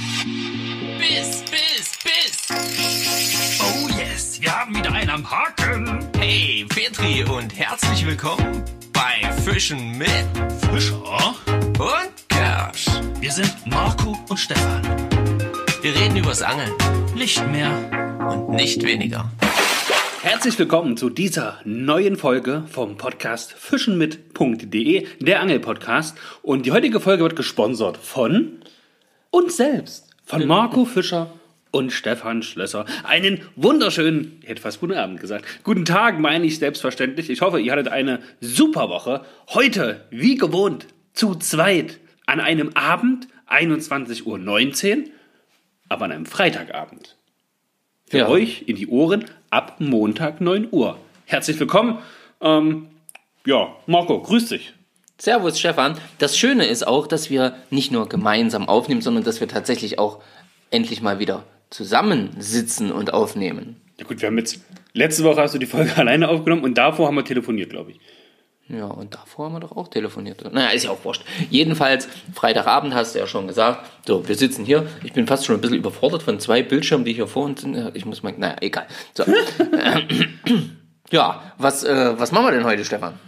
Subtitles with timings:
[0.00, 2.48] Biss, Biss, Biss.
[3.60, 6.08] Oh yes, wir haben wieder einen am Haken.
[6.18, 10.08] Hey, Petri und herzlich willkommen bei Fischen mit
[10.72, 11.34] Fischer.
[11.78, 12.86] und Kersch.
[13.20, 14.82] Wir sind Marco und Stefan.
[15.82, 16.72] Wir reden übers Angeln
[17.14, 17.70] Nicht mehr.
[18.30, 19.30] und nicht weniger.
[20.22, 26.16] Herzlich willkommen zu dieser neuen Folge vom Podcast fischenmit.de, der Angelpodcast.
[26.42, 28.59] Und die heutige Folge wird gesponsert von
[29.30, 31.32] uns selbst, von Marco Fischer
[31.70, 32.84] und Stefan Schlösser.
[33.04, 37.30] Einen wunderschönen, ich hätte fast guten Abend gesagt, guten Tag meine ich selbstverständlich.
[37.30, 39.24] Ich hoffe, ihr hattet eine super Woche.
[39.50, 44.24] Heute, wie gewohnt, zu zweit an einem Abend, 21.19
[44.98, 45.04] Uhr,
[45.88, 47.16] aber an einem Freitagabend
[48.08, 48.28] für Ja.
[48.28, 50.98] euch in die Ohren ab Montag 9 Uhr.
[51.26, 51.98] Herzlich willkommen.
[52.40, 52.86] Ähm,
[53.46, 54.72] ja, Marco, grüß dich.
[55.20, 55.98] Servus Stefan.
[56.18, 60.22] Das Schöne ist auch, dass wir nicht nur gemeinsam aufnehmen, sondern dass wir tatsächlich auch
[60.70, 63.76] endlich mal wieder zusammensitzen und aufnehmen.
[63.98, 64.60] Ja gut, wir haben jetzt,
[64.94, 68.00] letzte Woche hast du die Folge alleine aufgenommen und davor haben wir telefoniert, glaube ich.
[68.68, 70.42] Ja, und davor haben wir doch auch telefoniert.
[70.54, 71.24] Naja, ist ja auch wurscht.
[71.50, 73.84] Jedenfalls, Freitagabend hast du ja schon gesagt.
[74.06, 74.86] So, wir sitzen hier.
[75.02, 77.90] Ich bin fast schon ein bisschen überfordert von zwei Bildschirmen, die hier vor uns sind.
[77.94, 78.86] Ich muss mal, naja, egal.
[79.12, 79.24] So.
[81.10, 83.18] ja, was, äh, was machen wir denn heute, Stefan?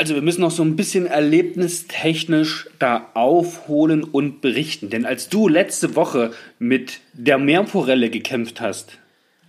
[0.00, 4.88] Also wir müssen noch so ein bisschen erlebnistechnisch da aufholen und berichten.
[4.88, 8.96] Denn als du letzte Woche mit der Meerforelle gekämpft hast,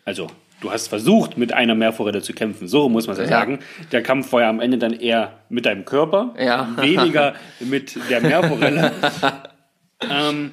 [0.03, 0.27] also
[0.59, 3.59] du hast versucht, mit einer Meerforelle zu kämpfen, so muss man es ja sagen.
[3.93, 6.67] Der Kampf war ja am Ende dann eher mit deinem Körper, Ja.
[6.81, 8.91] weniger mit der Meerforelle.
[10.01, 10.51] ähm,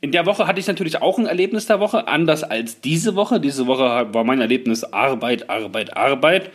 [0.00, 3.40] in der Woche hatte ich natürlich auch ein Erlebnis der Woche, anders als diese Woche.
[3.40, 6.50] Diese Woche war mein Erlebnis Arbeit, Arbeit, Arbeit.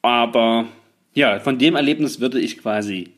[0.00, 0.64] Aber
[1.14, 3.10] ja, von dem Erlebnis würde ich quasi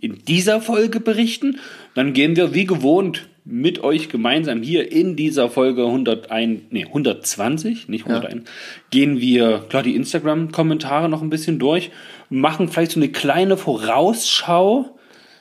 [0.00, 1.58] in dieser Folge berichten.
[1.94, 7.88] Dann gehen wir wie gewohnt mit euch gemeinsam hier in dieser Folge 101, nee, 120,
[7.88, 8.44] nicht 101,
[8.90, 11.90] gehen wir, klar, die Instagram-Kommentare noch ein bisschen durch,
[12.30, 14.98] machen vielleicht so eine kleine Vorausschau,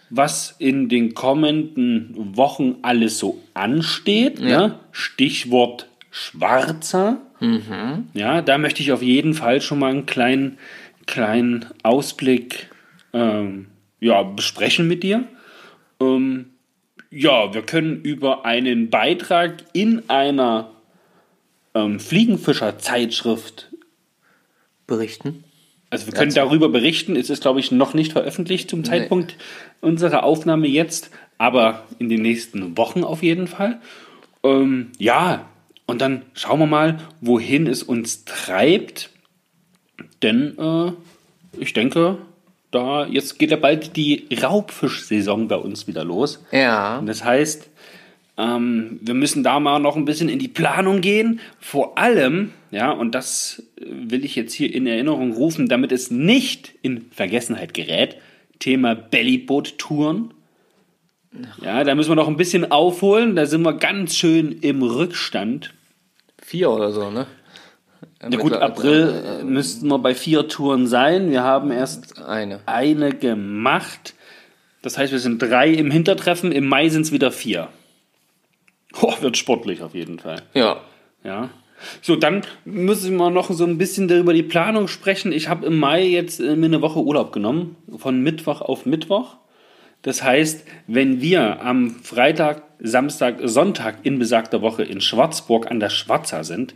[0.09, 4.41] was in den kommenden Wochen alles so ansteht.
[4.41, 4.79] Ne?
[4.91, 7.21] Stichwort Schwarzer.
[8.13, 10.57] Ja, da möchte ich auf jeden Fall schon mal einen kleinen,
[11.05, 12.69] kleinen Ausblick
[13.13, 13.67] ähm,
[13.99, 15.27] ja, besprechen mit dir.
[15.99, 16.51] Ähm,
[17.09, 20.71] ja, wir können über einen Beitrag in einer
[21.75, 23.71] ähm, Fliegenfischer-Zeitschrift,
[24.87, 25.43] Berichten?
[25.93, 29.37] also wir können darüber berichten, es ist, glaube ich, noch nicht veröffentlicht zum Zeitpunkt
[29.79, 33.79] unserer Aufnahme jetzt, aber in den nächsten Wochen auf jeden Fall.
[34.43, 35.45] Ähm, ja,
[35.85, 39.11] und dann schauen wir mal, wohin es uns treibt.
[40.23, 40.91] Denn äh,
[41.59, 42.17] ich denke,
[42.71, 46.43] da jetzt geht ja bald die Raubfischsaison bei uns wieder los.
[46.51, 46.97] Ja.
[46.97, 47.69] Und das heißt,
[48.37, 51.39] ähm, wir müssen da mal noch ein bisschen in die Planung gehen.
[51.59, 56.73] Vor allem, ja, und das will ich jetzt hier in Erinnerung rufen, damit es nicht
[56.81, 58.17] in Vergessenheit gerät,
[58.59, 60.33] Thema Bellyboot-Touren.
[61.63, 63.35] Ja, da müssen wir noch ein bisschen aufholen.
[63.35, 65.73] Da sind wir ganz schön im Rückstand.
[66.41, 67.27] Vier oder so, ne?
[68.21, 71.31] Ja gut, April äh, müssten wir bei vier Touren sein.
[71.31, 72.59] Wir haben erst Eine.
[72.65, 74.13] eine gemacht.
[74.81, 76.51] Das heißt, wir sind drei im Hintertreffen.
[76.51, 77.69] Im Mai sind es wieder vier.
[79.01, 80.41] Oh, wird sportlich auf jeden Fall.
[80.53, 80.81] Ja.
[81.23, 81.49] Ja.
[82.01, 85.31] So, dann müssen wir noch so ein bisschen über die Planung sprechen.
[85.31, 89.37] Ich habe im Mai jetzt äh, mir eine Woche Urlaub genommen, von Mittwoch auf Mittwoch.
[90.01, 95.89] Das heißt, wenn wir am Freitag, Samstag, Sonntag in besagter Woche in Schwarzburg an der
[95.89, 96.73] Schwarzer sind,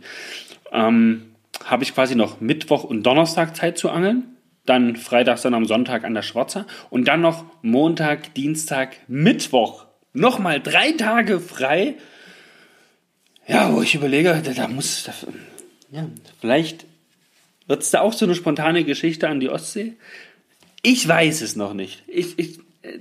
[0.72, 1.34] ähm,
[1.64, 4.24] habe ich quasi noch Mittwoch und Donnerstag Zeit zu angeln.
[4.66, 6.66] Dann Freitag, dann am Sonntag an der Schwarzer.
[6.90, 9.86] Und dann noch Montag, Dienstag, Mittwoch.
[10.12, 11.94] Nochmal drei Tage frei.
[13.46, 15.04] Ja, wo ich überlege, da, da muss.
[15.04, 15.12] Da,
[15.90, 16.06] ja,
[16.40, 16.84] vielleicht
[17.66, 19.94] wird es da auch so eine spontane Geschichte an die Ostsee.
[20.82, 22.02] Ich weiß es noch nicht.
[22.06, 22.58] Ich, ich,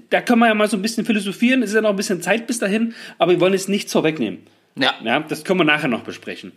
[0.09, 1.63] da können wir ja mal so ein bisschen philosophieren.
[1.63, 4.47] Es ist ja noch ein bisschen Zeit bis dahin, aber wir wollen es nicht vorwegnehmen.
[4.75, 4.95] Ja.
[5.03, 6.53] Ja, das können wir nachher noch besprechen.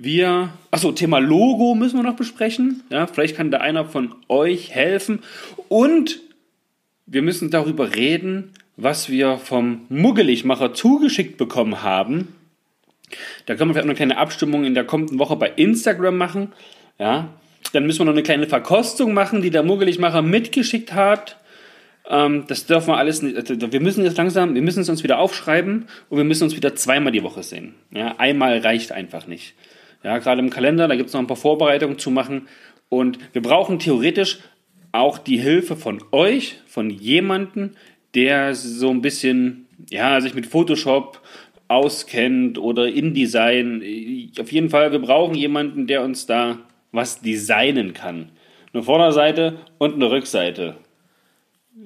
[0.00, 2.84] Wir, achso, Thema Logo müssen wir noch besprechen.
[2.88, 5.24] Ja, vielleicht kann da einer von euch helfen.
[5.68, 6.20] Und
[7.06, 12.28] wir müssen darüber reden, was wir vom Muggeligmacher zugeschickt bekommen haben.
[13.46, 16.52] Da können wir vielleicht noch eine kleine Abstimmung in der kommenden Woche bei Instagram machen.
[17.00, 17.30] Ja,
[17.72, 21.38] dann müssen wir noch eine kleine Verkostung machen, die der Muggeligmacher mitgeschickt hat.
[22.08, 23.36] Ähm, das dürfen wir alles nicht.
[23.36, 26.54] Also wir müssen jetzt langsam, wir müssen es uns wieder aufschreiben und wir müssen uns
[26.54, 27.74] wieder zweimal die Woche sehen.
[27.90, 29.54] Ja, einmal reicht einfach nicht.
[30.02, 32.48] Ja, gerade im Kalender, da gibt es noch ein paar Vorbereitungen zu machen.
[32.88, 34.38] Und wir brauchen theoretisch
[34.92, 37.72] auch die Hilfe von euch, von jemandem,
[38.14, 41.20] der so ein bisschen, ja, sich mit Photoshop
[41.68, 43.82] auskennt oder InDesign.
[44.40, 46.58] Auf jeden Fall, wir brauchen jemanden, der uns da
[46.92, 48.30] was designen kann.
[48.72, 50.76] Eine Vorderseite und eine Rückseite.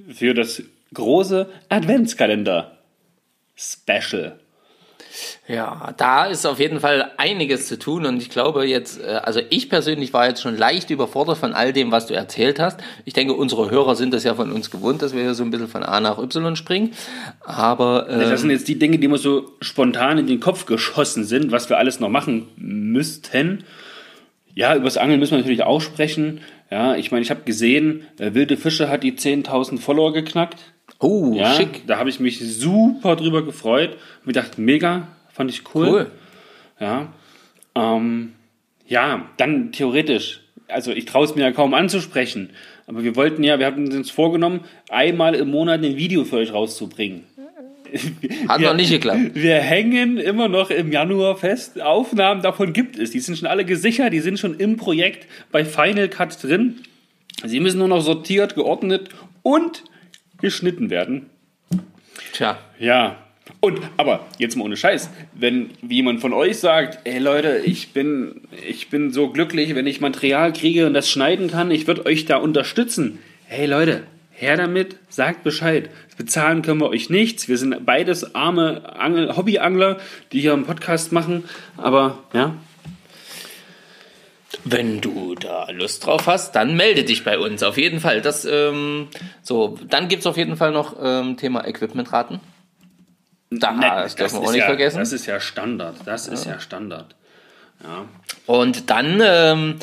[0.09, 0.63] Für das
[0.95, 2.79] große Adventskalender.
[3.57, 4.39] Special.
[5.49, 9.41] Ja, da ist auf jeden Fall einiges zu tun und ich glaube jetzt, äh, also
[9.51, 12.81] ich persönlich war jetzt schon leicht überfordert von all dem, was du erzählt hast.
[13.05, 15.51] Ich denke, unsere Hörer sind das ja von uns gewohnt, dass wir hier so ein
[15.51, 16.93] bisschen von A nach Y springen.
[17.41, 21.25] Aber äh, Das sind jetzt die Dinge, die mir so spontan in den Kopf geschossen
[21.25, 23.65] sind, was wir alles noch machen müssten.
[24.55, 26.41] Ja, übers Angeln müssen wir natürlich auch sprechen.
[26.71, 30.59] Ja, ich meine, ich habe gesehen, äh, Wilde Fische hat die 10.000 Follower geknackt.
[31.03, 31.87] Oh, Ja, schick.
[31.87, 33.97] da habe ich mich super drüber gefreut.
[34.25, 35.87] Mir gedacht, mega, fand ich cool.
[35.89, 36.11] Cool.
[36.81, 37.13] Ja,
[37.75, 38.33] ähm,
[38.89, 40.41] ja, dann theoretisch.
[40.69, 42.51] Also ich traue es mir ja kaum anzusprechen.
[42.87, 46.53] Aber wir wollten ja, wir hatten uns vorgenommen, einmal im Monat ein Video für euch
[46.53, 47.25] rauszubringen.
[48.49, 49.33] Hat Wir- noch nicht geklappt.
[49.35, 51.81] Wir hängen immer noch im Januar fest.
[51.81, 53.11] Aufnahmen davon gibt es.
[53.11, 54.13] Die sind schon alle gesichert.
[54.15, 56.77] Die sind schon im Projekt bei Final Cut drin.
[57.45, 59.09] Sie müssen nur noch sortiert, geordnet
[59.43, 59.85] und
[60.43, 61.31] geschnitten werden.
[62.33, 63.17] Tja, Ja.
[63.61, 68.43] Und, aber jetzt mal ohne Scheiß, wenn jemand von euch sagt, ey Leute, ich bin,
[68.69, 72.25] ich bin so glücklich, wenn ich Material kriege und das schneiden kann, ich würde euch
[72.25, 73.19] da unterstützen.
[73.47, 75.91] Hey Leute, her damit, sagt Bescheid.
[76.17, 77.49] Bezahlen können wir euch nichts.
[77.49, 79.99] Wir sind beides arme Angel, Hobbyangler,
[80.33, 81.45] die hier einen Podcast machen.
[81.77, 82.55] Aber ja,
[84.65, 87.63] Wenn du da Lust drauf hast, dann melde dich bei uns.
[87.63, 88.21] Auf jeden Fall.
[88.21, 89.09] Das, ähm,
[89.43, 92.41] so, dann gibt's auf jeden Fall noch ähm, Thema Equipmentraten.
[93.51, 94.99] Da, Ne, das dürfen wir auch nicht ja, vergessen.
[94.99, 95.97] Das ist ja Standard.
[96.05, 97.15] Das ist ja Standard.
[97.83, 98.07] Ja.
[98.47, 99.79] Und dann, ähm,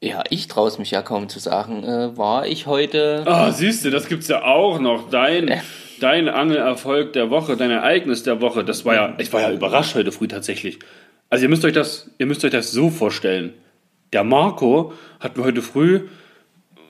[0.00, 3.24] ja, ich traue es mich ja kaum zu sagen, äh, war ich heute.
[3.26, 5.10] Ah, siehst du, das gibt's ja auch noch.
[5.10, 5.60] Dein,
[6.00, 9.94] dein Angelerfolg der Woche, dein Ereignis der Woche, das war ja, ich war ja überrascht
[9.94, 10.78] heute früh tatsächlich.
[11.34, 13.54] Also ihr müsst euch das, ihr müsst euch das so vorstellen.
[14.12, 16.02] Der Marco hat mir heute früh,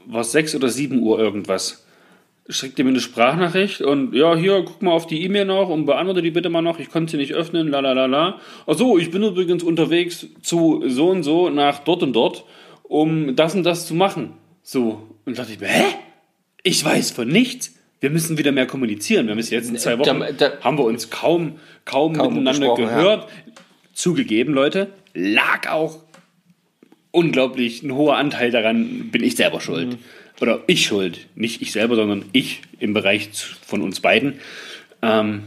[0.05, 1.87] war 6 oder 7 Uhr irgendwas,
[2.51, 6.21] schickt mir eine Sprachnachricht und ja, hier, guck mal auf die E-Mail noch und beantworte
[6.21, 8.39] die bitte mal noch, ich konnte sie nicht öffnen, la la la la.
[8.67, 12.45] Ach so, ich bin übrigens unterwegs zu so und so nach dort und dort,
[12.83, 14.35] um das und das zu machen.
[14.63, 15.85] So, und dachte ich mir, hä?
[16.63, 17.71] Ich weiß von nichts.
[18.01, 19.27] Wir müssen wieder mehr kommunizieren.
[19.29, 21.53] Wir bis jetzt in zwei Wochen, Da- da- haben wir uns kaum,
[21.87, 23.27] kaum, Kaum miteinander gesprochen, ja.
[23.95, 26.01] Zugegeben, Leute, lag auch
[27.11, 29.93] unglaublich ein hoher Anteil daran, bin ich selber schuld.
[29.93, 29.99] Mhm.
[30.41, 31.29] Oder ich schuld.
[31.37, 33.31] Nicht ich selber, sondern ich im Bereich
[33.65, 34.41] von uns beiden.
[35.01, 35.45] Ähm,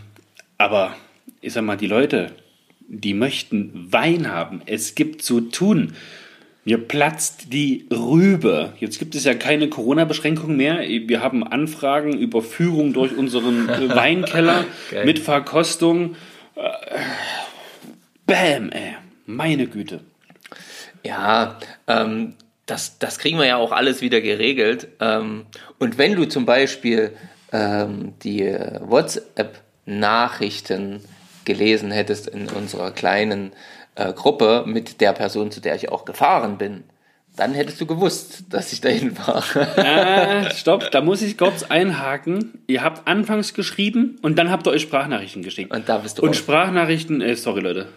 [0.57, 0.95] aber
[1.41, 2.31] ich sag mal, die Leute,
[2.88, 4.61] die möchten Wein haben.
[4.65, 5.94] Es gibt zu tun.
[6.63, 8.73] Mir platzt die Rübe.
[8.79, 10.79] Jetzt gibt es ja keine Corona-Beschränkung mehr.
[10.79, 14.65] Wir haben Anfragen über Führung durch unseren äh, Weinkeller
[15.05, 16.15] mit Verkostung.
[18.27, 18.95] Bäm, ey.
[19.25, 20.01] Meine Güte.
[21.03, 21.57] Ja,
[21.88, 22.35] ähm,
[22.65, 24.89] das, das kriegen wir ja auch alles wieder geregelt.
[25.00, 25.45] Ähm,
[25.79, 27.15] und wenn du zum Beispiel
[27.51, 28.44] ähm, die
[28.81, 31.01] WhatsApp-Nachrichten
[31.45, 33.53] gelesen hättest in unserer kleinen
[33.95, 36.83] äh, Gruppe mit der Person, zu der ich auch gefahren bin,
[37.38, 39.62] dann hättest du gewusst, dass ich dahin fahre.
[39.77, 42.59] Äh, stopp, da muss ich kurz einhaken.
[42.68, 45.71] Ihr habt anfangs geschrieben und dann habt ihr euch Sprachnachrichten geschickt.
[45.71, 46.38] Und da bist du Und raus.
[46.38, 47.88] Sprachnachrichten, äh, sorry Leute.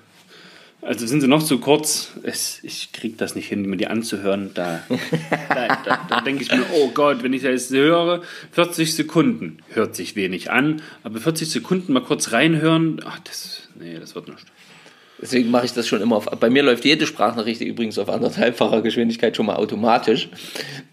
[0.82, 2.12] Also sind sie noch zu kurz.
[2.22, 4.52] Es, ich krieg das nicht hin, mir die anzuhören.
[4.54, 4.82] Da,
[5.48, 8.22] da, da, da denke ich mir, oh Gott, wenn ich das höre,
[8.52, 13.98] 40 Sekunden hört sich wenig an, aber 40 Sekunden mal kurz reinhören, ach, das, nee,
[13.98, 14.46] das wird nicht.
[15.20, 16.26] Deswegen mache ich das schon immer auf.
[16.26, 20.28] Bei mir läuft jede Sprachnachricht übrigens auf anderthalbfacher Geschwindigkeit schon mal automatisch.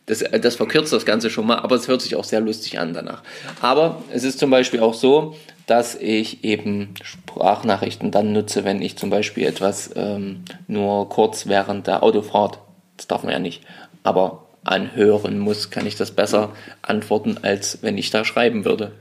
[0.05, 2.79] Das, äh, das verkürzt das Ganze schon mal, aber es hört sich auch sehr lustig
[2.79, 3.23] an danach.
[3.61, 8.97] Aber es ist zum Beispiel auch so, dass ich eben Sprachnachrichten dann nutze, wenn ich
[8.97, 12.59] zum Beispiel etwas ähm, nur kurz während der Autofahrt,
[12.95, 13.63] das darf man ja nicht,
[14.03, 18.91] aber anhören muss, kann ich das besser antworten, als wenn ich da schreiben würde.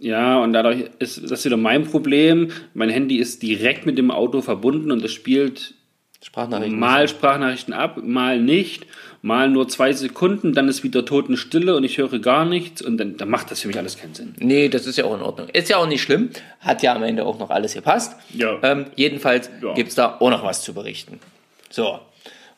[0.00, 2.50] Ja, und dadurch ist das wieder mein Problem.
[2.74, 5.74] Mein Handy ist direkt mit dem Auto verbunden und es spielt
[6.22, 6.78] Sprachnachrichten.
[6.78, 8.86] mal Sprachnachrichten ab, mal nicht,
[9.22, 13.16] mal nur zwei Sekunden, dann ist wieder Totenstille und ich höre gar nichts und dann,
[13.18, 14.34] dann macht das für mich alles keinen Sinn.
[14.38, 15.48] Nee, das ist ja auch in Ordnung.
[15.50, 16.30] Ist ja auch nicht schlimm.
[16.60, 18.16] Hat ja am Ende auch noch alles gepasst.
[18.34, 18.58] Ja.
[18.62, 19.74] Ähm, jedenfalls Ja.
[19.74, 21.20] gibt's da auch noch was zu berichten.
[21.68, 21.98] So,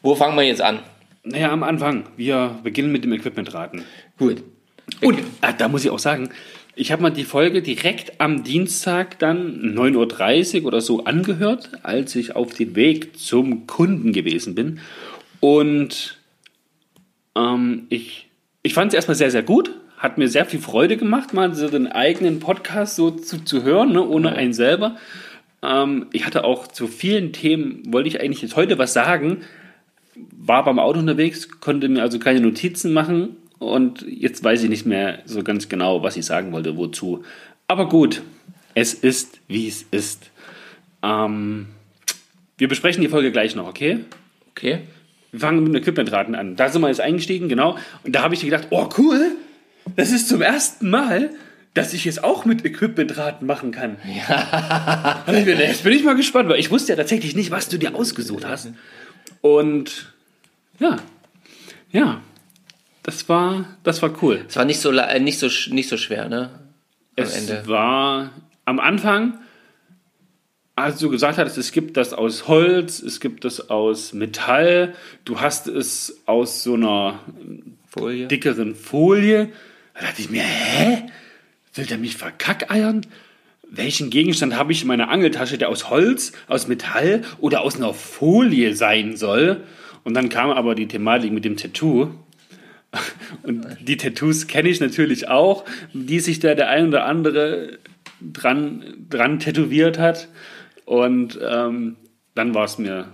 [0.01, 0.79] wo fangen wir jetzt an?
[1.25, 3.85] Naja, am Anfang, wir beginnen mit dem Equipmentraten.
[4.19, 4.43] Gut.
[5.01, 6.31] Und ah, da muss ich auch sagen,
[6.75, 12.17] ich habe mal die Folge direkt am Dienstag dann 9.30 Uhr oder so angehört, als
[12.17, 14.81] ich auf dem Weg zum Kunden gewesen bin.
[15.41, 16.19] Und
[17.37, 18.29] ähm, ich,
[18.63, 19.71] ich fand es erstmal sehr, sehr gut.
[19.99, 23.93] Hat mir sehr viel Freude gemacht, mal so den eigenen Podcast so zu, zu hören,
[23.93, 24.97] ne, ohne einen selber.
[25.63, 29.43] Ähm, ich hatte auch zu vielen Themen, wollte ich eigentlich jetzt heute was sagen,
[30.15, 34.87] war beim Auto unterwegs, konnte mir also keine Notizen machen und jetzt weiß ich nicht
[34.87, 37.25] mehr so ganz genau, was ich sagen wollte, wozu.
[37.69, 38.23] Aber gut,
[38.75, 40.31] es ist, wie es ist.
[41.03, 41.69] Ähm,
[42.59, 44.01] wir besprechen die Folge gleich noch, okay?
[44.51, 44.81] Okay.
[45.31, 46.57] Wir fangen mit dem Equipmentraten an.
[46.57, 47.79] Da sind wir jetzt eingestiegen, genau.
[48.03, 49.37] Und da habe ich gedacht, oh cool,
[49.95, 51.31] das ist zum ersten Mal,
[51.73, 53.97] dass ich jetzt auch mit Equipmentraten machen kann.
[54.29, 55.25] Ja.
[55.35, 58.45] Jetzt bin ich mal gespannt, weil ich wusste ja tatsächlich nicht, was du dir ausgesucht
[58.45, 58.69] hast.
[59.41, 60.13] Und
[60.79, 60.99] ja,
[61.91, 62.21] ja,
[63.03, 64.45] das war, das war cool.
[64.49, 66.51] Es war nicht so, äh, nicht so, nicht so schwer, ne?
[67.17, 67.67] Am Es Ende.
[67.67, 68.31] war
[68.65, 69.39] am Anfang,
[70.77, 74.95] als du gesagt hattest, es gibt das aus Holz, es gibt das aus Metall,
[75.25, 77.21] du hast es aus so einer
[77.89, 78.27] Folie.
[78.29, 79.51] dickeren Folie.
[79.95, 81.03] Da dachte ich mir, hä?
[81.75, 83.07] Will der mich verkackeiern?
[83.69, 87.93] Welchen Gegenstand habe ich in meiner Angeltasche, der aus Holz, aus Metall oder aus einer
[87.95, 89.63] Folie sein soll?
[90.05, 92.11] Und dann kam aber die Thematik mit dem Tattoo.
[93.43, 97.79] Und die Tattoos kenne ich natürlich auch, die sich da der ein oder andere
[98.21, 100.29] dran, dran tätowiert hat.
[100.85, 101.97] Und ähm,
[102.35, 103.09] dann war es mir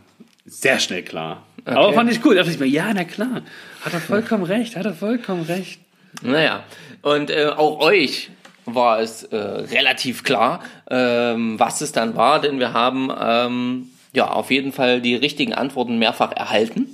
[0.45, 1.47] sehr schnell klar.
[1.65, 2.35] Aber fand ich cool.
[2.35, 3.43] Da dachte ich mir, ja, na klar,
[3.83, 5.81] hat er vollkommen recht, hat er vollkommen recht.
[6.23, 6.65] Naja,
[7.03, 8.31] und äh, auch euch
[8.65, 14.31] war es äh, relativ klar, ähm, was es dann war, denn wir haben ähm, ja
[14.31, 16.87] auf jeden Fall die richtigen Antworten mehrfach erhalten.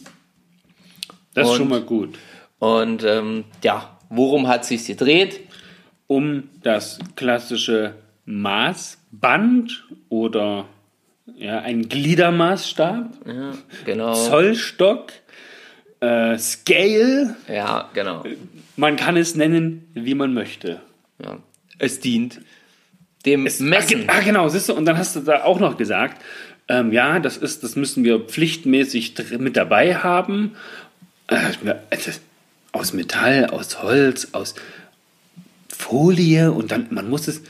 [1.35, 2.19] Das ist Und- schon mal gut.
[2.65, 5.41] Und ähm, ja, worum hat sich gedreht?
[6.07, 7.95] Um das klassische
[8.25, 10.67] Maßband oder
[11.37, 13.53] ja, ein Gliedermaßstab, Ja,
[13.85, 14.15] genau.
[14.15, 15.13] Zollstock,
[16.01, 18.25] äh, Scale, Ja, genau.
[18.77, 20.81] man kann es nennen, wie man möchte.
[21.23, 21.39] Ja.
[21.79, 22.41] Es dient
[23.27, 23.73] dem Messen.
[23.73, 26.23] Ah, ge- Ah, genau, siehst du, und dann hast du da auch noch gesagt,
[26.69, 30.55] ähm, ja, das ist, das müssen wir pflichtmäßig mit dabei haben.
[31.29, 32.21] Äh, äh, das-
[32.75, 34.55] aus Metall, aus Holz, aus
[35.69, 37.43] Folie und dann, man muss es,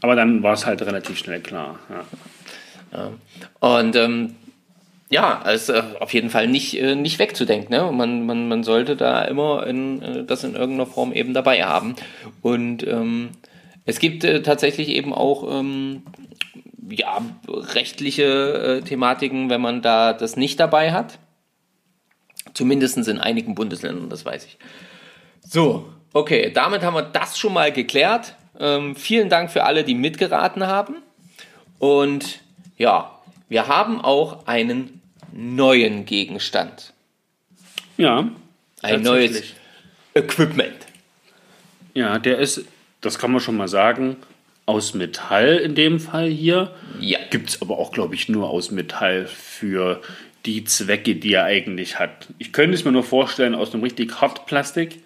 [0.00, 1.78] aber dann war es halt relativ schnell klar.
[2.92, 3.10] Ja.
[3.60, 4.36] Und ähm,
[5.10, 7.74] ja, also äh, auf jeden Fall nicht, äh, nicht wegzudenken.
[7.74, 7.90] Ne?
[7.92, 11.96] Man, man, man sollte da immer in, äh, das in irgendeiner Form eben dabei haben.
[12.42, 13.30] Und ähm,
[13.86, 16.02] es gibt äh, tatsächlich eben auch ähm,
[16.90, 21.18] ja, rechtliche äh, Thematiken, wenn man da das nicht dabei hat.
[22.54, 24.58] Zumindest in einigen Bundesländern, das weiß ich.
[25.46, 28.34] So, okay, damit haben wir das schon mal geklärt.
[28.58, 30.96] Ähm, vielen Dank für alle, die mitgeraten haben.
[31.78, 32.40] Und
[32.76, 35.00] ja, wir haben auch einen
[35.32, 36.92] neuen Gegenstand.
[37.96, 38.28] ja,
[38.82, 39.42] Ein neues
[40.14, 40.74] Equipment.
[41.94, 42.64] ja, der ist,
[43.00, 44.16] das kann man schon mal sagen,
[44.66, 46.74] aus Metall in dem Fall hier.
[47.00, 47.18] Ja.
[47.30, 50.02] Gibt es aber auch, glaube ich, nur aus Metall für
[50.46, 52.28] die Zwecke, die er eigentlich hat.
[52.38, 55.02] Ich könnte es mir nur vorstellen, aus einem richtig Hartplastik.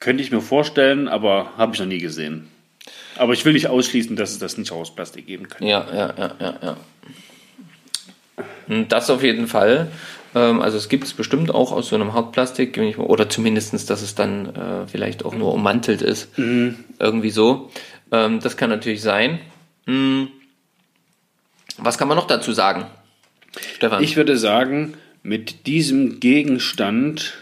[0.00, 2.48] Könnte ich mir vorstellen, aber habe ich noch nie gesehen.
[3.16, 5.66] Aber ich will nicht ausschließen, dass es das nicht auch aus Plastik geben könnte.
[5.66, 6.76] Ja, ja, ja, ja, ja.
[8.68, 9.92] Und Das auf jeden Fall.
[10.34, 14.14] Ähm, Also es gibt es bestimmt auch aus so einem Hartplastik, oder zumindest, dass es
[14.14, 16.28] dann äh, vielleicht auch nur ummantelt ist.
[16.36, 17.70] Irgendwie so.
[18.10, 19.38] Ähm, Das kann natürlich sein.
[19.86, 20.28] Hm.
[21.78, 22.86] Was kann man noch dazu sagen?
[23.58, 24.02] Stefan?
[24.02, 27.34] Ich würde sagen, mit diesem Gegenstand,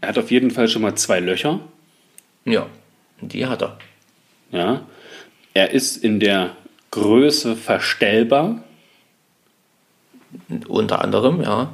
[0.00, 1.60] er hat auf jeden Fall schon mal zwei Löcher.
[2.44, 2.66] ja,
[3.20, 3.78] die hat er.
[4.52, 4.86] Ja.
[5.54, 6.54] Er ist in der
[6.90, 8.62] Größe verstellbar.
[10.68, 11.72] Unter anderem, ja.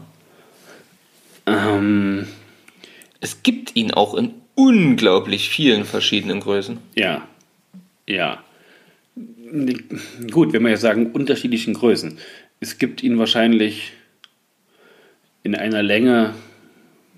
[1.46, 2.26] Ähm,
[3.20, 6.78] Es gibt ihn auch in unglaublich vielen verschiedenen Größen.
[6.94, 7.26] ja.
[8.08, 8.42] Ja.
[10.30, 12.18] Gut, wenn wir jetzt sagen, unterschiedlichen Größen.
[12.62, 13.92] Es gibt ihn wahrscheinlich
[15.42, 16.32] in einer Länge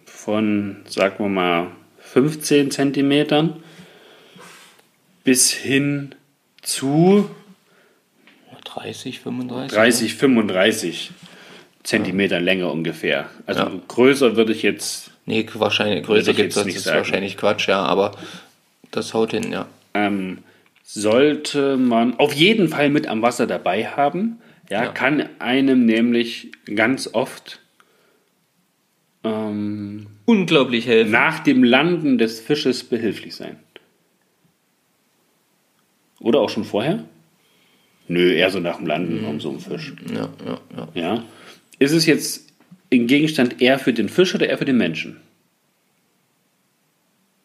[0.06, 3.62] von, sagen wir mal, 15 Zentimetern
[5.22, 6.14] bis hin
[6.62, 7.28] zu
[8.64, 9.76] 30, 35?
[9.76, 11.10] 30, 35
[11.82, 13.28] Zentimeter Länge ungefähr.
[13.44, 13.72] Also Ja.
[13.86, 16.96] größer würde ich jetzt, Nee, wahrscheinlich größer gibt es jetzt das nicht ist sagen.
[16.96, 18.12] wahrscheinlich Quatsch, ja, aber
[18.92, 19.66] das haut hin, ja.
[19.92, 20.38] ähm,
[20.82, 24.38] sollte man auf jeden Fall mit am Wasser dabei haben.
[24.70, 24.92] Ja, Ja.
[24.92, 27.60] kann einem nämlich ganz oft
[29.22, 31.10] ähm, Unglaublich helfen.
[31.12, 33.56] nach dem Landen des Fisches behilflich sein.
[36.20, 37.04] Oder auch schon vorher?
[38.08, 39.92] Nö, eher so nach dem Landen um so einen Fisch.
[40.14, 40.88] Ja, ja, ja.
[40.94, 41.24] Ja.
[41.78, 42.52] Ist es jetzt
[42.92, 45.16] ein Gegenstand eher für den Fisch oder eher für den Menschen?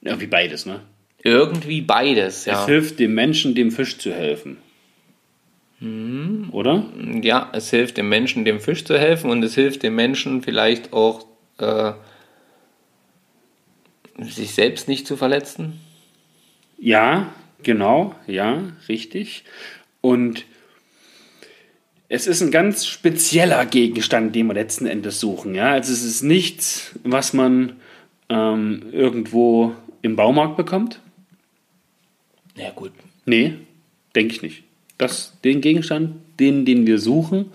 [0.01, 0.81] Ja, wie beides, ne?
[1.23, 2.65] Irgendwie beides, Es ja.
[2.65, 4.57] hilft dem Menschen, dem Fisch zu helfen.
[5.81, 6.83] Oder?
[7.21, 10.91] Ja, es hilft dem Menschen, dem Fisch zu helfen und es hilft dem Menschen vielleicht
[10.91, 11.25] auch,
[11.57, 11.93] äh,
[14.21, 15.79] sich selbst nicht zu verletzen.
[16.77, 17.33] Ja,
[17.63, 19.45] genau, ja, richtig.
[20.01, 20.45] Und
[22.09, 25.55] es ist ein ganz spezieller Gegenstand, den wir letzten Endes suchen.
[25.55, 25.71] Ja?
[25.71, 27.77] Also es ist nichts, was man
[28.27, 30.99] ähm, irgendwo im Baumarkt bekommt.
[32.55, 32.91] Ja, gut.
[33.25, 33.53] Nee,
[34.15, 34.63] denke ich nicht.
[34.99, 37.51] Das, den Gegenstand, den, den wir suchen,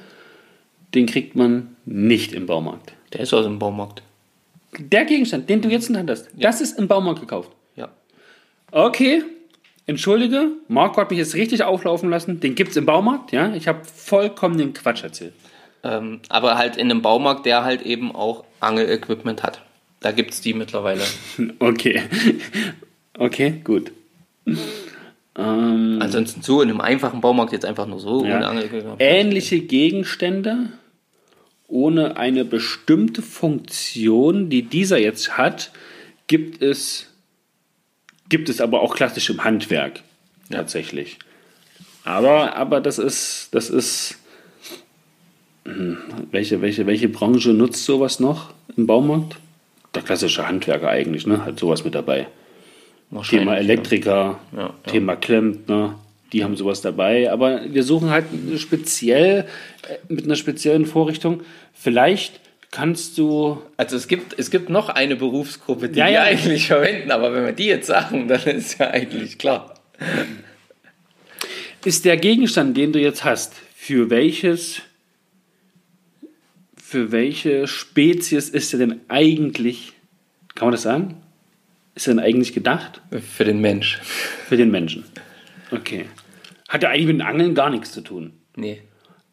[0.94, 2.94] den kriegt man nicht im Baumarkt.
[3.12, 4.02] Der ist aus dem Baumarkt.
[4.78, 7.50] Der Gegenstand, den du jetzt in der Hand hast, das ist im Baumarkt gekauft.
[7.76, 7.90] Ja.
[8.72, 9.22] Okay,
[9.86, 12.40] entschuldige, Marco hat mich jetzt richtig auflaufen lassen.
[12.40, 13.54] Den gibt es im Baumarkt, ja?
[13.54, 15.34] Ich habe vollkommen den Quatsch erzählt.
[15.84, 19.62] Ähm, aber halt in einem Baumarkt, der halt eben auch Angelequipment hat.
[20.00, 21.02] Da gibt es die mittlerweile.
[21.58, 22.02] Okay.
[23.16, 23.92] Okay, gut.
[25.36, 28.54] Ähm, Ansonsten so in einem einfachen Baumarkt jetzt einfach nur so ja.
[28.98, 30.68] Ähnliche Gegenstände
[31.66, 35.72] ohne eine bestimmte Funktion, die dieser jetzt hat,
[36.26, 37.06] gibt es,
[38.28, 40.02] gibt es aber auch klassisch im Handwerk
[40.50, 41.18] tatsächlich.
[42.04, 44.18] Aber, aber das ist, das ist,
[45.64, 45.98] hm,
[46.30, 49.36] welche, welche, welche Branche nutzt sowas noch im Baumarkt?
[49.94, 51.44] Der klassische Handwerker eigentlich, ne?
[51.44, 52.26] Hat sowas mit dabei.
[53.22, 54.74] Thema Elektriker, Ja, ja.
[54.86, 55.98] Thema Klempner,
[56.32, 57.30] die haben sowas dabei.
[57.30, 58.26] Aber wir suchen halt
[58.58, 59.46] speziell,
[59.88, 61.42] äh, mit einer speziellen Vorrichtung.
[61.72, 62.40] Vielleicht
[62.70, 63.62] kannst du.
[63.76, 66.22] Also es gibt, es gibt noch eine Berufsgruppe, die Ja, ja.
[66.22, 69.74] eigentlich verwenden, aber wenn wir die jetzt sagen, dann ist ja eigentlich klar.
[71.84, 74.80] Ist der Gegenstand, den du jetzt hast, für welches.
[76.76, 79.92] Für welche Spezies ist er denn eigentlich.
[80.54, 81.16] Kann man das sagen?
[81.94, 83.00] Ist denn eigentlich gedacht?
[83.36, 83.98] Für den Mensch.
[84.48, 85.04] Für den Menschen.
[85.70, 86.06] Okay.
[86.68, 88.32] Hat er eigentlich mit Angeln gar nichts zu tun.
[88.56, 88.82] Nee.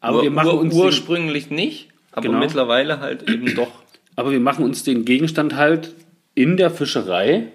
[0.00, 2.38] Aber Ur, wir machen uns den- ursprünglich nicht, aber Genau.
[2.38, 3.82] mittlerweile halt eben doch.
[4.16, 5.94] Aber wir machen uns den Gegenstand halt
[6.34, 7.48] in der Fischerei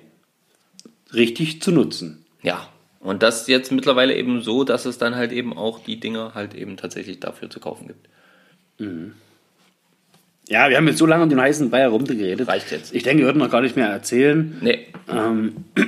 [1.13, 2.25] richtig zu nutzen.
[2.41, 2.67] Ja.
[2.99, 6.53] Und das jetzt mittlerweile eben so, dass es dann halt eben auch die Dinger halt
[6.55, 8.07] eben tatsächlich dafür zu kaufen gibt.
[10.47, 12.47] Ja, wir haben jetzt so lange um den heißen Brei herumgeredet.
[12.47, 12.93] Reicht jetzt.
[12.95, 14.57] Ich denke, wir würden noch gar nicht mehr erzählen.
[14.61, 14.87] Nee.
[15.09, 15.65] Ähm,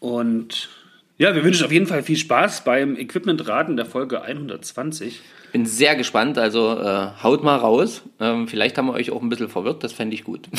[0.00, 0.68] und
[1.16, 5.20] ja, wir wünschen auf jeden Fall viel Spaß beim Equipmentraten der Folge 120.
[5.52, 8.02] Bin sehr gespannt, also äh, haut mal raus.
[8.20, 10.48] Ähm, vielleicht haben wir euch auch ein bisschen verwirrt, das fände ich gut.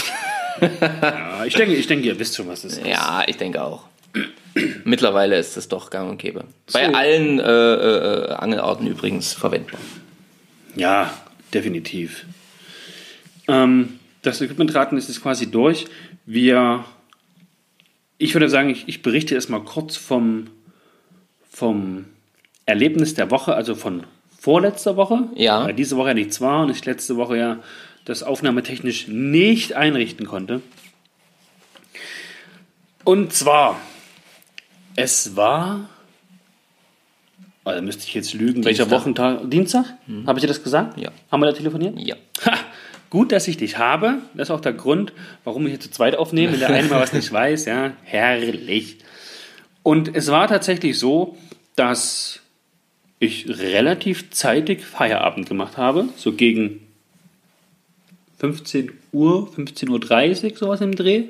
[0.62, 2.86] Ja, ich denke, ich denke, ihr wisst schon, was das ist.
[2.86, 3.86] ja, ich denke auch.
[4.84, 6.44] Mittlerweile ist es doch gang und gäbe.
[6.74, 6.94] Bei So.
[6.96, 9.80] allen äh, äh, Angelarten übrigens verwendbar.
[10.76, 11.14] Ja,
[11.54, 12.26] definitiv.
[13.48, 15.86] Ähm, das Equipmentraten ist jetzt quasi durch.
[16.26, 16.86] Wir,
[18.18, 20.48] ich würde sagen, ich, ich berichte erstmal kurz vom,
[21.50, 22.06] vom
[22.66, 24.04] Erlebnis der Woche, also von
[24.38, 25.30] vorletzter Woche.
[25.36, 25.66] Ja.
[25.66, 27.60] Weil diese Woche ja nichts war und ich letzte Woche ja
[28.06, 30.62] das aufnahmetechnisch nicht einrichten konnte.
[33.04, 33.80] Und zwar,
[34.96, 35.90] es war,
[37.66, 39.00] oh, da müsste ich jetzt lügen, welcher Dienstag.
[39.00, 39.52] Wochentag?
[39.52, 39.86] Dienstag?
[40.26, 41.00] Habe ich dir das gesagt?
[41.00, 41.12] Ja.
[41.32, 41.98] Haben wir da telefoniert?
[42.00, 42.16] Ja.
[42.46, 42.58] Ha,
[43.10, 44.20] gut, dass ich dich habe.
[44.34, 47.02] Das ist auch der Grund, warum wir hier zu zweit aufnehmen, wenn der eine mal
[47.02, 47.66] was nicht weiß.
[47.66, 48.98] Ja, herrlich.
[49.84, 51.38] Und es war tatsächlich so,
[51.76, 52.42] dass
[53.20, 56.82] ich relativ zeitig Feierabend gemacht habe, so gegen
[58.40, 61.26] 15 Uhr, 15.30 Uhr, sowas im Dreh.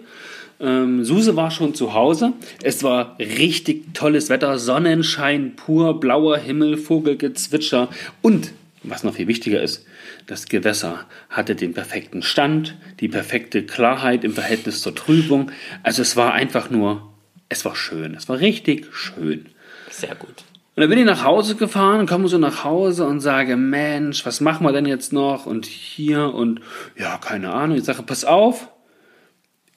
[0.60, 2.34] Ähm, Suse war schon zu Hause.
[2.62, 7.90] Es war richtig tolles Wetter, Sonnenschein pur, blauer Himmel, Vogelgezwitscher
[8.22, 8.52] und,
[8.84, 9.86] was noch viel wichtiger ist,
[10.28, 15.52] das Gewässer hatte den perfekten Stand, die perfekte Klarheit im Verhältnis zur Trübung.
[15.82, 17.10] Also es war einfach nur,
[17.50, 19.48] es war schön, es war richtig schön.
[19.90, 20.44] Sehr gut.
[20.76, 24.40] Und dann bin ich nach Hause gefahren, komme so nach Hause und sage, Mensch, was
[24.40, 25.46] machen wir denn jetzt noch?
[25.46, 26.62] Und hier und
[26.96, 27.78] ja, keine Ahnung.
[27.78, 28.70] Ich sage, pass auf,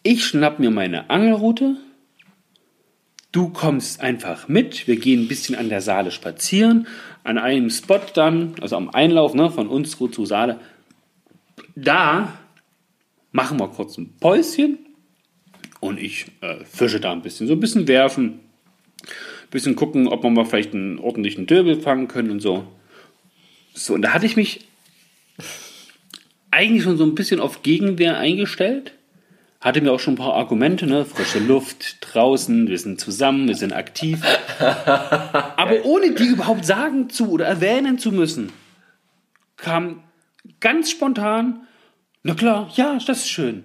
[0.03, 1.77] ich schnapp mir meine Angelrute.
[3.31, 4.87] Du kommst einfach mit.
[4.87, 6.87] Wir gehen ein bisschen an der Saale spazieren.
[7.25, 10.61] An einem Spot dann, also am Einlauf ne, von uns zu Saale.
[11.75, 12.39] Da
[13.31, 14.79] machen wir kurz ein Päuschen.
[15.81, 17.47] Und ich äh, fische da ein bisschen.
[17.47, 18.41] So ein bisschen werfen,
[19.51, 22.67] bisschen gucken, ob wir mal vielleicht einen ordentlichen Döbel fangen können und so.
[23.75, 24.61] So, und da hatte ich mich
[26.51, 28.93] eigentlich schon so ein bisschen auf Gegenwehr eingestellt.
[29.63, 31.05] Hatte mir auch schon ein paar Argumente, ne?
[31.05, 34.21] Frische Luft, draußen, wir sind zusammen, wir sind aktiv.
[34.59, 38.53] Aber ohne die überhaupt sagen zu oder erwähnen zu müssen,
[39.57, 40.03] kam
[40.59, 41.69] ganz spontan,
[42.25, 43.63] na klar, ja, das ist schön.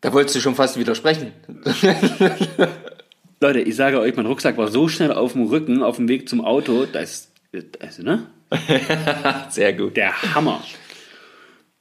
[0.00, 1.32] Da wolltest du schon fast widersprechen.
[3.40, 6.26] Leute, ich sage euch, mein Rucksack war so schnell auf dem Rücken, auf dem Weg
[6.26, 7.32] zum Auto, da ist,
[7.80, 8.30] also, ne?
[9.50, 9.96] Sehr gut.
[9.96, 10.64] Der Hammer.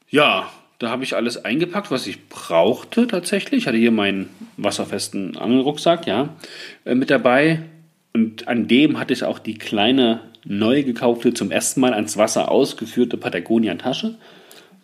[0.09, 3.61] Ja, da habe ich alles eingepackt, was ich brauchte tatsächlich.
[3.61, 6.35] Ich hatte hier meinen wasserfesten Angelrucksack, ja,
[6.85, 7.61] äh, mit dabei.
[8.13, 12.51] Und an dem hatte ich auch die kleine, neu gekaufte, zum ersten Mal ans Wasser
[12.51, 14.15] ausgeführte Patagonia-Tasche.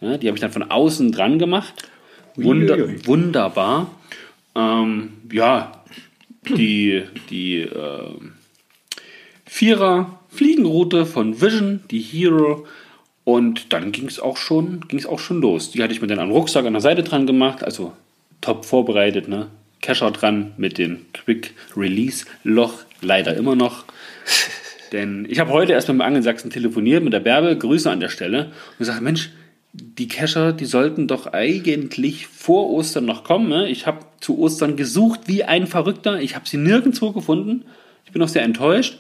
[0.01, 1.73] Ja, die habe ich dann von außen dran gemacht.
[2.36, 3.06] Wunder, Uiuiui.
[3.06, 3.91] wunderbar.
[4.56, 5.84] Ähm, ja,
[6.47, 8.15] die, die äh,
[9.45, 12.65] Vierer Fliegenroute von Vision, die Hero.
[13.31, 15.71] Und dann ging es auch schon, ging's auch schon los.
[15.71, 17.93] Die hatte ich mir dann am Rucksack an der Seite dran gemacht, also
[18.41, 19.47] top vorbereitet, ne?
[19.79, 23.85] Kescher dran mit dem Quick Release Loch, leider immer noch.
[24.91, 28.09] Denn ich habe heute erst mit dem Angelsachsen telefoniert, mit der Bärbel, Grüße an der
[28.09, 29.29] Stelle, und gesagt, Mensch,
[29.71, 33.47] die Kescher, die sollten doch eigentlich vor Ostern noch kommen.
[33.47, 33.69] Ne?
[33.69, 36.19] Ich habe zu Ostern gesucht wie ein Verrückter.
[36.19, 37.63] Ich habe sie nirgendwo gefunden.
[38.03, 38.99] Ich bin auch sehr enttäuscht.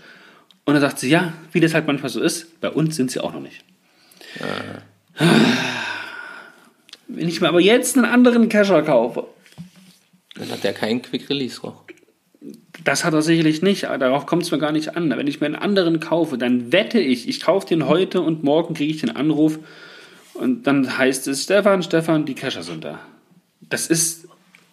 [0.63, 3.19] Und dann sagt sie, ja, wie das halt manchmal so ist, bei uns sind sie
[3.19, 3.65] auch noch nicht.
[7.07, 9.27] Wenn ich mir aber jetzt einen anderen Kescher kaufe,
[10.35, 11.83] Dann hat er keinen Quick Release Roch.
[12.83, 15.09] das hat er sicherlich nicht, aber darauf kommt es mir gar nicht an.
[15.09, 18.73] Wenn ich mir einen anderen kaufe, dann wette ich, ich kaufe den heute und morgen
[18.73, 19.59] kriege ich den Anruf
[20.33, 22.99] und dann heißt es, Stefan, Stefan, die Kescher sind da.
[23.61, 24.27] Das ist,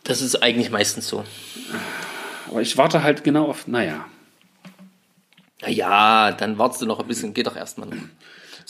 [0.04, 1.24] Das ist eigentlich meistens so.
[2.48, 4.06] aber ich warte halt genau auf, naja.
[5.60, 7.96] Naja, dann wartest du noch ein bisschen, geht doch erstmal noch.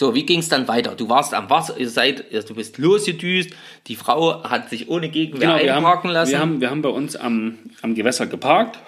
[0.01, 0.95] So, wie ging es dann weiter?
[0.95, 3.51] Du warst am Wasser, ihr seid, du bist losgedüst,
[3.89, 6.31] die Frau hat sich ohne Gegenwehr Genau, wir haben, einparken lassen.
[6.31, 8.79] wir, haben, wir haben bei uns am, am Gewässer geparkt.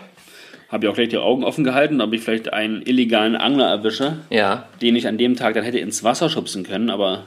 [0.69, 4.19] Habe ja auch gleich die Augen offen gehalten, ob ich vielleicht einen illegalen Angler erwische,
[4.31, 7.27] ja, den ich an dem Tag dann hätte ins Wasser schubsen können, aber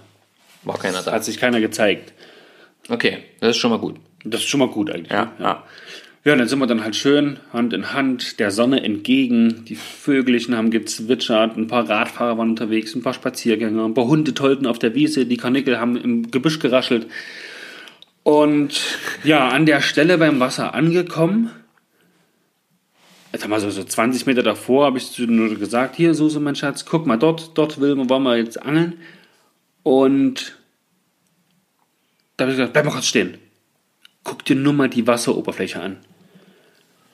[0.63, 1.11] war keiner da.
[1.11, 2.13] hat sich keiner gezeigt.
[2.87, 3.97] Okay, das ist schon mal gut.
[4.23, 5.11] Das ist schon mal gut eigentlich.
[5.11, 5.31] Ja, ne?
[5.39, 5.63] ja.
[6.25, 9.65] Ja, dann sind wir dann halt schön Hand in Hand, der Sonne entgegen.
[9.65, 14.33] Die Vögelchen haben gezwitschert, ein paar Radfahrer waren unterwegs, ein paar Spaziergänger, ein paar Hunde
[14.33, 17.07] tollten auf der Wiese, die Karnickel haben im Gebüsch geraschelt.
[18.23, 18.81] Und
[19.25, 21.51] ja, an der Stelle beim Wasser angekommen,
[23.33, 26.39] jetzt haben wir so, so 20 Meter davor, habe ich zu nur gesagt, hier, Suse,
[26.39, 28.97] mein Schatz, guck mal, dort, dort will, wollen wir jetzt angeln.
[29.83, 30.57] Und
[32.37, 33.37] da habe ich gesagt, bleib mal kurz stehen.
[34.23, 35.97] Guck dir nur mal die Wasseroberfläche an.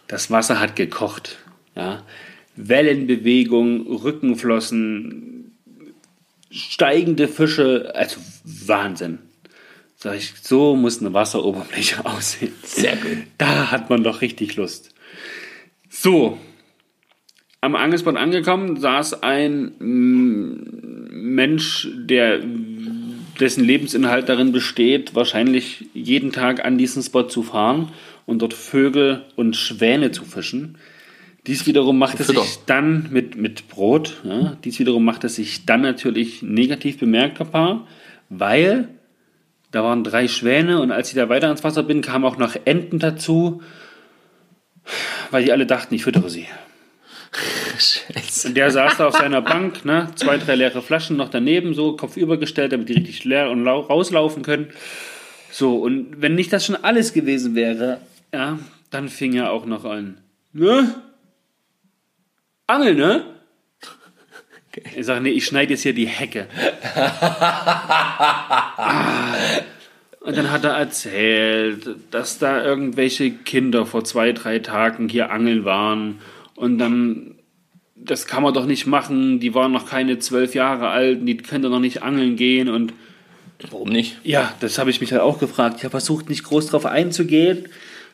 [0.09, 1.37] Das Wasser hat gekocht.
[1.75, 2.03] Ja?
[2.57, 5.55] Wellenbewegung, Rückenflossen,
[6.51, 9.19] steigende Fische, also Wahnsinn.
[9.95, 12.53] Sag ich, so muss eine Wasseroberfläche aussehen.
[12.63, 13.17] Sehr gut.
[13.37, 14.95] Da hat man doch richtig Lust.
[15.89, 16.39] So,
[17.61, 22.41] am Angelspot angekommen, saß ein mm, Mensch, der
[23.39, 27.89] dessen Lebensinhalt darin besteht, wahrscheinlich jeden Tag an diesen Spot zu fahren
[28.29, 30.77] und dort Vögel und Schwäne zu fischen.
[31.47, 35.65] Dies wiederum macht es sich dann mit, mit Brot, ja, dies wiederum macht es sich
[35.65, 37.87] dann natürlich negativ bemerkbar,
[38.29, 38.89] weil
[39.71, 42.55] da waren drei Schwäne und als ich da weiter ans Wasser bin, kamen auch noch
[42.65, 43.61] Enten dazu,
[45.31, 46.47] weil die alle dachten, ich füttere sie.
[47.77, 48.49] Scheiße.
[48.49, 51.95] Und der saß da auf seiner Bank, ne, zwei, drei leere Flaschen noch daneben, so
[51.95, 54.67] kopfüber gestellt, damit die richtig leer und lau rauslaufen können.
[55.51, 58.01] So, und wenn nicht das schon alles gewesen wäre,
[58.33, 60.17] ja, dann fing er auch noch an.
[60.53, 60.95] Ne?
[62.67, 63.25] Angel, ne?
[64.95, 66.47] Ich sage, nee, ich schneide jetzt hier die Hecke.
[68.81, 69.33] Ah.
[70.21, 75.65] Und dann hat er erzählt, dass da irgendwelche Kinder vor zwei, drei Tagen hier angeln
[75.65, 76.19] waren.
[76.55, 77.35] Und dann,
[77.95, 79.39] das kann man doch nicht machen.
[79.39, 82.69] Die waren noch keine zwölf Jahre alt, die können doch noch nicht angeln gehen.
[82.69, 82.93] Und
[83.71, 84.17] Warum nicht?
[84.23, 85.77] ja, das habe ich mich halt auch gefragt.
[85.77, 87.67] Ich habe versucht, nicht groß drauf einzugehen.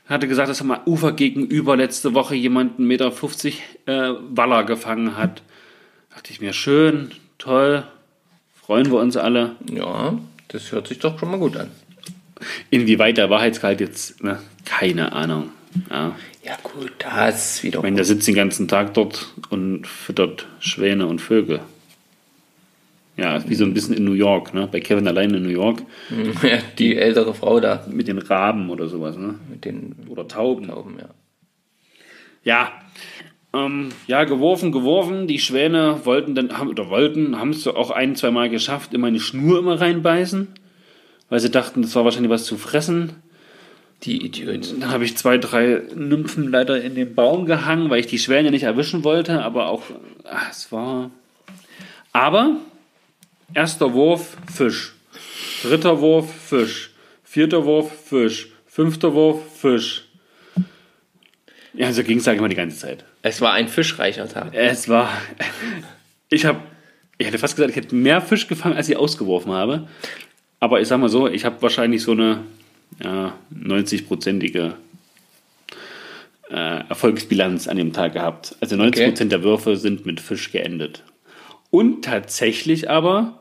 [0.08, 3.12] Hatte gesagt, dass am Ufer gegenüber letzte Woche jemand 1,50 Meter
[3.86, 5.42] äh, Waller gefangen hat.
[6.14, 7.84] Dachte ich mir, schön, toll,
[8.62, 9.56] freuen wir uns alle.
[9.72, 10.18] Ja,
[10.50, 11.72] das hört sich doch schon mal gut an.
[12.70, 14.40] Inwieweit der Wahrheitsgehalt jetzt, ne?
[14.64, 15.50] keine Ahnung.
[15.90, 16.16] Ja.
[16.44, 17.80] Ja, gut, das wieder.
[17.80, 21.62] Ich meine, der sitzt den ganzen Tag dort und füttert Schwäne und Vögel.
[23.18, 24.68] Ja, wie so ein bisschen in New York, ne?
[24.70, 25.84] bei Kevin allein in New York,
[26.44, 29.18] Ja, die ältere Frau da mit den Raben oder sowas.
[29.18, 29.36] Ne?
[29.50, 30.68] mit den Oder Tauben.
[30.68, 31.10] Tauben, ja.
[32.44, 32.72] Ja.
[33.54, 35.28] Ähm, ja, geworfen, geworfen.
[35.28, 39.02] Die Schwäne wollten dann, haben, oder wollten, haben es auch ein, zwei Mal geschafft, in
[39.02, 40.50] meine Schnur immer reinbeißen,
[41.30, 43.22] weil sie dachten, das war wahrscheinlich was zu fressen.
[44.04, 44.82] Die Idioten.
[44.82, 48.52] Dann habe ich zwei, drei Nymphen leider in den Baum gehangen, weil ich die Schwäne
[48.52, 49.84] nicht erwischen wollte, aber auch,
[50.26, 51.12] ach, es war.
[52.12, 52.58] Aber,
[53.54, 54.94] erster Wurf, Fisch.
[55.64, 56.92] Dritter Wurf, Fisch.
[57.24, 58.50] Vierter Wurf, Fisch.
[58.68, 60.06] Fünfter Wurf, Fisch.
[61.74, 63.04] Ja, so ging es eigentlich immer die ganze Zeit.
[63.22, 64.54] Es war ein fischreicher Tag.
[64.54, 65.10] Es war.
[66.30, 66.60] Ich habe.
[67.18, 69.88] Ich hätte fast gesagt, ich hätte mehr Fisch gefangen, als ich ausgeworfen habe.
[70.60, 72.42] Aber ich sag mal so, ich habe wahrscheinlich so eine
[73.02, 74.74] ja, 90-prozentige
[76.50, 78.56] äh, Erfolgsbilanz an dem Tag gehabt.
[78.60, 81.04] Also 90 Prozent der Würfe sind mit Fisch geendet.
[81.76, 83.40] Und tatsächlich aber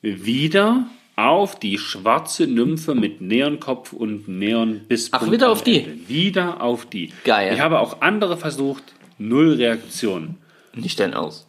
[0.00, 5.26] wieder auf die schwarze Nymphe mit Neonkopf und Neonbisspunkt.
[5.26, 5.80] Ach, wieder auf die?
[5.80, 6.08] Ende.
[6.08, 7.12] Wieder auf die.
[7.24, 7.52] Geil.
[7.52, 8.84] Ich habe auch andere versucht,
[9.18, 10.36] null Reaktion.
[10.72, 11.48] Nicht dein Aus.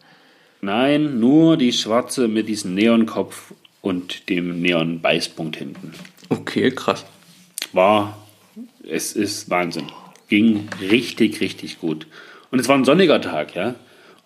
[0.62, 5.92] Nein, nur die schwarze mit diesem Neonkopf und dem Neon-Beißpunkt hinten.
[6.28, 7.06] Okay, krass.
[7.72, 8.18] War,
[8.82, 9.92] es ist Wahnsinn.
[10.26, 12.08] Ging richtig, richtig gut.
[12.50, 13.76] Und es war ein sonniger Tag, ja.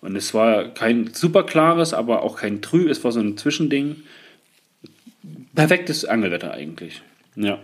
[0.01, 2.89] Und es war kein super klares, aber auch kein trüb.
[2.89, 3.97] Es war so ein Zwischending.
[5.53, 7.01] Perfektes Angelwetter eigentlich.
[7.35, 7.59] Ja.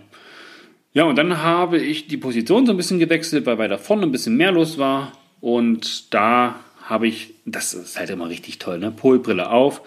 [0.94, 4.12] Ja, und dann habe ich die Position so ein bisschen gewechselt, weil weiter vorne ein
[4.12, 5.12] bisschen mehr los war.
[5.40, 8.90] Und da habe ich, das ist halt immer richtig toll, ne?
[8.90, 9.82] Polbrille auf,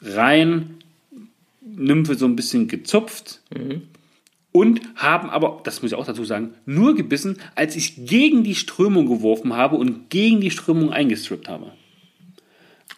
[0.00, 0.76] rein,
[1.60, 3.40] Nymphe so ein bisschen gezupft
[4.52, 8.54] und haben aber, das muss ich auch dazu sagen, nur gebissen, als ich gegen die
[8.54, 11.72] Strömung geworfen habe und gegen die Strömung eingestrippt habe.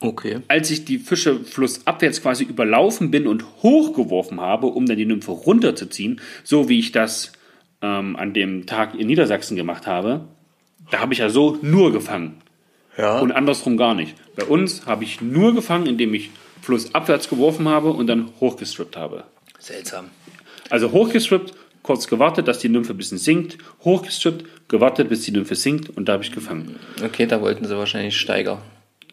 [0.01, 0.41] Okay.
[0.49, 5.33] Als ich die Fische flussabwärts quasi überlaufen bin und hochgeworfen habe, um dann die Nymphe
[5.33, 7.33] runterzuziehen, so wie ich das
[7.83, 10.27] ähm, an dem Tag in Niedersachsen gemacht habe,
[10.91, 12.41] da habe ich ja so nur gefangen.
[12.97, 13.19] Ja.
[13.19, 14.15] Und andersrum gar nicht.
[14.37, 16.31] Bei uns habe ich nur gefangen, indem ich
[16.63, 19.25] flussabwärts geworfen habe und dann hochgestrippt habe.
[19.59, 20.07] Seltsam.
[20.71, 21.53] Also hochgestrippt,
[21.83, 26.09] kurz gewartet, dass die Nymphe ein bisschen sinkt, hochgestrippt, gewartet, bis die Nymphe sinkt und
[26.09, 26.77] da habe ich gefangen.
[27.05, 28.63] Okay, da wollten sie wahrscheinlich Steiger.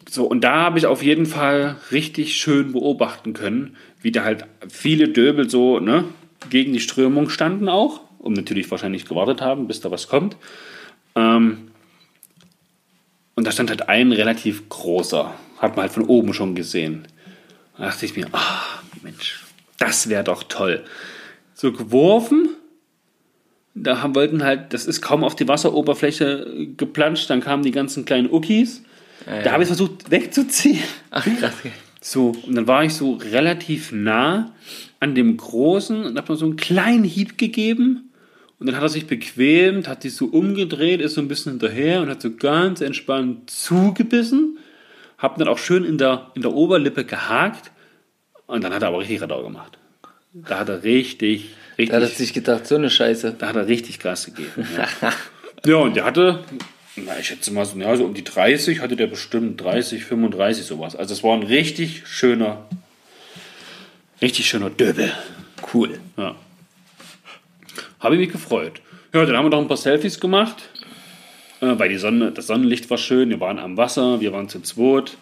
[0.08, 4.46] So, und da habe ich auf jeden Fall richtig schön beobachten können, wie da halt
[4.68, 6.04] viele Döbel so ne,
[6.48, 10.36] gegen die Strömung standen auch und natürlich wahrscheinlich gewartet haben, bis da was kommt.
[11.14, 11.68] Ähm,
[13.34, 17.06] und da stand halt ein relativ großer, hat man halt von oben schon gesehen.
[17.76, 18.62] Da dachte ich mir, ah,
[19.02, 19.44] Mensch,
[19.78, 20.84] das wäre doch toll.
[21.60, 22.50] So geworfen,
[23.74, 28.04] da haben, wollten halt, das ist kaum auf die Wasseroberfläche geplanscht, dann kamen die ganzen
[28.04, 28.84] kleinen Uckis.
[29.42, 30.78] Da habe ich versucht wegzuziehen.
[31.10, 31.54] Ach, krass.
[32.00, 34.54] So, und dann war ich so relativ nah
[35.00, 38.12] an dem Großen und habe noch so einen kleinen Hieb gegeben.
[38.60, 42.02] Und dann hat er sich bequemt, hat sich so umgedreht, ist so ein bisschen hinterher
[42.02, 44.58] und hat so ganz entspannt zugebissen.
[45.18, 47.72] Hab dann auch schön in der, in der Oberlippe gehakt.
[48.46, 49.77] Und dann hat er aber richtig Radau gemacht.
[50.46, 51.46] Da hat er richtig,
[51.78, 53.34] richtig, Da hat er sich gedacht, so eine Scheiße.
[53.38, 54.66] da hat er richtig Gas gegeben.
[54.76, 55.12] Ja,
[55.66, 56.44] ja und der hatte,
[56.96, 60.64] na, ich schätze mal so, ja, so um die 30 hatte der bestimmt 30, 35
[60.64, 60.96] sowas.
[60.96, 62.66] Also es war ein richtig schöner,
[64.20, 65.12] richtig schöner Döbel.
[65.72, 65.98] Cool.
[66.16, 66.34] Ja.
[68.00, 68.80] Habe ich mich gefreut.
[69.12, 70.68] Ja, dann haben wir noch ein paar Selfies gemacht,
[71.60, 73.30] äh, weil die Sonne, das Sonnenlicht war schön.
[73.30, 75.16] Wir waren am Wasser, wir waren zu zweit.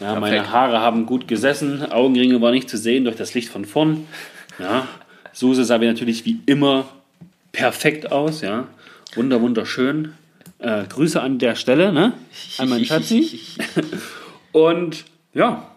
[0.00, 0.50] Ja, meine.
[0.50, 4.06] Haare haben gut gesessen, Augenringe waren nicht zu sehen durch das Licht von vorn.
[4.58, 4.88] Ja,
[5.32, 6.88] Suse sah wie natürlich wie immer
[7.52, 8.66] perfekt aus, ja.
[9.14, 10.12] Wunder, wunderschön.
[10.58, 12.12] Äh, Grüße an der Stelle, ne?
[12.58, 13.40] An meinen Schatzi.
[14.52, 15.70] Und ja,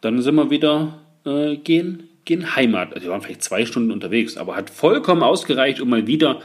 [0.00, 2.94] dann sind wir wieder äh, gehen, gehen Heimat.
[2.94, 6.40] Also wir waren vielleicht zwei Stunden unterwegs, aber hat vollkommen ausgereicht, um mal wieder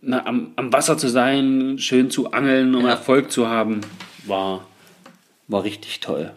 [0.00, 2.90] na, am, am Wasser zu sein, schön zu angeln, um Ja.
[2.90, 3.80] Erfolg zu haben.
[4.26, 4.66] War,
[5.48, 6.32] war richtig toll.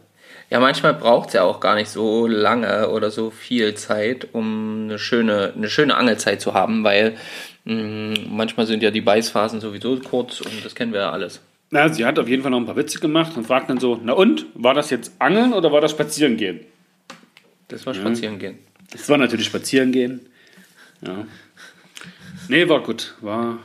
[0.52, 4.84] Ja, manchmal braucht es ja auch gar nicht so lange oder so viel Zeit, um
[4.84, 7.16] eine schöne, eine schöne Angelzeit zu haben, weil
[7.64, 11.40] mh, manchmal sind ja die Beißphasen sowieso kurz und das kennen wir ja alles.
[11.70, 13.98] Na, sie hat auf jeden Fall noch ein paar Witze gemacht und fragt dann so,
[14.04, 16.60] na und, war das jetzt Angeln oder war das Spazieren gehen?
[17.70, 18.60] Das war spazieren gehen.
[18.94, 20.20] Es war natürlich Spazieren gehen.
[21.02, 21.26] Ja.
[22.50, 23.16] Nee, war gut.
[23.22, 23.60] War,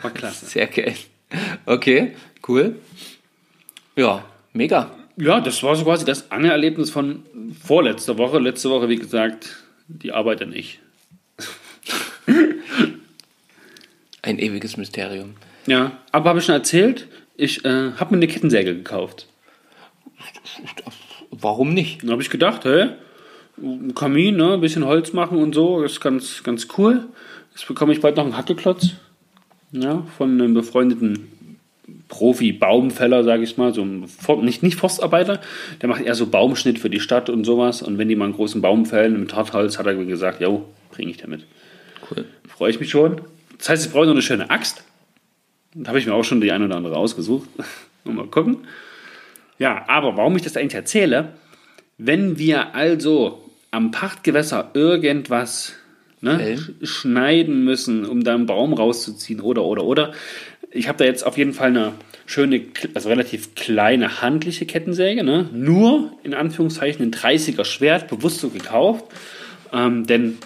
[0.00, 0.46] war klasse.
[0.46, 0.94] Sehr geil.
[1.66, 2.16] Okay,
[2.48, 2.76] cool.
[3.96, 4.24] Ja,
[4.54, 4.90] mega.
[5.16, 7.22] Ja, das war so quasi das Angelerlebnis von
[7.62, 8.38] vorletzter Woche.
[8.38, 9.56] Letzte Woche, wie gesagt,
[9.88, 10.78] die Arbeit dann ich.
[14.22, 15.36] Ein ewiges Mysterium.
[15.66, 19.26] Ja, aber habe ich schon erzählt, ich äh, habe mir eine Kettensäge gekauft.
[21.30, 22.02] Warum nicht?
[22.02, 22.90] Dann habe ich gedacht, hä,
[23.58, 27.06] ein Kamin, ne, ein bisschen Holz machen und so, das ist ganz, ganz cool.
[27.54, 28.90] Jetzt bekomme ich bald noch einen Hackeklotz.
[29.72, 31.28] Ja, von einem befreundeten
[32.08, 34.06] Profi-Baumfäller, sage ich mal, so ein
[34.42, 35.40] nicht, nicht Forstarbeiter,
[35.80, 37.82] der macht eher so Baumschnitt für die Stadt und sowas.
[37.82, 41.10] Und wenn die mal einen großen Baum fällen mit Hartholz, hat er gesagt, jo, bringe
[41.10, 41.46] ich damit.
[42.10, 42.24] Cool.
[42.48, 43.20] Freue ich mich schon.
[43.58, 44.84] Das heißt, ich brauche noch eine schöne Axt.
[45.74, 47.48] Da habe ich mir auch schon die eine oder andere ausgesucht.
[48.04, 48.58] mal gucken.
[49.58, 51.32] Ja, aber warum ich das eigentlich erzähle,
[51.98, 55.74] wenn wir also am Pachtgewässer irgendwas
[56.20, 60.12] ne, schneiden müssen, um da einen Baum rauszuziehen oder, oder, oder.
[60.70, 61.92] Ich habe da jetzt auf jeden Fall eine
[62.26, 62.62] schöne,
[62.94, 65.48] also relativ kleine handliche Kettensäge, ne?
[65.52, 69.04] nur in Anführungszeichen ein 30er Schwert, bewusst so gekauft,
[69.72, 70.38] ähm, denn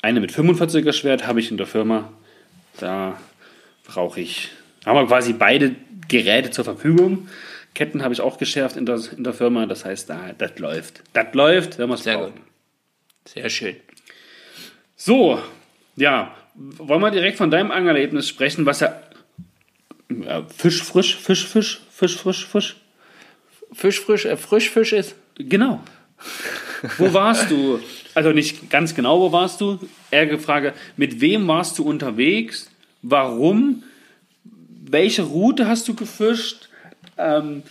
[0.00, 2.12] eine mit 45er Schwert habe ich in der Firma,
[2.78, 3.18] da
[3.84, 4.50] brauche ich,
[4.86, 5.74] haben wir quasi beide
[6.06, 7.28] Geräte zur Verfügung.
[7.74, 11.02] Ketten habe ich auch geschärft in der, in der Firma, das heißt, da, das läuft.
[11.12, 12.34] Das läuft, wenn wir es Sehr brauchen.
[12.34, 12.42] gut.
[13.24, 13.76] Sehr schön.
[14.96, 15.40] So,
[15.96, 19.00] ja, wollen wir direkt von deinem Angerlebnis sprechen, was ja
[20.56, 22.76] Fisch frisch, Fisch Fisch, Fisch frisch, Fisch.
[23.72, 25.14] Fisch frisch, äh, Frischfisch ist.
[25.36, 25.82] Genau.
[26.96, 27.80] Wo warst du?
[28.14, 29.78] Also nicht ganz genau, wo warst du?
[30.10, 32.70] Eher gefragt, mit wem warst du unterwegs?
[33.02, 33.84] Warum?
[34.84, 36.68] Welche Route hast du gefischt?
[37.18, 37.62] Ähm,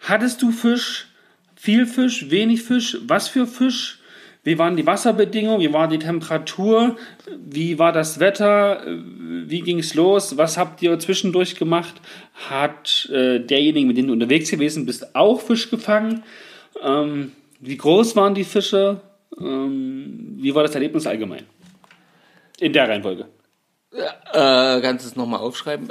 [0.00, 1.06] hattest du Fisch?
[1.54, 2.30] Viel Fisch?
[2.30, 2.96] Wenig Fisch?
[3.06, 3.98] Was für Fisch?
[4.44, 5.60] Wie waren die Wasserbedingungen?
[5.60, 6.96] Wie war die Temperatur?
[7.38, 8.82] Wie war das Wetter?
[8.86, 10.36] Wie ging es los?
[10.36, 11.94] Was habt ihr zwischendurch gemacht?
[12.50, 16.24] Hat äh, derjenige, mit dem du unterwegs gewesen bist, auch Fisch gefangen?
[16.82, 19.00] Ähm, wie groß waren die Fische?
[19.40, 21.46] Ähm, wie war das Erlebnis allgemein?
[22.58, 23.26] In der Reihenfolge.
[23.92, 25.88] Äh, kannst du es nochmal aufschreiben?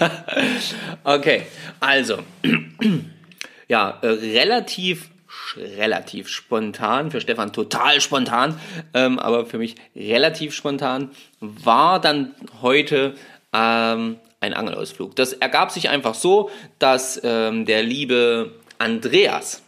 [1.04, 1.42] okay,
[1.80, 2.20] also.
[3.68, 5.10] ja, äh, relativ,
[5.56, 8.58] relativ spontan, für Stefan total spontan,
[8.94, 13.14] ähm, aber für mich relativ spontan, war dann heute
[13.52, 15.16] ähm, ein Angelausflug.
[15.16, 19.62] Das ergab sich einfach so, dass ähm, der liebe Andreas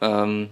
[0.00, 0.50] ähm,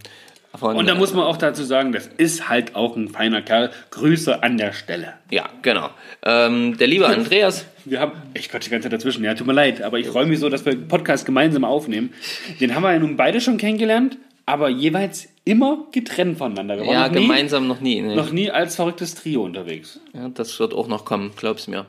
[0.57, 3.71] von Und da muss man auch dazu sagen, das ist halt auch ein feiner Kerl.
[3.91, 5.15] Grüße an der Stelle.
[5.31, 5.91] ja, genau.
[6.25, 9.53] Ähm, der liebe Andreas Wir haben, ich quatsch die ganze Zeit dazwischen, ja, tut mir
[9.53, 12.13] leid, aber ich freue mich so, dass wir den Podcast gemeinsam aufnehmen.
[12.61, 14.19] Den haben wir ja nun beide schon kennengelernt,
[14.51, 16.79] aber jeweils immer getrennt voneinander.
[16.79, 18.01] Wir Ja, noch nie, gemeinsam noch nie.
[18.01, 18.17] Ne?
[18.17, 20.01] noch nie als verrücktes Trio unterwegs.
[20.13, 21.87] Ja, das wird auch noch kommen, glaub's mir.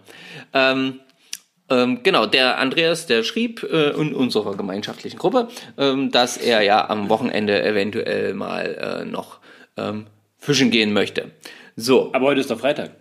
[0.54, 1.00] Ähm,
[1.70, 5.48] ähm, genau, der Andreas, der schrieb äh, in unserer gemeinschaftlichen Gruppe,
[5.78, 9.40] ähm, dass er ja am Wochenende eventuell mal äh, noch
[9.78, 11.32] ähm, fischen gehen möchte.
[11.76, 12.92] So, Aber heute ist doch Freitag.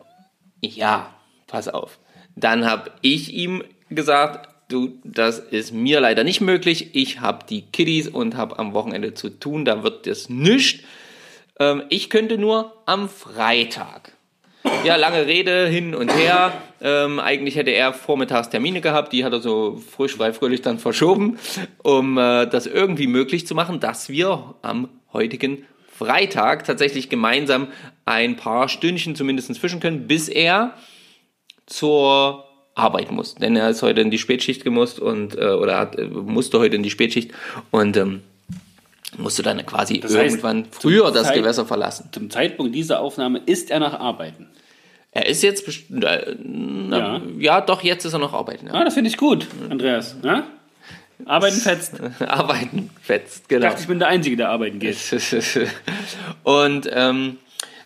[0.62, 1.14] ja,
[1.46, 1.98] pass auf.
[2.36, 6.90] Dann habe ich ihm gesagt, du, das ist mir leider nicht möglich.
[6.94, 10.84] Ich habe die Kiddies und habe am Wochenende zu tun, da wird das nichts.
[11.58, 14.12] Ähm, ich könnte nur am Freitag.
[14.84, 16.52] Ja, lange Rede hin und her.
[16.82, 20.78] Ähm, eigentlich hätte er vormittags Termine gehabt, die hat er so frisch, frei, fröhlich dann
[20.78, 21.38] verschoben,
[21.82, 27.68] um äh, das irgendwie möglich zu machen, dass wir am heutigen Freitag tatsächlich gemeinsam
[28.04, 30.74] ein paar Stündchen zumindest fischen können, bis er
[31.66, 33.34] zur Arbeit muss.
[33.34, 36.76] Denn er ist heute in die Spätschicht gemusst und äh, oder hat, äh, musste heute
[36.76, 37.32] in die Spätschicht
[37.70, 38.22] und ähm,
[39.18, 42.08] musste dann quasi Das heißt, irgendwann früher das Zeit- Gewässer verlassen.
[42.12, 44.46] Zum Zeitpunkt dieser Aufnahme ist er nach Arbeiten.
[45.12, 47.22] Er ist jetzt äh, na, Ja.
[47.38, 47.60] ja.
[47.60, 48.68] doch, jetzt ist er noch arbeiten.
[48.68, 48.74] Ja.
[48.74, 50.16] Ah, das finde ich gut, Andreas.
[50.22, 50.44] Ja?
[51.26, 51.94] Arbeiten fetzt.
[52.20, 53.66] Ich arbeiten fetzt, genau.
[53.66, 54.96] dachte, ich bin der Einzige, der arbeiten geht.
[56.44, 57.38] und ähm,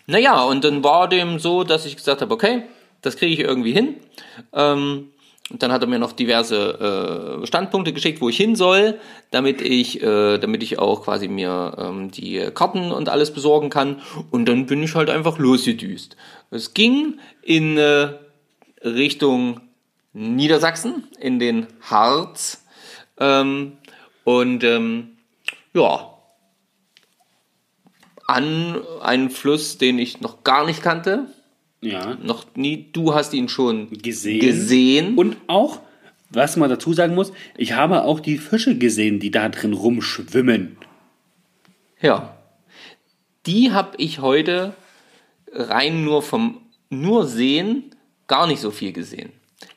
[0.07, 2.63] naja, und dann war dem so, dass ich gesagt habe, okay,
[3.05, 3.97] das kriege ich irgendwie hin.
[4.53, 5.11] Ähm,
[5.51, 8.99] und dann hat er mir noch diverse äh, Standpunkte geschickt, wo ich hin soll,
[9.31, 14.01] damit ich, äh, damit ich auch quasi mir ähm, die Karten und alles besorgen kann.
[14.31, 16.17] Und dann bin ich halt einfach losgedüst.
[16.51, 18.15] Es ging in äh,
[18.83, 19.61] Richtung
[20.15, 22.65] Niedersachsen, in den Harz.
[23.19, 23.73] Ähm,
[24.25, 25.19] und ähm,
[25.75, 26.11] ja,
[28.27, 31.27] an einen Fluss, den ich noch gar nicht kannte.
[31.93, 32.17] Ja.
[32.23, 32.89] Noch nie.
[32.93, 34.41] Du hast ihn schon Gesehen.
[34.41, 35.15] gesehen.
[35.17, 35.81] Und auch,
[36.31, 40.77] was man dazu sagen muss, ich habe auch die Fische gesehen, die da drin rumschwimmen.
[42.01, 42.37] Ja.
[43.47, 44.75] Die habe ich heute
[45.53, 47.91] rein nur vom nur sehen
[48.27, 49.33] gar nicht so viel gesehen.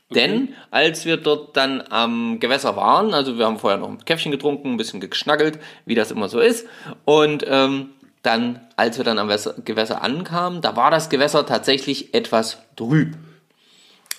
[0.10, 4.32] Denn als wir dort dann am Gewässer waren, also wir haben vorher noch ein Käffchen
[4.32, 6.66] getrunken, ein bisschen geschnackelt, wie das immer so ist.
[7.04, 7.90] Und ähm,
[8.24, 13.16] dann, als wir dann am Wässer, Gewässer ankamen, da war das Gewässer tatsächlich etwas trüb.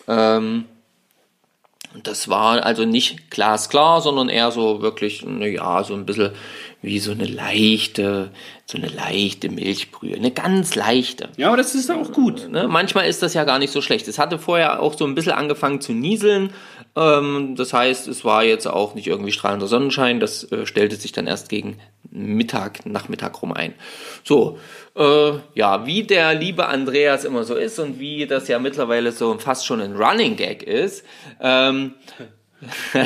[0.06, 0.64] Ähm,
[1.94, 6.32] und das war also nicht glasklar, sondern eher so wirklich, naja, so ein bisschen
[6.82, 8.30] wie so eine leichte,
[8.66, 11.30] so eine leichte Milchbrühe, eine ganz leichte.
[11.36, 12.48] Ja, aber das ist auch gut.
[12.50, 12.68] Ne?
[12.68, 14.06] Manchmal ist das ja gar nicht so schlecht.
[14.06, 16.52] Es hatte vorher auch so ein bisschen angefangen zu nieseln.
[16.98, 20.18] Ähm, das heißt, es war jetzt auch nicht irgendwie strahlender Sonnenschein.
[20.18, 21.78] Das äh, stellte sich dann erst gegen
[22.10, 23.74] Mittag, Nachmittag rum ein.
[24.24, 24.58] So,
[24.96, 29.38] äh, ja, wie der liebe Andreas immer so ist und wie das ja mittlerweile so
[29.38, 31.04] fast schon ein Running Gag ist,
[31.40, 31.94] ähm,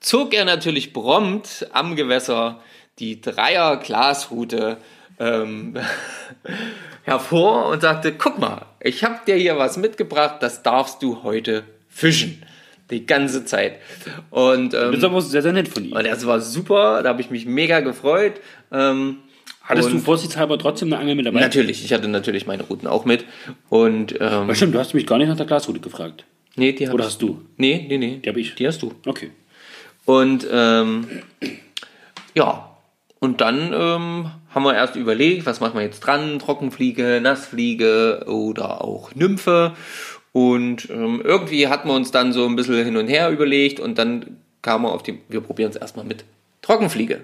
[0.00, 2.60] zog er natürlich prompt am Gewässer
[3.00, 4.76] die Dreier Glasrute
[5.18, 5.76] ähm,
[7.02, 11.64] hervor und sagte, guck mal, ich habe dir hier was mitgebracht, das darfst du heute
[11.88, 12.44] fischen.
[12.90, 13.78] Die ganze Zeit.
[14.30, 15.92] Und, ähm, Das ist aber sehr, sehr nett von ihm.
[15.92, 18.34] und das war super, da habe ich mich mega gefreut.
[18.70, 19.18] Ähm,
[19.62, 21.40] Hattest du vorsichtshalber trotzdem eine Angel mit dabei?
[21.40, 23.24] Natürlich, ich hatte natürlich meine Routen auch mit.
[23.68, 26.24] Und, ähm, Aber stimmt, du hast mich gar nicht nach der Glasroute gefragt.
[26.54, 27.42] nee, die hab Oder ich- hast du?
[27.56, 28.20] Nee, nee, nee.
[28.24, 28.54] Die hab ich.
[28.54, 28.92] Die hast du.
[29.04, 29.32] Okay.
[30.04, 31.08] Und ähm,
[32.34, 32.76] ja,
[33.18, 36.38] und dann ähm, haben wir erst überlegt, was machen wir jetzt dran?
[36.38, 39.74] Trockenfliege, Nassfliege oder auch Nymphe.
[40.36, 43.96] Und ähm, irgendwie hatten wir uns dann so ein bisschen hin und her überlegt und
[43.96, 46.26] dann kamen wir auf die, wir probieren es erstmal mit
[46.60, 47.22] Trockenfliege.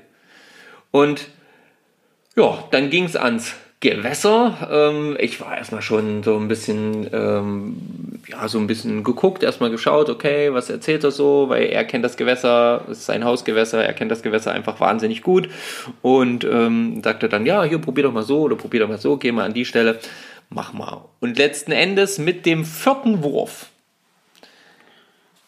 [0.92, 1.28] Und
[2.36, 4.66] ja, dann ging es ans Gewässer.
[4.72, 7.76] Ähm, ich war erstmal schon so ein bisschen, ähm,
[8.28, 12.06] ja, so ein bisschen geguckt, erstmal geschaut, okay, was erzählt er so, weil er kennt
[12.06, 15.50] das Gewässer, es ist sein Hausgewässer, er kennt das Gewässer einfach wahnsinnig gut
[16.00, 19.18] und ähm, sagte dann, ja, hier probier doch mal so oder probier doch mal so,
[19.18, 19.98] geh mal an die Stelle,
[20.54, 21.04] mach mal.
[21.20, 23.66] Und letzten Endes mit dem vierten Wurf,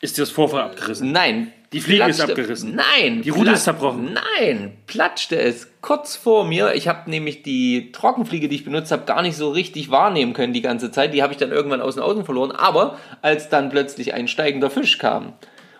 [0.01, 1.13] Ist dir das Vorfall abgerissen?
[1.13, 2.75] nein, Die Fliege ist platschte- abgerissen.
[2.77, 4.17] Nein, Die Rute ist zerbrochen.
[4.39, 6.75] Nein, platschte es kurz vor mir.
[6.75, 10.53] Ich habe nämlich die Trockenfliege, die ich benutzt habe, gar nicht so richtig wahrnehmen können
[10.53, 11.15] die ganze Zeit.
[11.15, 12.53] Die habe ich dann irgendwann aus den Augen verloren.
[12.53, 15.33] Aber als dann plötzlich ein steigender Fisch kam,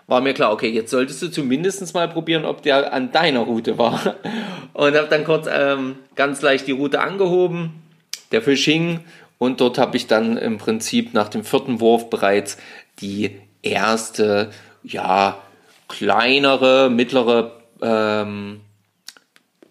[0.07, 3.77] war mir klar, okay, jetzt solltest du zumindest mal probieren, ob der an deiner Route
[3.77, 4.15] war.
[4.73, 7.81] Und habe dann kurz ähm, ganz leicht die Route angehoben.
[8.31, 9.01] Der Fisch hing
[9.37, 12.57] und dort habe ich dann im Prinzip nach dem vierten Wurf bereits
[12.99, 14.51] die erste,
[14.83, 15.39] ja,
[15.87, 17.51] kleinere, mittlere
[17.81, 18.61] ähm,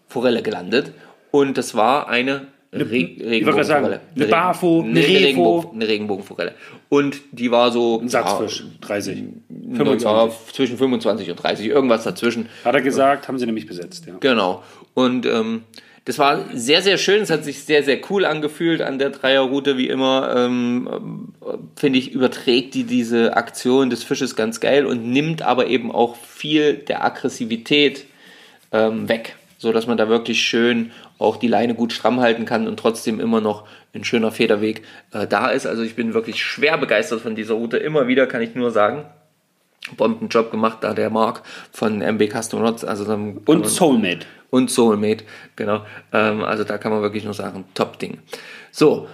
[0.08, 0.92] Forelle gelandet.
[1.30, 4.00] Und das war eine sagen, Regenbogenforelle.
[4.16, 5.12] eine Bafo, eine eine, Refo.
[5.12, 6.54] Regenbogen, eine Regenbogenforelle.
[6.88, 9.18] Und die war so Ein Satzfisch, 30.
[9.18, 10.04] Ja, 25.
[10.04, 12.48] ja, zwischen 25 und 30, irgendwas dazwischen.
[12.64, 14.14] Hat er gesagt, haben sie nämlich besetzt, ja.
[14.20, 14.62] Genau.
[14.94, 15.64] Und ähm,
[16.04, 17.22] das war sehr, sehr schön.
[17.22, 20.34] Es hat sich sehr, sehr cool angefühlt an der Dreierroute, wie immer.
[20.36, 21.34] Ähm, ähm,
[21.76, 26.16] Finde ich, überträgt die diese Aktion des Fisches ganz geil und nimmt aber eben auch
[26.16, 28.04] viel der Aggressivität
[28.70, 32.68] ähm, weg, so dass man da wirklich schön auch die Leine gut stramm halten kann
[32.68, 34.82] und trotzdem immer noch ein schöner Federweg
[35.12, 35.66] äh, da ist.
[35.66, 37.78] Also ich bin wirklich schwer begeistert von dieser Route.
[37.78, 39.06] Immer wieder kann ich nur sagen.
[39.96, 42.84] Bombenjob gemacht, da der Mark von MB Custom Rods.
[42.84, 44.26] Also dann Und man- Soulmate.
[44.50, 45.24] und Soulmate,
[45.56, 45.84] genau.
[46.12, 48.18] Ähm, also da kann man wirklich nur sagen, Top-Ding.
[48.70, 49.08] So,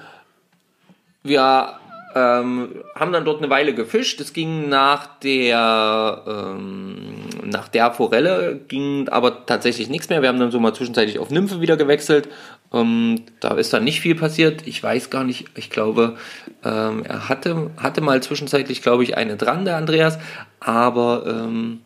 [1.22, 1.79] wir
[2.14, 4.20] ähm, haben dann dort eine Weile gefischt.
[4.20, 10.22] Es ging nach der ähm, nach der Forelle ging aber tatsächlich nichts mehr.
[10.22, 12.28] Wir haben dann so mal zwischenzeitlich auf Nymphe wieder gewechselt.
[12.72, 14.66] Ähm, da ist dann nicht viel passiert.
[14.66, 15.46] Ich weiß gar nicht.
[15.56, 16.16] Ich glaube,
[16.64, 20.18] ähm, er hatte hatte mal zwischenzeitlich, glaube ich, eine dran, der Andreas.
[20.58, 21.80] Aber ähm,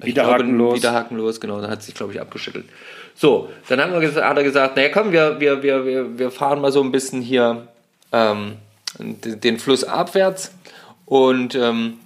[0.00, 0.76] Wieder glaube, hakenlos.
[0.76, 1.60] Wieder hakenlos, genau.
[1.60, 2.66] Da hat sich, glaube ich, abgeschüttelt.
[3.14, 6.30] So, dann haben wir gesagt, hat er gesagt, naja, komm, wir, wir, wir, wir, wir
[6.30, 7.68] fahren mal so ein bisschen hier
[8.12, 8.56] ähm,
[8.98, 10.52] den, Fluss abwärts
[11.04, 11.98] und ähm,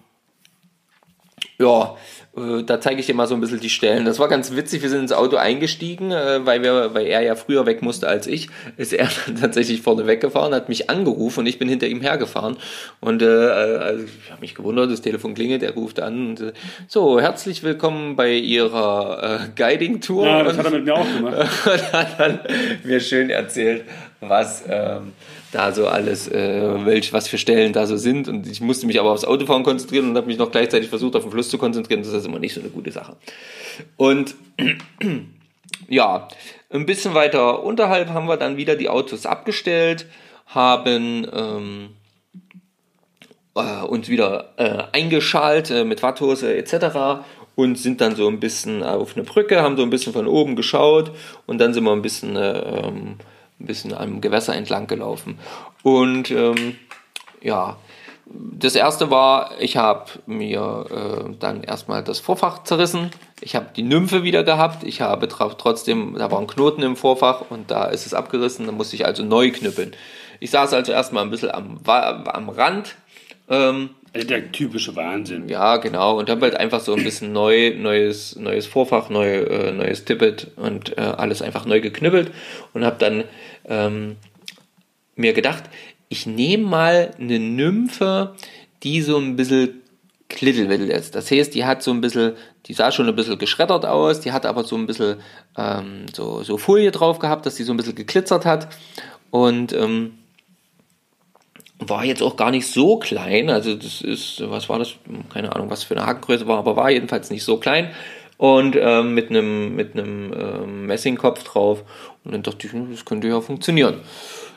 [1.58, 1.96] ja,
[2.36, 4.04] äh, da zeige ich dir mal so ein bisschen die Stellen.
[4.04, 4.82] Das war ganz witzig.
[4.82, 8.26] Wir sind ins Auto eingestiegen, äh, weil, wir, weil er ja früher weg musste als
[8.26, 8.48] ich.
[8.76, 12.56] Ist er dann tatsächlich vorne weggefahren, hat mich angerufen und ich bin hinter ihm hergefahren.
[13.00, 16.30] Und äh, also ich habe mich gewundert, das Telefon klingelt, er ruft an.
[16.30, 16.52] Und, äh,
[16.88, 20.26] so, herzlich willkommen bei Ihrer äh, Guiding-Tour.
[20.26, 21.36] Ja, das hat er mit mir auch gemacht.
[21.66, 22.40] und hat dann
[22.84, 23.84] mir schön erzählt,
[24.20, 25.12] was ähm,
[25.52, 28.28] da so alles, äh, welch, was für Stellen da so sind.
[28.28, 31.22] Und ich musste mich aber aufs Autofahren konzentrieren und habe mich noch gleichzeitig versucht, auf
[31.22, 32.02] den Fluss zu konzentrieren.
[32.02, 33.16] Das ist immer nicht so eine gute Sache.
[33.96, 34.34] Und
[35.88, 36.28] ja,
[36.70, 40.06] ein bisschen weiter unterhalb haben wir dann wieder die Autos abgestellt,
[40.46, 41.88] haben ähm,
[43.54, 47.24] äh, uns wieder äh, eingeschalt äh, mit Watthose etc.
[47.56, 50.56] und sind dann so ein bisschen auf eine Brücke, haben so ein bisschen von oben
[50.56, 51.12] geschaut
[51.46, 53.16] und dann sind wir ein bisschen, äh, ähm,
[53.60, 55.38] ein bisschen am Gewässer entlang gelaufen.
[55.82, 56.76] Und ähm,
[57.42, 57.76] ja,
[58.32, 63.10] das erste war, ich habe mir äh, dann erstmal das Vorfach zerrissen.
[63.40, 64.84] Ich habe die Nymphe wieder gehabt.
[64.84, 68.66] Ich habe trotzdem, da war ein Knoten im Vorfach und da ist es abgerissen.
[68.66, 69.96] Da musste ich also neu knüppeln.
[70.38, 72.94] Ich saß also erstmal ein bisschen am, am Rand.
[73.48, 75.48] Ähm, Also der typische Wahnsinn.
[75.48, 76.18] ja, genau.
[76.18, 80.48] Und habe halt einfach so ein bisschen neu, neues, neues Vorfach, neu, äh, neues Tippet
[80.56, 82.32] und äh, alles einfach neu geknüppelt
[82.72, 83.24] und habe dann
[83.66, 84.16] ähm,
[85.14, 85.64] mir gedacht,
[86.08, 88.34] ich nehme mal eine Nymphe,
[88.82, 89.80] die so ein bisschen
[90.28, 91.14] klittelwittel ist.
[91.14, 92.32] Das heißt, die hat so ein bisschen,
[92.66, 95.16] die sah schon ein bisschen geschreddert aus, die hat aber so ein bisschen
[95.56, 98.68] ähm, so, so Folie drauf gehabt, dass die so ein bisschen geglitzert hat.
[99.30, 100.14] Und ähm,
[101.80, 103.50] war jetzt auch gar nicht so klein.
[103.50, 104.94] Also das ist, was war das?
[105.32, 107.90] Keine Ahnung, was für eine Hakengröße war, aber war jedenfalls nicht so klein.
[108.36, 111.84] und ähm, mit einem mit einem ähm, Messingkopf drauf.
[112.24, 114.00] Und dann dachte ich, hm, das könnte ja funktionieren.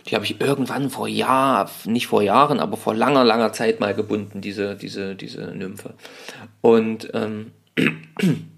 [0.08, 3.94] Die habe ich irgendwann vor Jahren, nicht vor Jahren, aber vor langer, langer Zeit mal
[3.94, 5.94] gebunden, diese, diese, diese Nymphe.
[6.62, 7.52] Und ähm,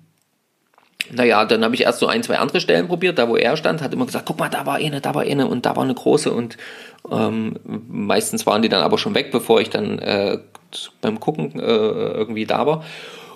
[1.11, 3.81] naja, dann habe ich erst so ein, zwei andere Stellen probiert, da wo er stand,
[3.81, 5.93] hat immer gesagt, guck mal, da war eine, da war eine und da war eine
[5.93, 6.57] große und
[7.11, 10.39] ähm, meistens waren die dann aber schon weg, bevor ich dann äh,
[11.01, 12.83] beim Gucken äh, irgendwie da war.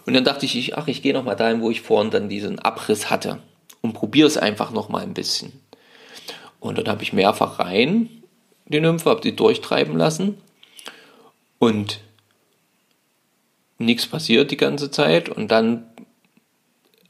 [0.06, 3.10] Und dann dachte ich, ach, ich gehe nochmal dahin, wo ich vorhin dann diesen Abriss
[3.10, 3.40] hatte
[3.82, 5.54] und probiere es einfach nochmal ein bisschen.
[6.60, 8.10] Und dann habe ich mehrfach rein
[8.70, 10.38] die Nymphe, habe die durchtreiben lassen
[11.58, 12.00] und
[13.78, 15.89] nichts passiert die ganze Zeit und dann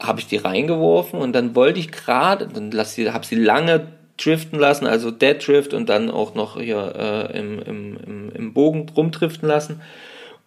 [0.00, 4.86] habe ich die reingeworfen und dann wollte ich gerade, dann habe sie lange driften lassen,
[4.86, 6.94] also Dead Drift und dann auch noch hier
[7.32, 9.80] äh, im, im, im Bogen rumdriften lassen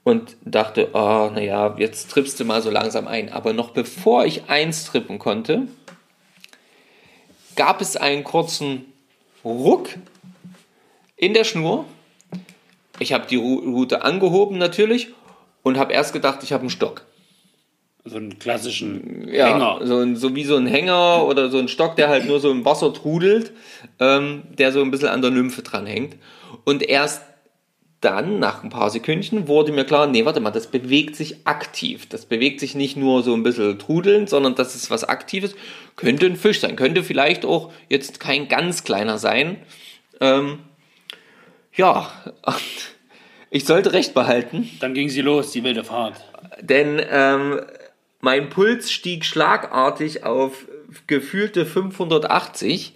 [0.04, 3.32] und dachte, oh, naja, jetzt trippst du mal so langsam ein.
[3.32, 5.68] Aber noch bevor ich eins trippen konnte,
[7.56, 8.86] gab es einen kurzen
[9.46, 9.90] Ruck
[11.16, 11.86] in der Schnur.
[13.00, 15.10] Ich habe die Route angehoben natürlich
[15.64, 17.06] und habe erst gedacht, ich habe einen Stock.
[18.06, 19.80] So einen klassischen Ja, Hänger.
[19.84, 22.52] so, ein, so wie so ein Hänger oder so ein Stock, der halt nur so
[22.52, 23.54] im Wasser trudelt,
[24.00, 26.18] ähm, der so ein bisschen an der Nymphe dran hängt.
[26.66, 27.22] Und erst
[28.02, 32.08] dann, nach ein paar Sekündchen, wurde mir klar, nee, warte mal, das bewegt sich aktiv.
[32.10, 35.56] Das bewegt sich nicht nur so ein bisschen trudelnd, sondern das ist was Aktives.
[35.96, 39.58] Könnte ein Fisch sein, könnte vielleicht auch jetzt kein ganz kleiner sein.
[40.20, 40.60] Ähm,
[41.74, 42.12] ja,
[43.50, 44.70] ich sollte recht behalten.
[44.82, 46.22] Dann ging sie los, die wilde Fahrt.
[46.62, 47.62] Denn ähm,
[48.24, 50.66] mein Puls stieg schlagartig auf
[51.08, 52.94] gefühlte 580,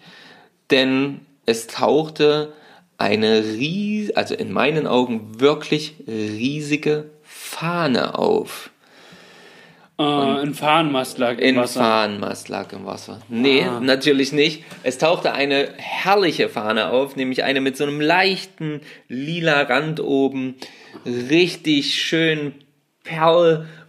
[0.71, 2.53] denn es tauchte
[2.97, 8.69] eine ries also in meinen Augen wirklich riesige Fahne auf.
[9.99, 11.81] Äh, ein Fahnenmast lag im Wasser.
[11.81, 13.19] Fahnenmast lag im Wasser.
[13.27, 13.81] Nee, Ah.
[13.81, 14.63] natürlich nicht.
[14.83, 20.55] Es tauchte eine herrliche Fahne auf, nämlich eine mit so einem leichten lila Rand oben.
[21.05, 22.53] Richtig schön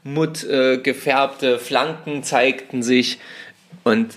[0.03, 3.19] Perlmutt äh, gefärbte Flanken zeigten sich.
[3.85, 4.15] Und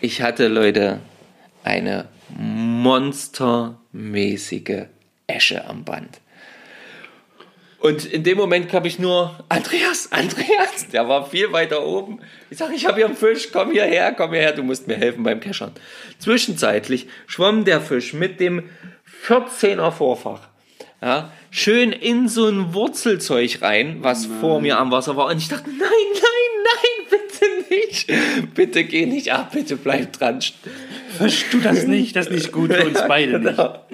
[0.00, 0.98] ich hatte, Leute,
[1.64, 4.86] eine monstermäßige
[5.26, 6.20] Esche am Band.
[7.78, 12.18] Und in dem Moment habe ich nur, Andreas, Andreas, der war viel weiter oben.
[12.50, 15.22] Ich sage, ich habe hier einen Fisch, komm hierher, komm hierher, du musst mir helfen
[15.22, 15.70] beim Keschern.
[16.18, 18.68] Zwischenzeitlich schwamm der Fisch mit dem
[19.26, 20.48] 14er Vorfach.
[21.02, 25.26] Ja, schön in so ein Wurzelzeug rein, was vor mir am Wasser war.
[25.26, 28.54] Und ich dachte, nein, nein, nein, bitte nicht.
[28.54, 30.40] Bitte geh nicht ab, bitte bleib dran.
[31.50, 33.56] Tu das nicht, das ist nicht gut für uns beide nicht.
[33.56, 33.84] Genau.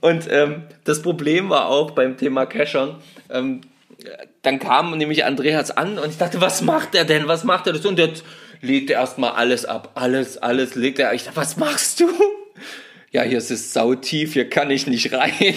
[0.00, 2.96] Und ähm, das Problem war auch beim Thema Cachern,
[3.30, 3.60] ähm,
[4.42, 7.26] dann kam nämlich Andreas an und ich dachte, was macht er denn?
[7.28, 7.84] Was macht er das?
[7.84, 8.24] Und jetzt
[8.60, 9.90] legte erstmal alles ab.
[9.94, 11.12] Alles, alles legt er.
[11.14, 12.08] Ich dachte, was machst du?
[13.10, 15.54] Ja, hier ist es sautief, hier kann ich nicht rein.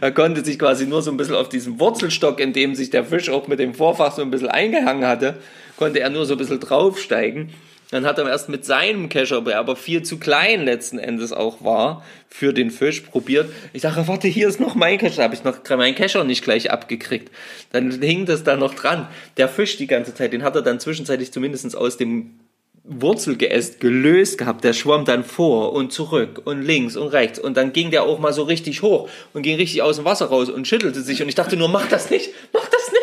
[0.00, 3.04] Er konnte sich quasi nur so ein bisschen auf diesen Wurzelstock, in dem sich der
[3.04, 5.38] Fisch auch mit dem Vorfach so ein bisschen eingehangen hatte,
[5.76, 7.50] konnte er nur so ein bisschen draufsteigen.
[7.92, 11.62] Dann hat er erst mit seinem Kescher, der aber viel zu klein letzten Endes auch
[11.62, 13.52] war, für den Fisch probiert.
[13.74, 15.22] Ich dachte, warte, hier ist noch mein Kescher.
[15.22, 17.30] Habe ich noch meinen Kescher nicht gleich abgekriegt.
[17.70, 19.08] Dann hing das da noch dran.
[19.36, 22.40] Der Fisch die ganze Zeit, den hat er dann zwischenzeitlich zumindest aus dem
[22.84, 24.64] Wurzelgeäst gelöst gehabt.
[24.64, 27.38] Der schwamm dann vor und zurück und links und rechts.
[27.38, 30.26] Und dann ging der auch mal so richtig hoch und ging richtig aus dem Wasser
[30.26, 31.22] raus und schüttelte sich.
[31.22, 33.02] Und ich dachte nur, mach das nicht, mach das nicht.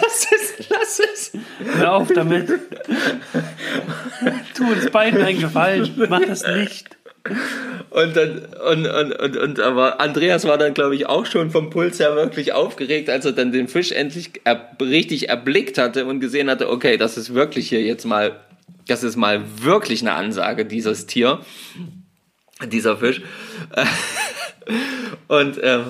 [0.00, 1.32] Lass es, lass es.
[1.76, 2.48] Hör auf damit.
[4.54, 5.90] tu uns beiden einen Gefallen.
[6.08, 6.88] Mach das nicht.
[7.90, 11.70] Und dann, und, und, und, und aber Andreas war dann, glaube ich, auch schon vom
[11.70, 16.20] Puls her wirklich aufgeregt, als er dann den Fisch endlich er, richtig erblickt hatte und
[16.20, 18.40] gesehen hatte, okay, das ist wirklich hier jetzt mal,
[18.88, 21.40] das ist mal wirklich eine Ansage, dieses Tier,
[22.66, 23.22] dieser Fisch.
[25.28, 25.84] Und ähm,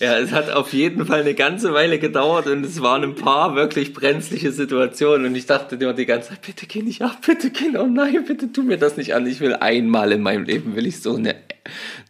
[0.00, 3.54] ja, es hat auf jeden Fall eine ganze Weile gedauert und es waren ein paar
[3.54, 7.50] wirklich brenzliche Situationen und ich dachte immer die ganze Zeit, bitte geh nicht ab, bitte
[7.50, 9.26] geh, oh nein, bitte tu mir das nicht an.
[9.26, 11.36] Ich will einmal in meinem Leben, will ich so eine,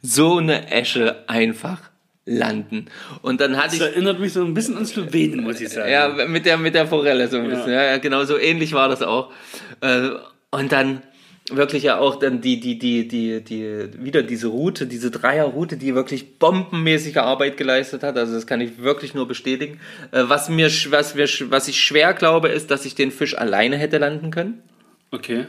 [0.02, 1.80] so eine Esche einfach
[2.28, 2.86] landen.
[3.22, 5.90] Und dann hatte Das ich, erinnert mich so ein bisschen an Slowenien, muss ich sagen.
[5.90, 7.72] ja, mit der, mit der Forelle so ein bisschen.
[7.72, 9.32] Ja, ja genau so ähnlich war das auch.
[9.80, 10.10] Äh,
[10.50, 11.02] Und dann
[11.50, 15.94] wirklich ja auch dann die, die, die, die, die, wieder diese Route, diese Dreierroute, die
[15.94, 18.18] wirklich bombenmäßige Arbeit geleistet hat.
[18.18, 19.80] Also das kann ich wirklich nur bestätigen.
[20.12, 23.76] Äh, Was mir, was sch- was ich schwer glaube, ist, dass ich den Fisch alleine
[23.78, 24.62] hätte landen können.
[25.10, 25.46] Okay.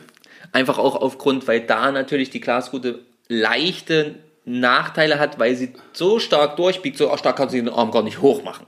[0.53, 4.15] Einfach auch aufgrund, weil da natürlich die Glasroute leichte
[4.45, 8.21] Nachteile hat, weil sie so stark durchbiegt, so stark kann sie den Arm gar nicht
[8.21, 8.65] hoch machen.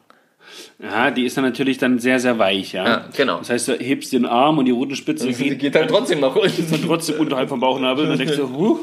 [0.82, 2.86] Ja, die ist dann natürlich dann sehr, sehr weich, ja.
[2.86, 3.40] Ja, genau.
[3.40, 6.36] Das heißt, du hebst den Arm und die Rutenspitze Die geht geht dann trotzdem nach
[6.36, 6.66] unten.
[6.72, 8.06] dann trotzdem unterhalb vom Bauchnabel.
[8.06, 8.80] Und dann denkst du, huh,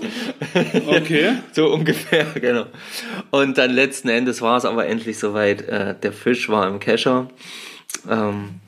[0.87, 1.33] okay.
[1.53, 2.67] So ungefähr, genau.
[3.31, 5.63] Und dann letzten Endes war es aber endlich soweit.
[5.63, 7.29] Äh, der Fisch war im Kescher.
[8.09, 8.61] Ähm,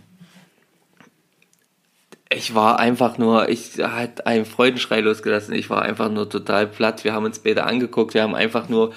[2.32, 5.52] ich war einfach nur, ich hat einen Freudenschrei losgelassen.
[5.54, 7.02] Ich war einfach nur total platt.
[7.04, 8.14] Wir haben uns beide angeguckt.
[8.14, 8.92] Wir haben einfach nur,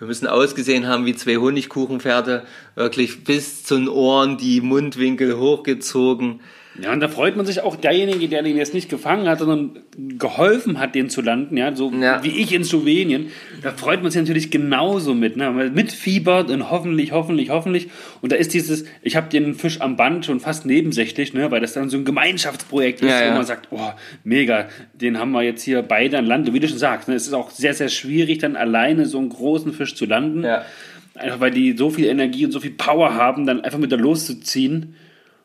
[0.00, 2.44] wir müssen ausgesehen haben wie zwei Honigkuchenpferde.
[2.74, 6.40] Wirklich bis zu den Ohren, die Mundwinkel hochgezogen.
[6.82, 9.78] Ja, und da freut man sich auch derjenige, der den jetzt nicht gefangen hat, sondern
[10.18, 12.22] geholfen hat, den zu landen, ja, so Ja.
[12.24, 13.26] wie ich in Slowenien.
[13.62, 15.50] Da freut man sich natürlich genauso mit, ne?
[15.74, 17.88] Mitfiebert und hoffentlich, hoffentlich, hoffentlich.
[18.22, 21.50] Und da ist dieses, ich habe den Fisch am Band schon fast nebensächlich, ne?
[21.50, 23.30] Weil das dann so ein Gemeinschaftsprojekt ist, Ja, ja.
[23.32, 23.90] wo man sagt, oh,
[24.24, 26.48] mega, den haben wir jetzt hier beide an Land.
[26.48, 27.14] Und Wie du schon sagst, ne?
[27.14, 30.44] es ist auch sehr, sehr schwierig, dann alleine so einen großen Fisch zu landen.
[30.44, 30.64] Ja.
[31.14, 33.96] Einfach weil die so viel Energie und so viel Power haben, dann einfach mit da
[33.96, 34.94] loszuziehen.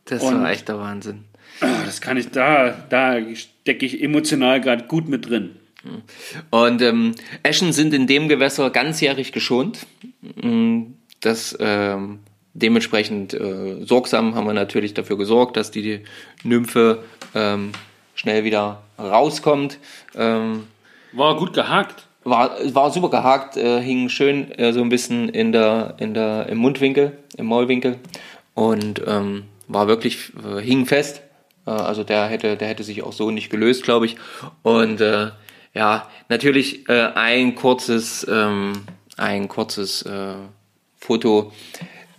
[0.06, 1.26] Das Und- war echt der Wahnsinn.
[1.62, 5.56] Ah, Das kann ich, da, da stecke ich emotional gerade gut mit drin.
[6.50, 9.86] Und ähm, Eschen sind in dem Gewässer ganzjährig geschont.
[10.42, 12.20] Mm, Das ähm,
[12.54, 16.02] dementsprechend äh, sorgsam haben wir natürlich dafür gesorgt, dass die
[16.44, 17.04] Nymphe
[17.36, 17.72] ähm,
[18.16, 19.78] schnell wieder rauskommt.
[20.16, 20.66] Ähm,
[21.14, 22.08] War gut gehakt.
[22.24, 26.48] war, war super gehakt, äh, hing schön äh, so ein bisschen in der, in der,
[26.50, 27.98] im Mundwinkel, im Maulwinkel
[28.56, 31.22] und ähm, war wirklich, äh, hing fest.
[31.66, 34.16] Äh, also der hätte, der hätte sich auch so nicht gelöst, glaube ich.
[34.64, 35.32] Und äh,
[35.74, 38.74] ja, natürlich äh, ein kurzes, ähm,
[39.18, 40.36] ein kurzes äh,
[40.98, 41.52] Foto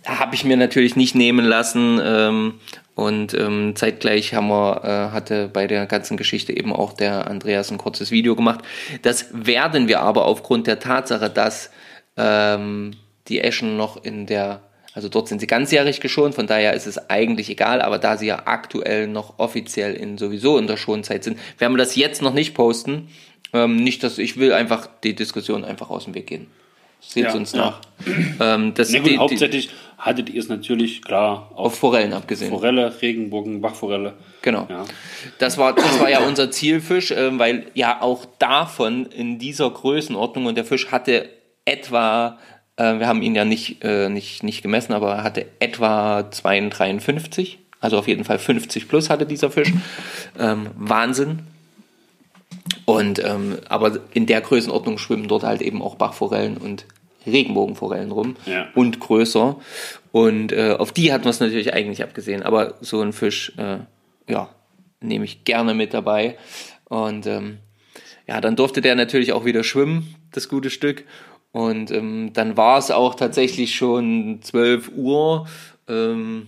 [0.05, 1.99] habe ich mir natürlich nicht nehmen lassen.
[2.03, 2.53] Ähm,
[2.95, 7.69] und ähm, zeitgleich haben wir, äh, hatte bei der ganzen Geschichte eben auch der Andreas
[7.69, 8.61] ein kurzes Video gemacht.
[9.03, 11.69] Das werden wir aber aufgrund der Tatsache, dass
[12.15, 12.95] ähm,
[13.27, 14.61] die Eschen noch in der,
[14.97, 18.25] also dort sind sie ganzjährig geschont, von daher ist es eigentlich egal, aber da sie
[18.25, 22.33] ja aktuell noch offiziell in sowieso in der Schonzeit sind, werden wir das jetzt noch
[22.33, 23.09] nicht posten.
[23.53, 26.47] Ähm, nicht, dass ich will einfach die Diskussion einfach aus dem Weg gehen.
[26.99, 27.59] Seht Ja, uns ja.
[27.59, 27.81] nach.
[28.39, 29.69] Ähm, das, Na gut, die, hauptsächlich
[29.99, 32.49] hattet ihr es natürlich klar auf auf Forellen abgesehen.
[32.49, 34.13] Forelle, Regenbogen, Bachforelle.
[34.41, 34.65] Genau.
[34.67, 34.83] Ja.
[35.37, 40.47] Das war, das war ja unser Zielfisch, ähm, weil ja auch davon in dieser Größenordnung
[40.47, 41.29] und der Fisch hatte
[41.65, 42.39] etwa,
[42.77, 47.57] äh, wir haben ihn ja nicht, äh, nicht, nicht gemessen, aber er hatte etwa 2,53.
[47.79, 49.71] Also auf jeden Fall 50 plus hatte dieser Fisch.
[50.39, 51.39] Ähm, Wahnsinn.
[52.85, 56.85] Und ähm, aber in der Größenordnung schwimmen dort halt eben auch Bachforellen und
[57.25, 58.67] Regenbogenforellen rum Ja.
[58.73, 59.57] und größer.
[60.11, 62.43] Und äh, auf die hat man es natürlich eigentlich abgesehen.
[62.43, 63.79] Aber so ein Fisch, äh,
[64.31, 64.49] ja,
[65.01, 66.37] nehme ich gerne mit dabei.
[66.85, 67.57] Und ähm,
[68.27, 71.03] ja, dann durfte der natürlich auch wieder schwimmen, das gute Stück.
[71.51, 75.47] Und ähm, dann war es auch tatsächlich schon 12 Uhr.
[75.87, 76.47] Ähm,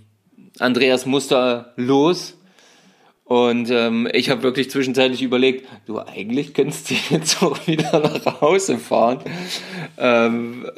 [0.60, 2.38] Andreas musste los.
[3.24, 8.42] Und ähm, ich habe wirklich zwischenzeitlich überlegt, du eigentlich könntest du jetzt auch wieder nach
[8.42, 9.20] Hause fahren.
[9.98, 10.70] Ähm,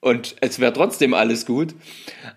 [0.00, 1.74] und es wäre trotzdem alles gut.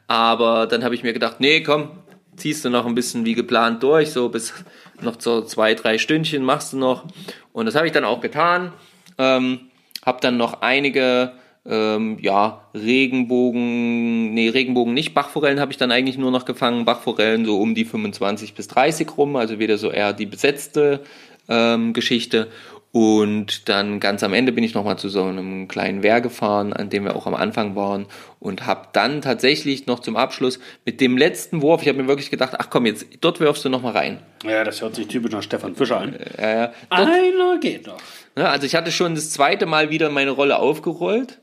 [0.08, 1.90] Aber dann habe ich mir gedacht, nee, komm,
[2.38, 4.54] ziehst du noch ein bisschen wie geplant durch, so bis
[5.02, 7.06] noch so zwei, drei Stündchen machst du noch.
[7.52, 8.72] Und das habe ich dann auch getan.
[9.18, 9.67] Ähm,
[10.08, 11.34] habe dann noch einige,
[11.66, 16.86] ähm, ja, Regenbogen, nee, Regenbogen nicht, Bachforellen habe ich dann eigentlich nur noch gefangen.
[16.86, 21.02] Bachforellen so um die 25 bis 30 rum, also wieder so eher die besetzte
[21.50, 22.48] ähm, Geschichte.
[22.94, 26.90] Und dann ganz am Ende bin ich nochmal zu so einem kleinen Wehr gefahren, an
[26.90, 28.06] dem wir auch am Anfang waren
[28.40, 32.32] und habe dann tatsächlich noch zum Abschluss mit dem letzten Wurf, ich habe mir wirklich
[32.32, 34.20] gedacht, ach komm, jetzt dort wirfst du nochmal rein.
[34.44, 36.16] Ja, das hört sich typisch nach Stefan Fischer an.
[36.16, 37.98] Äh, Einer geht doch.
[38.38, 41.40] Ja, also ich hatte schon das zweite Mal wieder meine Rolle aufgerollt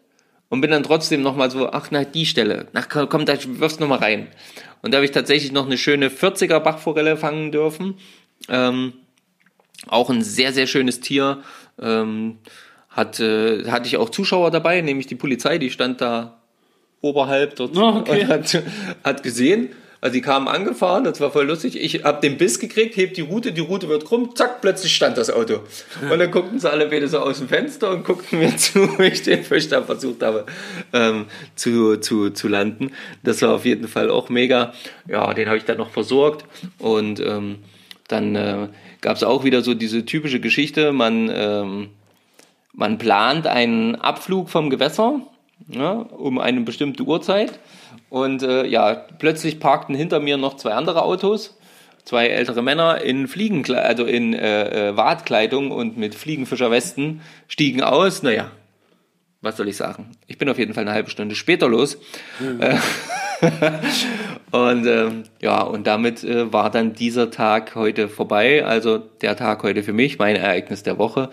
[0.48, 3.82] und bin dann trotzdem nochmal so, ach na, die Stelle, ach komm, da wirfst du
[3.82, 4.28] nochmal rein.
[4.82, 7.94] Und da habe ich tatsächlich noch eine schöne 40er Bachforelle fangen dürfen.
[8.48, 8.92] Ähm,
[9.88, 11.42] auch ein sehr, sehr schönes Tier.
[11.80, 12.38] Ähm,
[12.90, 16.40] hat, äh, hatte ich auch Zuschauer dabei, nämlich die Polizei, die stand da
[17.00, 18.22] oberhalb dort Ah, okay.
[18.22, 18.62] und hat,
[19.02, 19.70] hat gesehen.
[20.04, 21.80] Also die kamen angefahren, das war voll lustig.
[21.80, 25.16] Ich habe den Biss gekriegt, heb die Route, die Route wird krumm, zack, plötzlich stand
[25.16, 25.60] das Auto.
[26.12, 29.04] Und dann guckten sie alle beide so aus dem Fenster und guckten mir zu, wie
[29.04, 30.44] ich den Fisch da versucht habe
[30.92, 31.24] ähm,
[31.56, 32.90] zu, zu, zu landen.
[33.22, 34.74] Das war auf jeden Fall auch mega.
[35.08, 36.44] Ja, den habe ich dann noch versorgt
[36.78, 37.60] und ähm,
[38.08, 38.68] dann äh,
[39.00, 41.88] gab es auch wieder so diese typische Geschichte, man, ähm,
[42.74, 45.22] man plant einen Abflug vom Gewässer
[45.68, 47.58] ja, um eine bestimmte Uhrzeit
[48.14, 51.58] und äh, ja, plötzlich parkten hinter mir noch zwei andere Autos,
[52.04, 58.22] zwei ältere Männer in Fliegenkleidung, also in äh, äh, Wartkleidung und mit Fliegenfischerwesten stiegen aus.
[58.22, 58.52] Naja,
[59.40, 60.12] was soll ich sagen?
[60.28, 61.98] Ich bin auf jeden Fall eine halbe Stunde später los.
[62.60, 62.76] Äh,
[64.52, 68.64] und ähm, ja, und damit äh, war dann dieser Tag heute vorbei.
[68.64, 71.30] Also der Tag heute für mich, mein Ereignis der Woche.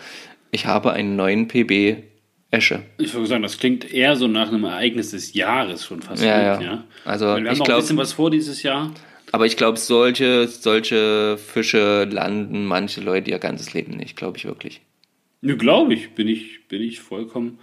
[0.49, 2.10] Ich habe einen neuen PB
[2.51, 2.83] Esche.
[2.97, 6.21] Ich würde sagen, das klingt eher so nach einem Ereignis des Jahres schon fast.
[6.21, 6.83] Ja, gut, ja.
[7.05, 8.91] Also, Weil wir haben ich glaub- ein bisschen was vor dieses Jahr.
[9.31, 14.43] Aber ich glaube, solche, solche Fische landen manche Leute ihr ganzes Leben nicht, glaube ich
[14.43, 14.81] wirklich.
[15.39, 17.57] Ne, glaube ich, bin ich, bin ich vollkommen,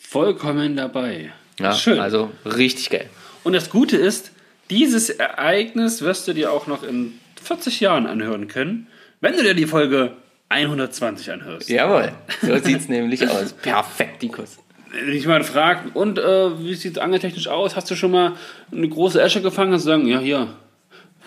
[0.00, 1.32] vollkommen dabei.
[1.60, 2.00] Ja, Schön.
[2.00, 3.10] Also richtig geil.
[3.44, 4.32] Und das Gute ist,
[4.70, 7.12] dieses Ereignis wirst du dir auch noch in
[7.42, 8.88] 40 Jahren anhören können,
[9.20, 10.16] wenn du dir die Folge
[10.48, 11.68] 120 anhörst.
[11.68, 13.52] Jawohl, so sieht's nämlich aus.
[13.52, 14.58] Perfektikus.
[14.92, 17.76] Wenn ich mal frage, und äh, wie sieht es angeltechnisch aus?
[17.76, 18.34] Hast du schon mal
[18.70, 19.72] eine große Esche gefangen?
[19.72, 20.48] Kannst du sagen, ja, hier,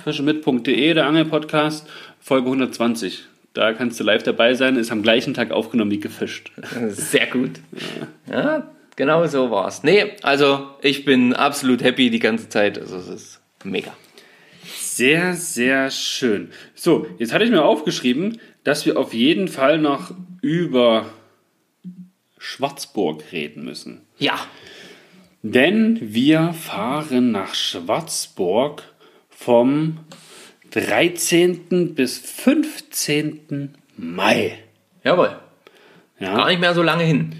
[0.04, 1.88] fischemit.de, der Angelpodcast,
[2.20, 3.26] Folge 120.
[3.54, 6.52] Da kannst du live dabei sein, ist am gleichen Tag aufgenommen wie gefischt.
[6.90, 7.60] Sehr gut.
[8.30, 9.84] Ja, genau so war's.
[9.84, 12.80] Nee, also ich bin absolut happy die ganze Zeit.
[12.80, 13.94] Also es ist mega.
[14.78, 16.52] Sehr, sehr schön.
[16.76, 18.40] So, jetzt hatte ich mir aufgeschrieben,
[18.70, 20.12] dass wir auf jeden Fall noch
[20.44, 21.08] über
[22.38, 24.02] Schwarzburg reden müssen.
[24.20, 24.40] Ja.
[25.42, 28.84] Denn wir fahren nach Schwarzburg
[29.32, 29.98] vom
[30.70, 31.96] 13.
[31.96, 33.74] bis 15.
[33.98, 34.60] Mai.
[35.04, 35.36] Jawohl.
[36.20, 37.34] Ja, Gar nicht mehr so lange hin.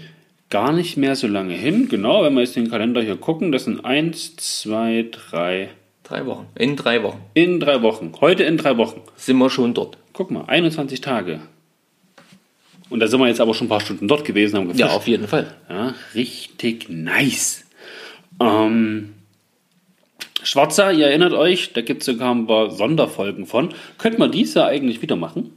[0.48, 1.88] gar nicht mehr so lange hin.
[1.88, 5.68] Genau, wenn wir jetzt den Kalender hier gucken, das sind 1, 2, 3,
[6.02, 6.48] Drei Wochen.
[6.56, 8.10] In drei Wochen in drei Wochen.
[8.20, 9.02] Heute in drei Wochen.
[9.14, 9.96] sind wir schon dort.
[10.12, 11.40] Guck mal, 21 Tage.
[12.88, 14.80] Und da sind wir jetzt aber schon ein paar Stunden dort gewesen, haben gefischt.
[14.80, 15.54] Ja, auf jeden Fall.
[15.68, 17.64] Ja, richtig nice.
[18.40, 19.14] Ähm,
[20.42, 23.70] Schwarzer, ihr erinnert euch, da gibt es sogar ein paar Sonderfolgen von.
[23.98, 25.56] Könnten wir dies Jahr eigentlich wieder machen?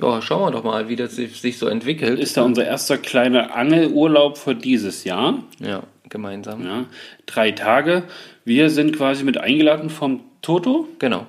[0.00, 2.18] Ja, schauen wir doch mal, wie das sich so entwickelt.
[2.18, 5.44] Ist da unser erster kleiner Angelurlaub für dieses Jahr.
[5.60, 6.64] ja, gemeinsam.
[6.64, 6.86] Ja,
[7.26, 8.02] drei Tage.
[8.44, 10.88] Wir sind quasi mit eingeladen vom Toto.
[10.98, 11.26] Genau.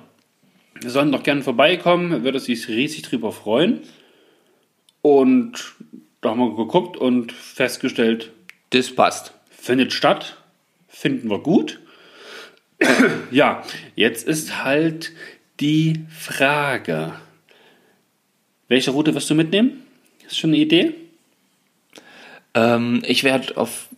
[0.80, 3.80] Wir sollen doch gerne vorbeikommen, würde sich riesig drüber freuen.
[5.02, 5.74] Und
[6.20, 8.32] da haben wir geguckt und festgestellt,
[8.70, 9.32] Das passt.
[9.50, 10.36] findet statt,
[10.88, 11.80] finden wir gut.
[13.30, 13.62] ja,
[13.94, 15.12] jetzt ist halt
[15.60, 17.14] die Frage,
[18.68, 19.82] welche Route wirst du mitnehmen?
[20.26, 20.94] Ist schon eine Idee?
[22.54, 23.88] Ähm, ich werde auf.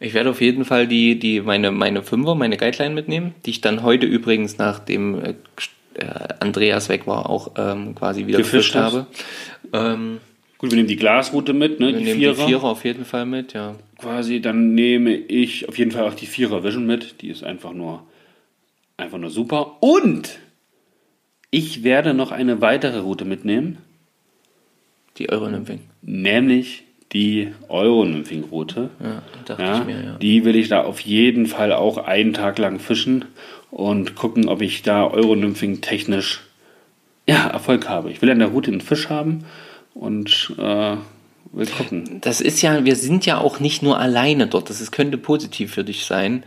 [0.00, 3.60] Ich werde auf jeden Fall die, die meine, meine Fünfer, meine Guideline mitnehmen, die ich
[3.60, 5.34] dann heute übrigens, nachdem äh,
[5.94, 6.06] äh,
[6.40, 9.06] Andreas weg war, auch ähm, quasi wieder Gefischt gefischt, habe.
[9.72, 10.18] Ähm,
[10.58, 11.88] Gut, wir nehmen die Glasroute mit, ne?
[11.88, 12.34] wir die nehmen Vierer.
[12.34, 13.74] die Vierer auf jeden Fall mit, ja.
[13.98, 17.20] Quasi, dann nehme ich auf jeden Fall auch die Vierer Vision mit.
[17.22, 18.04] Die ist einfach nur,
[18.96, 19.76] einfach nur super.
[19.80, 20.38] Und
[21.50, 23.78] ich werde noch eine weitere Route mitnehmen,
[25.16, 25.80] Die Euronymphing.
[26.02, 28.90] nämlich die Euronymphing-Route.
[29.02, 29.22] Ja,
[29.58, 30.12] Ja, mir, ja.
[30.18, 33.24] Die will ich da auf jeden Fall auch einen Tag lang fischen
[33.70, 36.42] und gucken, ob ich da Euronymphing technisch
[37.26, 38.10] ja, Erfolg habe.
[38.10, 39.44] Ich will an der Route einen Fisch haben
[39.94, 40.96] und äh,
[41.52, 42.20] will gucken.
[42.20, 44.70] Das ist ja, wir sind ja auch nicht nur alleine dort.
[44.70, 46.44] Das ist, könnte positiv für dich sein.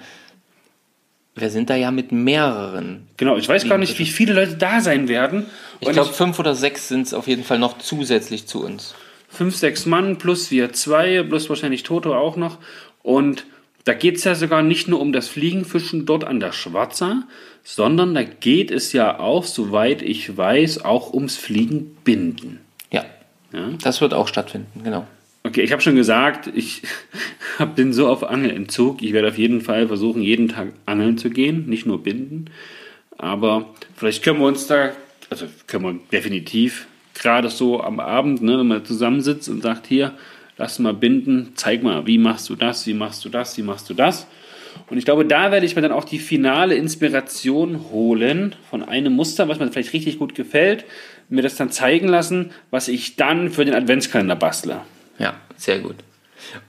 [1.35, 3.07] Wir sind da ja mit mehreren.
[3.17, 5.45] Genau, ich weiß gar nicht, wie viele Leute da sein werden.
[5.79, 8.95] Ich glaube, fünf oder sechs sind es auf jeden Fall noch zusätzlich zu uns.
[9.31, 12.57] Fünf, sechs Mann plus wir zwei, plus wahrscheinlich Toto auch noch.
[13.01, 13.45] Und
[13.85, 17.23] da geht es ja sogar nicht nur um das Fliegenfischen dort an der Schwarzer,
[17.63, 22.59] sondern da geht es ja auch, soweit ich weiß, auch ums Fliegenbinden.
[22.91, 23.05] Ja.
[23.53, 23.69] Ja?
[23.81, 25.07] Das wird auch stattfinden, genau.
[25.43, 26.83] Okay, ich habe schon gesagt, ich
[27.75, 29.01] bin so auf Angelentzug.
[29.01, 32.45] Ich werde auf jeden Fall versuchen, jeden Tag angeln zu gehen, nicht nur binden.
[33.17, 34.91] Aber vielleicht können wir uns da,
[35.29, 40.13] also können wir definitiv, gerade so am Abend, ne, wenn man zusammensitzt und sagt, hier,
[40.57, 43.89] lass mal binden, zeig mal, wie machst du das, wie machst du das, wie machst
[43.89, 44.27] du das.
[44.89, 49.13] Und ich glaube, da werde ich mir dann auch die finale Inspiration holen von einem
[49.13, 50.85] Muster, was mir vielleicht richtig gut gefällt,
[51.29, 54.81] mir das dann zeigen lassen, was ich dann für den Adventskalender bastle.
[55.19, 55.95] Ja, sehr gut.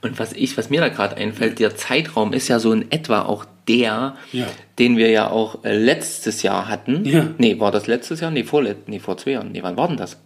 [0.01, 3.23] Und was ich, was mir da gerade einfällt, der Zeitraum ist ja so in etwa
[3.23, 4.45] auch der, Ja.
[4.79, 7.05] den wir ja auch äh, letztes Jahr hatten.
[7.05, 7.27] Ja.
[7.37, 8.31] Nee, war das letztes Jahr?
[8.31, 9.51] Nee, vorlet nee, vor zwei Jahren.
[9.51, 10.17] Nee, wann war denn das?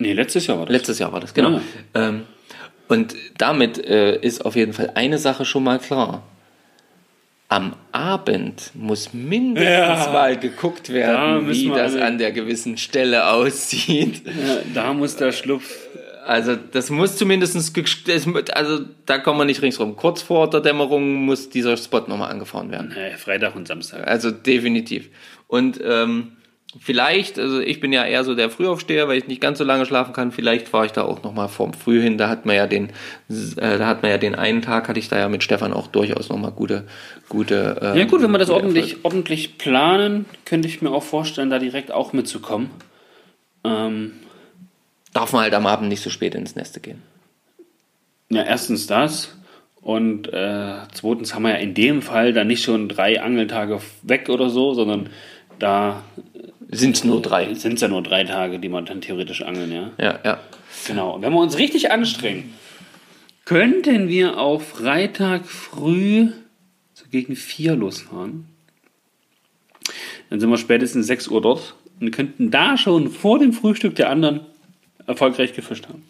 [0.00, 0.72] Nee, letztes Jahr war das.
[0.72, 1.50] Letztes Jahr war das, genau.
[1.94, 2.08] Ja.
[2.08, 2.22] Ähm,
[2.88, 6.24] und damit äh, ist auf jeden Fall eine Sache schon mal klar.
[7.48, 10.10] Am Abend muss mindestens Ja.
[10.12, 14.22] mal geguckt Da werden, müssen wie das an der gewissen Stelle aussieht.
[14.24, 15.68] Ja, da muss der Schlupf.
[16.26, 17.56] Also das muss zumindest,
[18.54, 19.96] also da kommen wir nicht ringsrum.
[19.96, 22.92] Kurz vor der Dämmerung muss dieser Spot nochmal angefahren werden.
[22.94, 24.06] Nee, Freitag und Samstag.
[24.06, 25.08] Also definitiv.
[25.48, 26.36] Und ähm,
[26.78, 29.86] Vielleicht, also ich bin ja eher so der Frühaufsteher, weil ich nicht ganz so lange
[29.86, 30.30] schlafen kann.
[30.30, 32.16] Vielleicht fahre ich da auch noch mal vorm Früh hin.
[32.16, 32.90] Da hat man ja den,
[33.28, 35.88] äh, da hat man ja den einen Tag, hatte ich da ja mit Stefan auch
[35.88, 36.86] durchaus noch mal gute,
[37.28, 37.76] gute.
[37.82, 39.04] ähm, Ja gut, wenn wir das ordentlich, Erfolge.
[39.04, 42.70] ordentlich planen, könnte ich mir auch vorstellen, da direkt auch mitzukommen.
[43.64, 44.12] Ähm,
[45.12, 47.02] Darf man halt am Abend nicht so spät ins Neste gehen.
[48.28, 49.36] ja, erstens das.
[49.80, 54.28] Und äh, zweitens haben wir ja in dem Fall dann nicht schon drei Angeltage weg
[54.28, 55.08] oder so, sondern
[55.58, 56.04] da
[56.72, 57.52] Sind es nur drei.
[57.54, 59.90] sind es ja nur drei Tage, die man dann theoretisch angeln, ja.
[59.98, 60.40] Ja, ja.
[60.86, 61.20] Genau.
[61.20, 62.54] Wenn wir uns richtig anstrengen,
[63.44, 66.28] könnten wir auch Freitag früh
[66.94, 68.46] so gegen vier losfahren.
[70.28, 74.10] Dann sind wir spätestens 6 Uhr dort und könnten da schon vor dem Frühstück der
[74.10, 74.40] anderen
[75.06, 76.04] erfolgreich gefischt haben.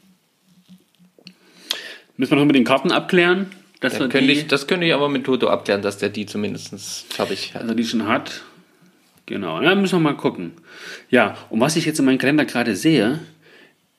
[2.18, 3.50] Müssen wir noch mit den Karten abklären,
[3.80, 6.26] dass wir könnte die, ich, das könnte ich aber mit Toto abklären, dass der die
[6.26, 7.62] zumindest fertig hat.
[7.62, 8.42] also die schon hat.
[9.30, 10.54] Genau, ja, müssen wir mal gucken.
[11.08, 13.20] Ja, und was ich jetzt in meinem Kalender gerade sehe,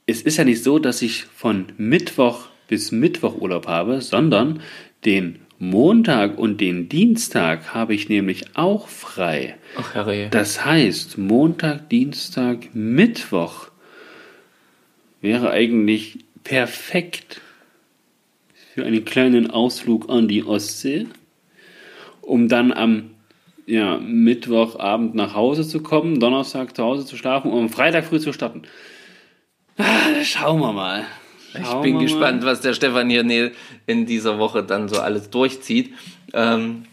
[0.06, 4.62] es ist ja nicht so, dass ich von Mittwoch bis Mittwoch Urlaub habe, sondern
[5.06, 9.56] den Montag und den Dienstag habe ich nämlich auch frei.
[9.78, 13.70] Ach, Herr Das heißt, Montag, Dienstag, Mittwoch
[15.22, 17.40] wäre eigentlich perfekt
[18.74, 21.08] für einen kleinen Ausflug an die Ostsee,
[22.22, 23.12] um dann am
[23.66, 28.20] ja, Mittwochabend nach Hause zu kommen, Donnerstag zu Hause zu schlafen und am Freitag früh
[28.20, 28.64] zu starten.
[29.78, 31.06] Ah, schauen wir mal.
[31.54, 32.52] Ich Schauen bin wir gespannt, Mal.
[32.52, 33.52] was der Stefan hier ne-
[33.88, 35.94] in dieser Woche dann so alles durchzieht.
[36.34, 36.84] Ähm,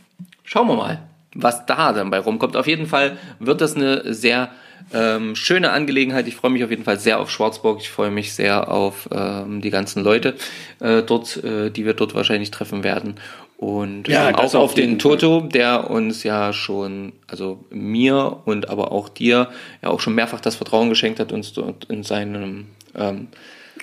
[0.45, 1.03] schauen wir mal,
[1.35, 2.57] was da dann bei rumkommt.
[2.57, 4.51] Auf jeden Fall wird das eine sehr
[4.93, 6.27] ähm, schöne Angelegenheit.
[6.27, 7.81] Ich freue mich auf jeden Fall sehr auf Schwarzburg.
[7.81, 10.35] Ich freue mich sehr auf ähm, die ganzen Leute
[10.81, 13.15] äh, dort, äh, die wir dort wahrscheinlich treffen werden.
[13.59, 15.01] Und Ja, ähm, auch auf den.
[15.01, 19.49] Toto, der uns ja schon, also mir und aber auch dir,
[19.83, 23.27] ja auch schon mehrfach das Vertrauen geschenkt hat, uns dort in seinem ähm,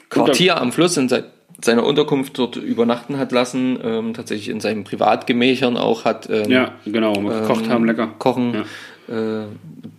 [0.10, 1.26] Quartier am Fluss, in sei,
[1.62, 6.72] seiner Unterkunft dort übernachten hat lassen, ähm, tatsächlich in seinen Privatgemächern auch hat ähm, Ja,
[6.86, 8.08] genau, gekocht ähm, haben, lecker.
[8.18, 8.64] kochen
[9.10, 9.42] Ja.
[9.44, 9.48] äh,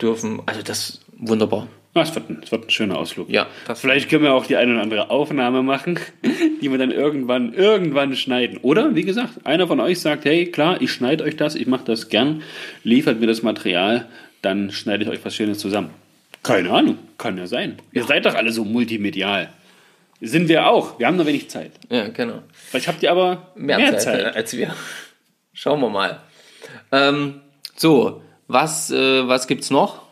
[0.00, 0.40] dürfen.
[0.46, 1.66] Also das wunderbar.
[2.02, 3.28] Es, wird ein, es wird ein schöner Ausflug.
[3.30, 5.98] Ja, das- Vielleicht können wir auch die eine oder andere Aufnahme machen,
[6.60, 8.58] die wir dann irgendwann, irgendwann schneiden.
[8.62, 11.84] Oder, wie gesagt, einer von euch sagt, hey, klar, ich schneide euch das, ich mache
[11.84, 12.42] das gern,
[12.84, 14.06] liefert mir das Material,
[14.42, 15.90] dann schneide ich euch was Schönes zusammen.
[16.42, 17.76] Keine Ahnung, kann ja sein.
[17.92, 19.48] Ihr seid doch alle so multimedial.
[20.20, 20.98] Sind wir auch.
[20.98, 21.72] Wir haben nur wenig Zeit.
[21.90, 22.42] Ja, genau.
[22.52, 24.20] Vielleicht habt ihr aber Mehr, mehr, Zeit, Zeit.
[24.34, 24.74] äh, als wir.
[25.52, 26.20] Schauen wir mal.
[26.92, 27.40] Ähm,
[27.74, 30.05] so, was, äh, was gibt's noch?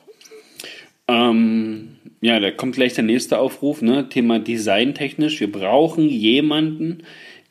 [1.09, 4.09] Ähm, ja, da kommt gleich der nächste Aufruf, ne?
[4.09, 5.41] Thema designtechnisch.
[5.41, 7.03] Wir brauchen jemanden,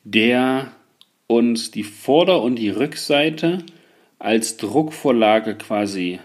[0.02, 0.72] der
[1.26, 3.58] uns die Vorder- und die Rückseite
[4.18, 6.18] als Druckvorlage quasi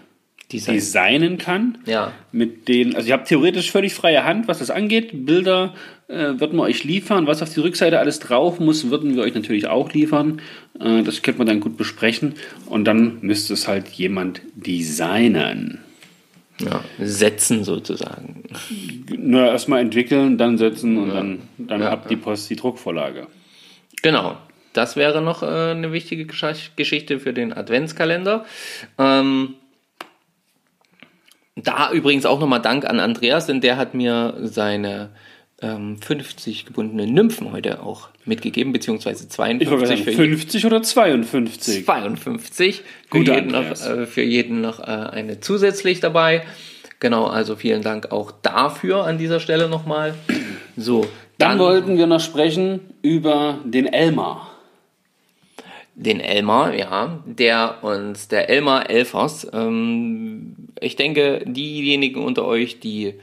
[0.50, 0.74] Design.
[0.74, 1.78] designen kann.
[1.86, 2.12] Ja.
[2.32, 5.26] Mit den, also ihr habt theoretisch völlig freie Hand, was das angeht.
[5.26, 5.74] Bilder
[6.08, 7.26] äh, würden wir euch liefern.
[7.26, 10.40] Was auf die Rückseite alles drauf muss, würden wir euch natürlich auch liefern.
[10.80, 12.34] Äh, das könnte man dann gut besprechen.
[12.66, 15.78] Und dann müsste es halt jemand designen.
[16.60, 16.84] Ja.
[16.98, 18.44] Setzen sozusagen.
[19.16, 23.26] Nur erstmal entwickeln, dann setzen und dann, dann Ja, ab die Post die Druckvorlage.
[24.02, 24.36] Genau.
[24.72, 28.44] Das wäre noch äh, eine wichtige Gesch- Geschichte für den Adventskalender.
[28.98, 29.54] Ähm,
[31.56, 35.10] da übrigens auch nochmal Dank an Andreas, denn der hat mir seine
[35.62, 40.38] ähm, 50 gebundenen Nymphen heute auch mitgegeben, beziehungsweise Ich wollte 52 sagen, für jeden.
[40.38, 41.84] 50 oder 52?
[41.84, 42.76] 52.
[42.76, 43.86] Für Guter jeden, noch, Andreas.
[43.86, 46.42] äh, für jeden noch äh, eine zusätzlich dabei.
[47.00, 50.14] Genau, also vielen Dank auch dafür an dieser Stelle nochmal.
[50.76, 51.06] So,
[51.38, 54.50] Dann wollten wir noch sprechen über den Elmar.
[55.94, 63.14] den Elmar, ja, der uns, der Elmar Elfers, ähm, ich denke, diejenigen unter euch, die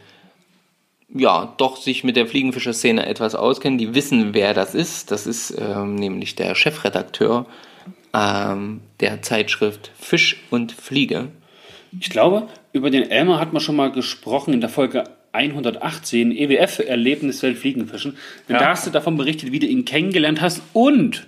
[1.13, 5.11] ja doch sich mit der Fliegenfischer-Szene etwas auskennen, die wissen, wer das ist.
[5.11, 7.45] Das ist ähm, nämlich der Chefredakteur
[8.13, 11.29] ähm, der Zeitschrift Fisch und Fliege.
[11.99, 16.79] Ich glaube, über den Elmar hat man schon mal gesprochen in der Folge 118, EWF,
[16.79, 18.17] Erlebniswelt Fliegenfischen.
[18.47, 18.61] Denn Ja.
[18.61, 20.61] Da hast du davon berichtet, wie du ihn kennengelernt hast.
[20.73, 21.27] Und,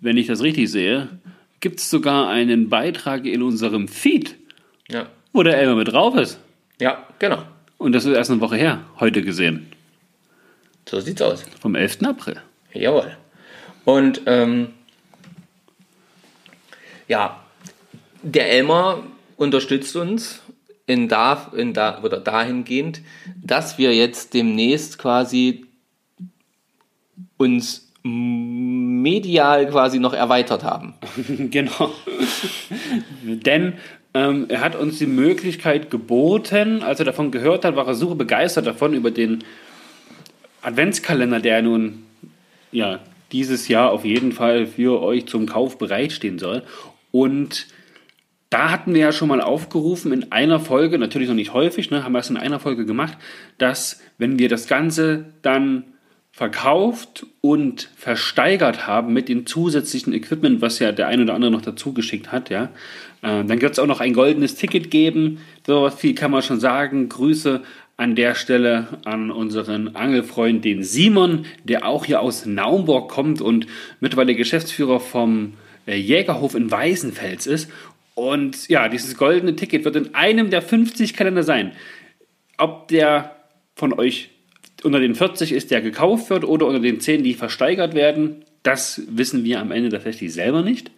[0.00, 1.08] wenn ich das richtig sehe,
[1.60, 4.36] gibt es sogar einen Beitrag in unserem Feed,
[4.90, 6.38] Ja, wo der Elmar mit drauf ist.
[6.80, 7.42] ja genau.
[7.80, 9.72] Und das ist erst eine Woche her, heute gesehen,
[10.86, 11.46] So sieht's aus.
[11.62, 12.02] vom 11.
[12.02, 12.36] April.
[12.74, 13.16] Jawohl.
[13.86, 14.68] Und ähm,
[17.08, 17.42] ja,
[18.22, 19.02] der Elmar
[19.38, 20.42] unterstützt uns
[20.86, 23.00] in da, in da, oder dahingehend,
[23.42, 25.64] dass wir jetzt demnächst quasi
[27.38, 30.92] uns medial quasi noch erweitert haben.
[31.50, 31.94] genau.
[33.22, 33.78] Denn
[34.12, 38.16] Ähm, er hat uns die Möglichkeit geboten, als er davon gehört hat, war er super
[38.16, 39.44] begeistert davon über den
[40.62, 42.04] Adventskalender, der nun
[42.72, 43.00] ja,
[43.32, 46.62] dieses Jahr auf jeden Fall für euch zum Kauf bereitstehen soll.
[47.12, 47.68] Und
[48.50, 52.02] da hatten wir ja schon mal aufgerufen in einer Folge, natürlich noch nicht häufig, ne,
[52.02, 53.16] haben wir es in einer Folge gemacht,
[53.58, 55.84] dass wenn wir das Ganze dann
[56.40, 61.60] verkauft und versteigert haben mit dem zusätzlichen Equipment, was ja der eine oder andere noch
[61.60, 62.70] dazu geschickt hat, ja,
[63.20, 65.42] äh, dann wird es auch noch ein goldenes Ticket geben.
[65.66, 67.10] So viel kann man schon sagen.
[67.10, 67.60] Grüße
[67.98, 73.66] an der Stelle an unseren Angelfreund, den Simon, der auch hier aus Naumburg kommt und
[74.00, 75.52] mittlerweile Geschäftsführer vom
[75.86, 77.70] äh, Jägerhof in Weißenfels ist.
[78.14, 81.72] Und ja, dieses goldene Ticket wird in einem der 50 Kalender sein.
[82.56, 83.36] Ob der
[83.74, 84.30] von euch
[84.84, 89.02] unter den 40 ist, der gekauft wird, oder unter den 10, die versteigert werden, das
[89.08, 90.90] wissen wir am Ende tatsächlich selber nicht.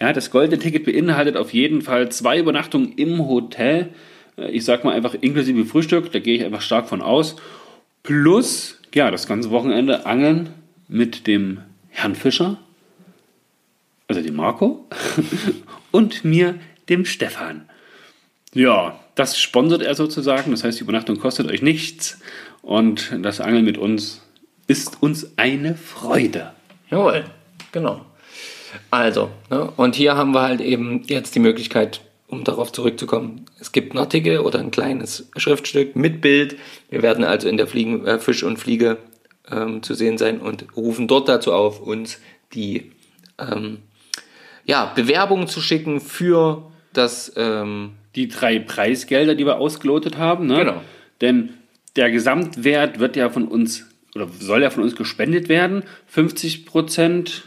[0.00, 3.90] Ja, das goldene Ticket beinhaltet auf jeden Fall zwei Übernachtungen im Hotel.
[4.36, 7.36] Äh, ich sag mal einfach inklusive Frühstück, da gehe ich einfach stark von aus.
[8.02, 10.50] Plus, ja, das ganze Wochenende Angeln
[10.88, 11.60] mit dem
[11.90, 12.58] Herrn Fischer,
[14.08, 14.86] also dem Marco,
[15.92, 16.56] und mir,
[16.88, 17.68] dem Stefan.
[18.52, 20.50] Ja, das sponsert er sozusagen.
[20.50, 22.20] Das heißt, die Übernachtung kostet euch nichts.
[22.64, 24.22] Und das Angeln mit uns
[24.66, 26.52] ist uns eine Freude.
[26.90, 27.24] Jawohl,
[27.72, 28.04] genau.
[28.90, 33.44] Also, ne, und hier haben wir halt eben jetzt die Möglichkeit, um darauf zurückzukommen.
[33.60, 36.56] Es gibt einen Artikel oder ein kleines Schriftstück mit Bild.
[36.90, 38.96] Wir werden also in der Fliegen, äh, Fisch und Fliege
[39.50, 42.18] ähm, zu sehen sein und rufen dort dazu auf, uns
[42.54, 42.92] die
[43.38, 43.78] ähm,
[44.64, 47.32] ja, Bewerbungen zu schicken für das.
[47.36, 50.46] Ähm, Die drei Preisgelder, die wir ausgelotet haben.
[50.46, 50.58] Ne?
[50.58, 50.80] Genau.
[51.20, 51.54] Denn
[51.96, 55.82] der Gesamtwert wird ja von uns oder soll ja von uns gespendet werden.
[56.06, 57.44] 50 Prozent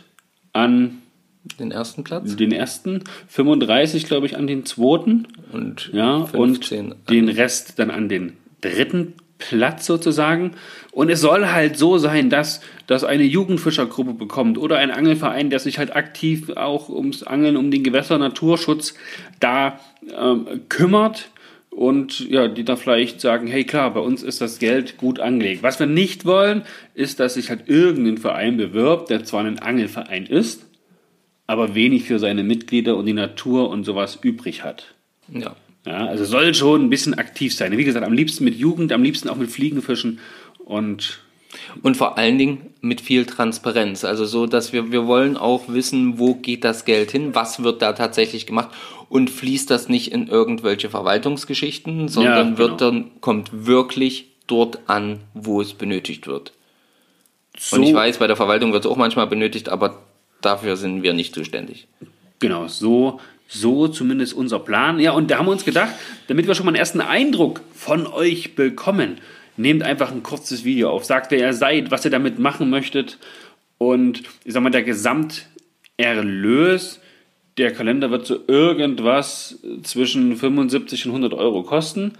[0.54, 1.02] an
[1.60, 5.28] den ersten Platz den ersten, 35 glaube ich an den zweiten.
[5.54, 10.54] und Ja, 15 und den Rest dann an den dritten Platz sozusagen.
[10.92, 15.60] Und es soll halt so sein, dass das eine Jugendfischergruppe bekommt oder ein Angelverein, der
[15.60, 18.96] sich halt aktiv auch ums Angeln, um den Gewässer, Naturschutz
[19.40, 19.80] da
[20.18, 21.30] ähm, kümmert
[21.78, 25.62] und ja, die da vielleicht sagen, hey klar, bei uns ist das Geld gut angelegt.
[25.62, 26.64] Was wir nicht wollen,
[26.96, 30.66] ist, dass sich halt irgendein Verein bewirbt, der zwar ein Angelverein ist,
[31.46, 34.96] aber wenig für seine Mitglieder und die Natur und sowas übrig hat.
[35.32, 35.56] ja.
[35.86, 37.78] Ja, also soll schon ein bisschen aktiv sein.
[37.78, 40.20] Wie gesagt, am liebsten mit Jugend, am liebsten auch mit Fliegenfischen
[40.58, 41.22] und
[41.82, 44.04] Und vor allen Dingen mit viel Transparenz.
[44.04, 47.82] Also so, dass wir, wir wollen auch wissen, wo geht das Geld hin, was wird
[47.82, 48.70] da tatsächlich gemacht
[49.10, 52.92] und fließt das nicht in irgendwelche Verwaltungsgeschichten, sondern Ja, wird genau.
[52.92, 56.54] dann, kommt wirklich dort an, wo es benötigt wird.
[57.58, 60.00] so, Und ich weiß, bei der Verwaltung wird es auch manchmal benötigt, aber
[60.42, 61.88] dafür sind wir nicht zuständig.
[62.40, 63.20] genau, so,
[63.50, 65.00] so zumindest unser Plan.
[65.00, 65.92] Ja, und da haben wir uns gedacht,
[66.28, 69.18] damit wir schon mal einen ersten Eindruck von euch bekommen,
[69.58, 73.18] nehmt einfach ein kurzes Video auf, sagt, wer ihr seid, was ihr damit machen möchtet
[73.78, 77.00] und ich sag mal, der Gesamterlös,
[77.58, 82.14] der Kalender wird so irgendwas zwischen 75 und 100 Euro kosten.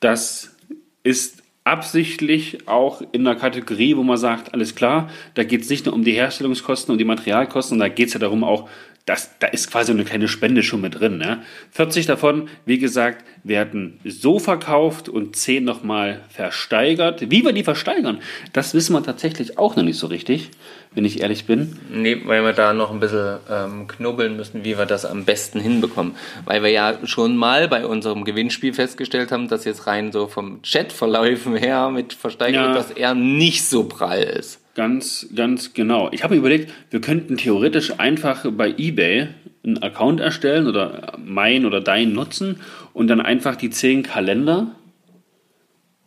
[0.00, 0.56] Das
[1.02, 5.86] ist absichtlich auch in einer Kategorie, wo man sagt, alles klar, da geht es nicht
[5.86, 8.68] nur um die Herstellungskosten und die Materialkosten, da geht es ja darum auch,
[9.06, 11.18] dass, da ist quasi eine kleine Spende schon mit drin.
[11.18, 11.42] Ne?
[11.70, 17.30] 40 davon, wie gesagt, werden so verkauft und 10 nochmal versteigert.
[17.30, 18.18] Wie wir die versteigern,
[18.52, 20.50] das wissen wir tatsächlich auch noch nicht so richtig,
[20.92, 21.78] wenn ich ehrlich bin.
[21.88, 25.60] Nee, weil wir da noch ein bisschen ähm, knubbeln müssen, wie wir das am besten
[25.60, 26.16] hinbekommen.
[26.44, 30.62] Weil wir ja schon mal bei unserem Gewinnspiel festgestellt haben, dass jetzt rein so vom
[30.62, 32.74] Chatverläufen her mit Versteigerung, Ja.
[32.74, 34.60] dass er nicht so prall ist.
[34.76, 36.10] Ganz, ganz genau.
[36.12, 39.28] Ich habe mir überlegt, wir könnten theoretisch einfach bei eBay
[39.64, 42.60] einen Account erstellen oder mein oder dein nutzen
[42.92, 44.76] und dann einfach die zehn Kalender,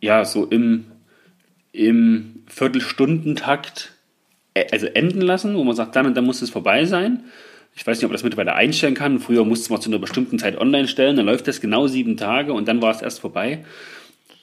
[0.00, 0.84] ja, so im,
[1.72, 3.90] im Viertelstundentakt
[4.54, 7.24] äh, also enden lassen, wo man sagt, dann und dann muss es vorbei sein.
[7.74, 9.18] Ich weiß nicht, ob man das mittlerweile einstellen kann.
[9.18, 12.52] Früher musste man zu einer bestimmten Zeit online stellen, dann läuft das genau sieben Tage
[12.52, 13.64] und dann war es erst vorbei.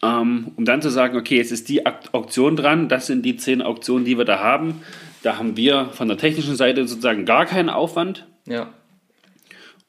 [0.04, 3.62] Ähm, um dann zu sagen, okay, jetzt ist die Auktion dran, das sind die zehn
[3.64, 4.82] Auktionen, die wir da haben.
[5.24, 8.70] Da haben wir von der technischen Seite sozusagen gar keinen Aufwand Ja.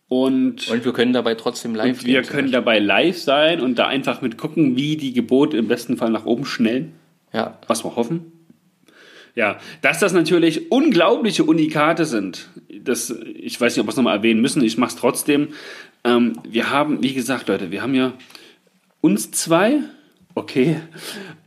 [0.08, 3.78] und, Und wir können dabei trotzdem live und wir gehen können dabei live sein und
[3.78, 6.92] da einfach mit gucken, wie die Gebote im besten Fall nach oben schnellen.
[7.30, 7.58] Ja.
[7.66, 8.32] was wir hoffen.
[9.34, 12.48] Ja, dass das natürlich unglaubliche Unikate sind,
[12.82, 15.48] das, ich weiß nicht, ob wir es nochmal erwähnen müssen, ich mache es trotzdem.
[16.04, 18.14] Ähm, wir haben, wie gesagt, Leute, wir haben ja
[19.02, 19.80] uns zwei,
[20.38, 20.80] okay,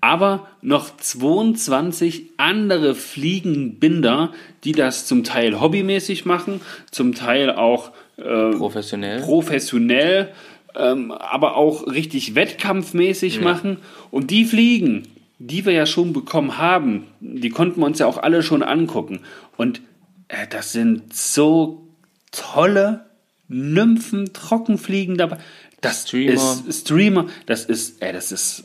[0.02, 4.32] aber noch 22 andere Fliegenbinder,
[4.64, 6.62] die das zum Teil hobbymäßig machen,
[6.92, 9.22] zum Teil auch äh, Professionell.
[9.22, 10.32] professionell.
[10.76, 13.78] ähm, aber auch richtig wettkampfmäßig machen.
[14.10, 15.08] Und die Fliegen,
[15.40, 19.22] die wir ja schon bekommen haben, die konnten wir uns ja auch alle schon angucken.
[19.58, 19.82] Und
[20.28, 21.88] äh, das sind so
[22.32, 23.06] tolle
[23.48, 25.38] Nymphen, Trockenfliegen dabei.
[25.82, 26.34] Das Streamer.
[26.68, 28.64] ist Streamer, das ist, ey, das ist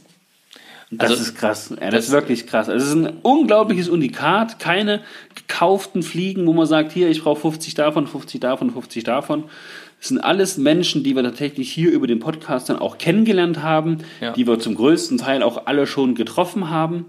[0.90, 1.74] das Also, ist krass.
[1.80, 2.68] Ja, das, ist wirklich krass.
[2.68, 4.58] Es ist ein unglaubliches Unikat.
[4.60, 5.02] Keine
[5.34, 9.44] gekauften Fliegen, wo man sagt, hier, ich brauche 50 davon, 50 davon, 50 davon.
[9.98, 13.98] Das sind alles Menschen, die wir tatsächlich hier über den Podcast dann auch kennengelernt haben,
[14.20, 14.32] Ja.
[14.32, 17.06] die wir zum größten Teil auch alle schon getroffen haben.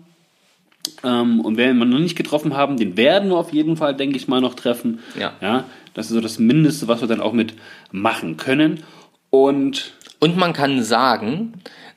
[1.04, 4.18] Ähm, und wen wir noch nicht getroffen haben, den werden wir auf jeden Fall, denke
[4.18, 5.00] ich mal, noch treffen.
[5.20, 5.34] Ja.
[5.42, 5.66] ja.
[5.94, 7.54] Das ist so das Mindeste, was wir dann auch mit
[7.92, 8.84] machen können.
[9.30, 11.54] Und Und man kann sagen,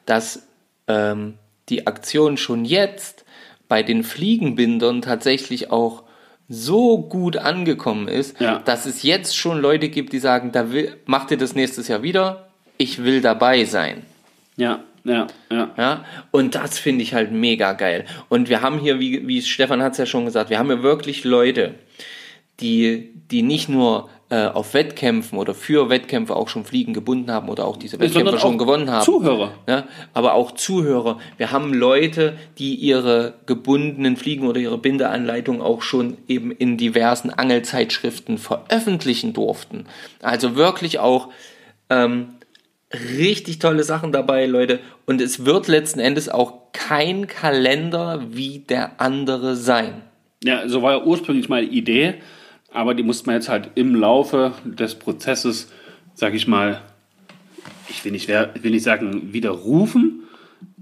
[0.07, 0.47] dass
[0.89, 1.35] ähm,
[1.71, 3.25] die Aktion schon jetzt
[3.69, 6.03] bei den Fliegenbindern tatsächlich auch
[6.49, 8.59] so gut angekommen ist, Ja.
[8.59, 12.03] dass es jetzt schon Leute gibt, die sagen, da will, macht ihr das nächstes Jahr
[12.03, 14.03] wieder, ich will dabei sein.
[14.57, 15.71] ja, ja, ja.
[15.79, 18.05] Ja, und das finde ich halt mega geil.
[18.29, 20.83] Und wir haben hier, wie, wie Stefan hat es ja schon gesagt, wir haben hier
[20.83, 21.75] wirklich Leute,
[22.61, 27.49] die, die nicht nur äh, auf Wettkämpfen oder für Wettkämpfe auch schon Fliegen gebunden haben
[27.49, 29.05] oder auch diese Wettkämpfe schon gewonnen haben.
[29.05, 29.55] Zuhörer.
[29.69, 31.19] Ja, aber auch Zuhörer.
[31.37, 37.31] Wir haben Leute, die ihre gebundenen Fliegen oder ihre Bindeanleitung auch schon eben in diversen
[37.31, 39.87] Angelzeitschriften veröffentlichen durften.
[40.23, 41.31] Also wirklich auch
[41.89, 42.29] ähm,
[42.95, 44.79] richtig tolle Sachen dabei, Leute.
[45.07, 50.03] Und es wird letzten Endes auch kein Kalender wie der andere sein.
[50.45, 52.15] Ja, so war ja ursprünglich meine Idee,
[52.73, 55.71] aber die musste man jetzt halt im Laufe des Prozesses,
[56.15, 56.81] sag ich mal,
[57.89, 60.23] ich will nicht, will nicht sagen, widerrufen,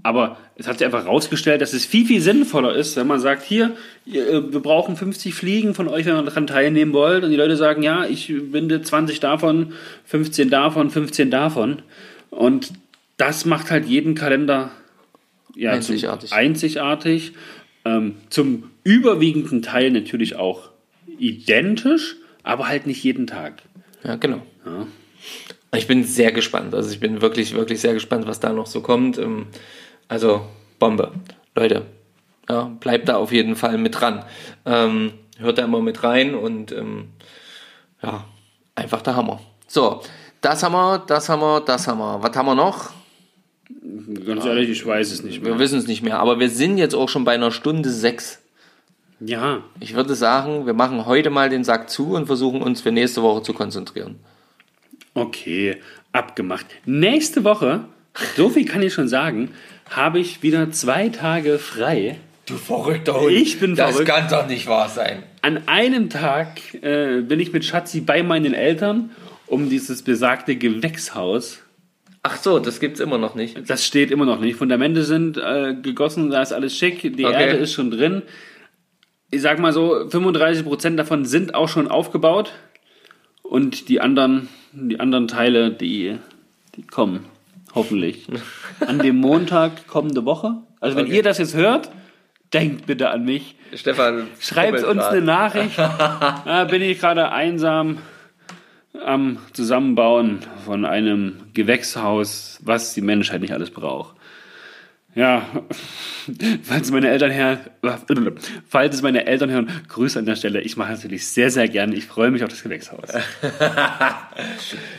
[0.03, 3.43] aber es hat sich einfach herausgestellt, dass es viel, viel sinnvoller ist, wenn man sagt,
[3.43, 3.75] hier,
[4.07, 7.23] äh, wir brauchen 50 Fliegen von euch, wenn ihr daran teilnehmen wollt.
[7.23, 9.73] Und die Leute sagen, ja, ich binde 20 davon,
[10.05, 11.81] 15 davon, 15 davon.
[12.29, 12.71] Und
[13.17, 14.71] das macht halt jeden Kalender
[15.55, 16.29] ja, Einzigartig.
[16.29, 17.31] Zum, einzigartig.
[17.83, 20.69] Ähm, zum überwiegenden Teil natürlich auch
[21.19, 23.61] identisch, aber halt nicht jeden Tag.
[24.03, 24.41] Ja, genau.
[25.75, 26.73] Ich bin sehr gespannt.
[26.73, 29.17] Also ich bin wirklich, wirklich sehr gespannt, was da noch so kommt.
[29.17, 29.47] Ähm,
[30.07, 30.41] Also
[30.79, 31.11] Bombe.
[31.55, 31.85] Leute,
[32.49, 34.25] ja, bleibt da auf jeden Fall mit dran.
[34.65, 37.09] Ähm, hört da immer mit rein und ähm,
[38.01, 38.25] ja,
[38.75, 39.39] einfach der Hammer.
[39.67, 40.01] So,
[40.41, 42.23] das haben wir, das haben wir, das haben wir.
[42.23, 42.91] Was haben wir noch?
[44.25, 45.53] Ganz ehrlich, ich weiß es nicht mehr.
[45.53, 48.41] Wir wissen es nicht mehr, aber wir sind jetzt auch schon bei einer Stunde sechs.
[49.19, 52.91] Ja, Ich würde sagen, wir machen heute mal den Sack zu und versuchen uns für
[52.91, 54.15] nächste Woche zu konzentrieren.
[55.13, 55.77] okay,
[56.13, 56.65] abgemacht.
[56.85, 57.81] Nächste Woche,
[58.35, 59.51] so viel kann ich schon sagen,
[59.89, 62.17] habe ich wieder zwei Tage frei.
[62.45, 63.31] Du verrückter Hund.
[63.31, 64.09] Ich bin das verrückt.
[64.09, 65.23] kann doch nicht wahr sein.
[65.41, 69.11] An einem Tag äh, bin ich mit Schatzi bei meinen Eltern,
[69.47, 71.59] um dieses besagte Gewächshaus
[72.21, 73.69] Ach so, das gibt's immer noch nicht.
[73.69, 74.57] Das steht immer noch nicht.
[74.57, 77.33] Fundamente sind äh, gegossen, da ist alles schick, die Okay.
[77.47, 78.23] Erde ist schon drin.
[79.31, 82.51] Ich sag mal so, 35% davon sind auch schon aufgebaut
[83.43, 86.17] und die anderen, die anderen Teile, die,
[86.75, 87.25] die kommen,
[87.75, 88.25] hoffentlich.
[88.79, 90.55] An dem Montag kommende Woche.
[90.79, 91.17] Also wenn Okay.
[91.17, 91.91] ihr das jetzt hört,
[92.53, 93.55] denkt bitte an mich.
[93.75, 95.77] Stefan, Schreibt uns eine Nachricht.
[95.77, 97.99] Da bin ich gerade einsam
[99.05, 104.15] am Zusammenbauen von einem Gewächshaus, was die Menschheit nicht alles braucht.
[105.15, 105.47] Ja,
[106.63, 107.59] falls meine Eltern hören,
[108.67, 110.61] falls es meine Eltern hören, Grüße an der Stelle.
[110.61, 111.95] Ich mache natürlich sehr, sehr gerne.
[111.95, 113.09] Ich freue mich auf das Gewächshaus.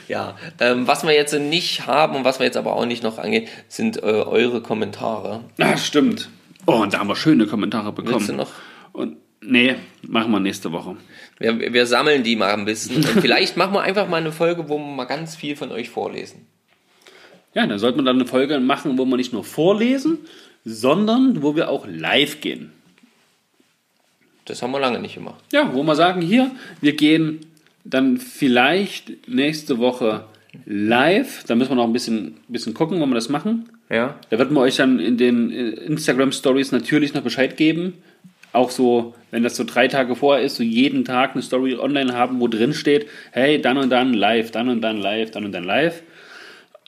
[0.09, 3.19] Ja, ähm, was wir jetzt nicht haben und was wir jetzt aber auch nicht noch
[3.19, 5.45] angehen, sind äh, eure Kommentare.
[5.59, 6.29] Ah, stimmt.
[6.67, 8.17] Oh, und da haben wir schöne Kommentare bekommen.
[8.17, 8.51] Willst du noch?
[8.93, 10.97] Und nee, machen wir nächste Woche.
[11.39, 12.97] Wir, wir sammeln die mal ein bisschen.
[12.97, 15.89] Und vielleicht machen wir einfach mal eine Folge, wo wir mal ganz viel von euch
[15.89, 16.47] vorlesen.
[17.55, 20.19] Ja, dann sollte man dann eine Folge machen, wo wir nicht nur vorlesen,
[20.65, 22.73] sondern wo wir auch live gehen.
[24.45, 25.43] Das haben wir lange nicht gemacht.
[25.53, 26.51] Ja, wo wir sagen, hier,
[26.81, 27.41] wir gehen
[27.85, 30.25] dann vielleicht nächste Woche
[30.67, 31.45] live.
[31.45, 33.69] Da müssen wir noch ein bisschen, bisschen gucken, wo wir das machen.
[33.89, 34.17] Ja.
[34.31, 37.95] Da wird man euch dann in den äh, Instagram Stories natürlich noch Bescheid geben.
[38.53, 42.15] Auch so, wenn das so drei Tage vorher ist, so jeden Tag eine Story online
[42.15, 45.53] haben, wo drin steht, hey, dann und dann live, dann und dann live, dann und
[45.53, 46.03] dann live.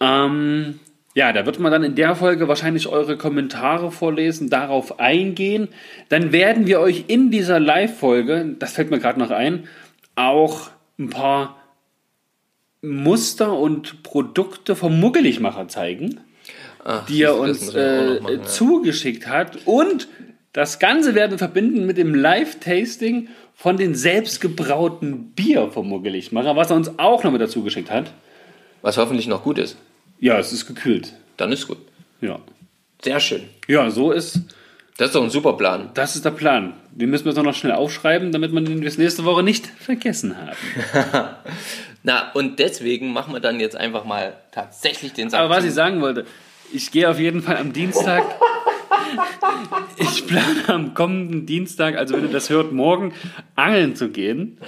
[0.01, 0.81] Ähm,
[1.15, 5.69] ja, da wird man dann in der Folge wahrscheinlich eure Kommentare vorlesen, darauf eingehen.
[6.09, 9.69] Dann werden wir euch in dieser Live-Folge, das fällt mir gerade noch ein,
[10.17, 11.57] auch ein paar
[12.81, 16.21] Muster und Produkte vom Muggeligmacher zeigen
[16.85, 18.43] Ach, die er uns äh, machen, ja.
[18.43, 19.59] zugeschickt hat.
[19.67, 20.09] Und
[20.53, 26.71] das Ganze werden wir verbinden mit dem Live-Tasting von den selbstgebrauten Bier vom Muggeligmacher, was
[26.71, 28.13] er uns auch noch mit dazu geschickt hat.
[28.83, 29.77] Was hoffentlich noch gut ist.
[30.21, 31.13] Ja, es ist gekühlt.
[31.37, 31.79] Dann ist gut.
[32.21, 32.39] Ja.
[33.03, 33.43] Sehr schön.
[33.67, 34.41] Ja, so ist,
[34.97, 35.91] Das ist doch ein super Plan.
[35.95, 36.75] das ist der Plan.
[36.93, 40.37] Den müssen wir jetzt noch schnell aufschreiben, damit wir den bis nächste Woche nicht vergessen
[40.37, 40.57] haben.
[42.03, 45.73] Na, und deswegen machen wir dann jetzt einfach mal tatsächlich den Sack Aber was ich
[45.73, 46.27] sagen wollte,
[46.73, 48.25] ich gehe auf jeden Fall am Dienstag.
[49.97, 53.13] Ich plane am kommenden Dienstag, also wenn ihr das hört, morgen
[53.57, 54.59] angeln zu gehen.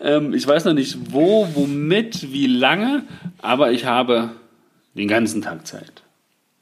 [0.00, 3.04] Ähm, ich weiß noch nicht wo, womit, wie lange,
[3.40, 4.30] aber ich habe
[4.94, 6.02] den ganzen Tag Zeit.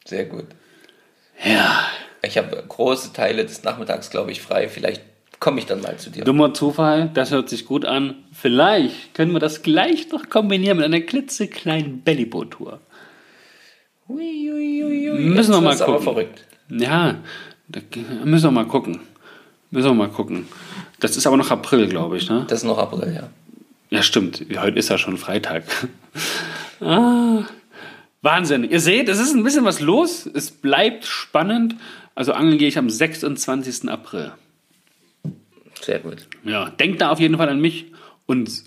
[0.04, 0.46] Sehr gut.
[1.44, 1.84] Ja.
[2.24, 4.68] Ich habe große Teile des Nachmittags, glaube ich, frei.
[4.68, 5.02] Vielleicht
[5.40, 6.24] komme ich dann mal zu dir.
[6.24, 8.14] Dummer Zufall, das hört sich gut an.
[8.32, 12.80] Vielleicht können wir das gleich noch kombinieren mit einer klitzekleinen Bellyboot-Tour.
[14.08, 16.02] Müssen wir mal gucken.
[16.02, 16.44] verrückt.
[16.68, 17.16] Ja,
[17.68, 17.80] da
[18.24, 19.00] müssen wir mal gucken.
[19.70, 20.46] Müssen wir mal gucken.
[21.02, 22.44] Das ist aber noch April, glaube ich, ne?
[22.46, 23.28] Das ist noch April, ja.
[23.90, 24.46] Ja, stimmt.
[24.56, 25.64] Heute ist ja schon Freitag.
[26.80, 27.42] ah,
[28.20, 28.62] Wahnsinn.
[28.62, 30.26] Ihr seht, es ist ein bisschen was los.
[30.32, 31.74] Es bleibt spannend.
[32.14, 33.88] Also angeln gehe ich am 26.
[33.88, 34.30] April.
[35.80, 36.28] Sehr gut.
[36.44, 37.86] Ja, denkt da auf jeden Fall an mich.
[38.26, 38.62] Und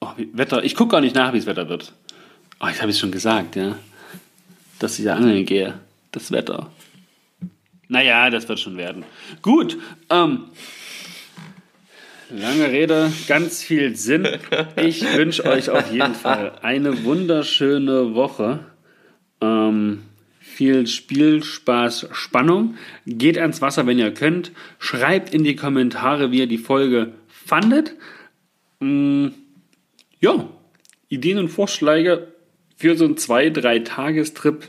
[0.00, 1.94] oh, Wetter, ich gucke gar nicht nach, wie es Wetter wird.
[2.60, 3.76] Oh, ich habe es schon gesagt, ja.
[4.78, 5.80] Dass ich da angeln gehe.
[6.10, 6.70] Das Wetter.
[7.88, 9.04] Naja, das wird schon werden.
[9.40, 9.78] Gut,
[10.10, 10.44] ähm,
[12.32, 14.26] lange Rede, ganz viel Sinn.
[14.76, 18.60] Ich wünsche euch auf jeden Fall eine wunderschöne Woche.
[19.40, 20.02] Ähm,
[20.40, 22.76] viel Spiel, Spaß, Spannung.
[23.06, 24.52] Geht ans Wasser, wenn ihr könnt.
[24.78, 27.94] Schreibt in die Kommentare, wie ihr die Folge fandet.
[28.80, 29.28] Mm,
[30.20, 30.48] ja,
[31.08, 32.28] Ideen und Vorschläge
[32.76, 34.68] für so einen zwei, drei Tagestrip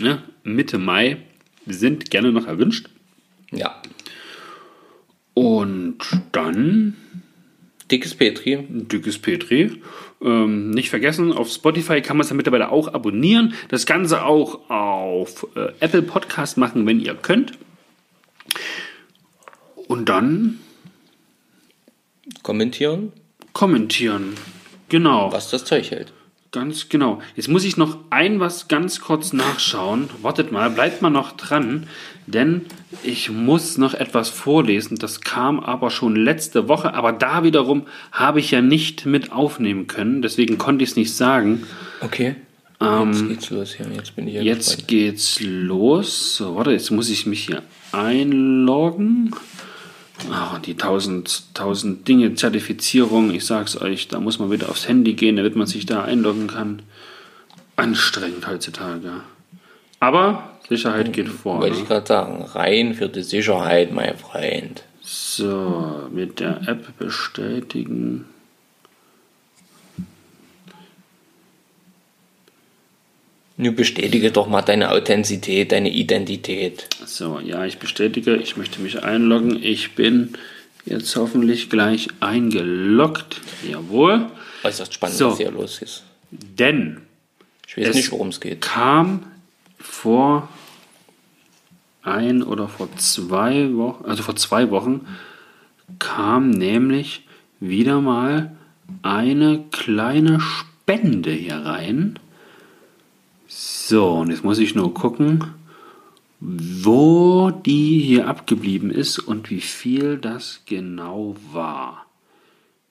[0.00, 1.18] ne, Mitte Mai
[1.66, 2.88] sind gerne noch erwünscht.
[3.50, 3.79] Ja.
[5.40, 5.96] Und
[6.32, 6.96] dann
[7.90, 8.66] Dickes Petri.
[8.68, 9.80] dickes Petri.
[10.22, 13.54] Ähm, nicht vergessen, auf Spotify kann man es ja mittlerweile auch abonnieren.
[13.68, 17.52] Das Ganze auch auf äh, Apple Podcast machen, wenn ihr könnt.
[19.88, 20.60] Und dann
[22.42, 23.12] Kommentieren,
[23.52, 24.34] kommentieren.
[24.88, 25.32] Genau.
[25.32, 26.12] was das Zeug hält.
[26.52, 27.20] Ganz genau.
[27.36, 30.10] Jetzt muss ich noch ein was ganz kurz nachschauen.
[30.20, 31.86] Wartet mal, bleibt mal noch dran,
[32.26, 32.62] denn
[33.04, 34.96] ich muss noch etwas vorlesen.
[34.98, 39.86] Das kam aber schon letzte Woche, aber da wiederum habe ich ja nicht mit aufnehmen
[39.86, 41.62] können, deswegen konnte ich es nicht sagen.
[42.00, 42.34] Okay.
[42.80, 43.86] jetzt geht's los hier.
[43.94, 44.88] Jetzt bin ich ja Ähm, Jetzt gespannt.
[44.88, 46.36] geht's los.
[46.36, 47.62] So, warte, jetzt muss ich mich hier
[47.92, 49.34] einloggen.
[50.30, 55.14] Ah, die 1000, 1000 Dinge, Zertifizierung, ich sag's euch, da muss man wieder aufs Handy
[55.14, 56.82] gehen, damit man sich da einloggen kann.
[57.76, 59.12] Anstrengend heutzutage.
[59.98, 61.60] Aber Sicherheit geht vor.
[61.60, 61.82] Wollte Ne?
[61.82, 64.82] ich gerade sagen, rein für die Sicherheit, mein Freund.
[65.02, 68.26] So, mit der App bestätigen.
[73.60, 76.88] Nun bestätige doch mal deine Authentizität, deine Identität.
[77.04, 79.62] So, ja, ich bestätige, ich möchte mich einloggen.
[79.62, 80.32] Ich bin
[80.86, 83.38] jetzt hoffentlich gleich eingeloggt.
[83.68, 84.30] Jawohl.
[84.64, 85.32] Äußerst spannend, So.
[85.32, 86.04] was hier los ist.
[86.30, 87.02] Denn
[87.66, 88.62] Ich weiß nicht, worum es geht.
[88.62, 89.24] kam
[89.78, 90.48] vor
[92.02, 95.06] ein oder vor zwei Wochen, also vor zwei Wochen,
[95.98, 97.26] kam nämlich
[97.60, 98.56] wieder mal
[99.02, 102.18] eine kleine Spende hier rein.
[103.52, 105.42] So, und jetzt muss ich nur gucken,
[106.38, 112.06] wo die hier abgeblieben ist und wie viel das genau war.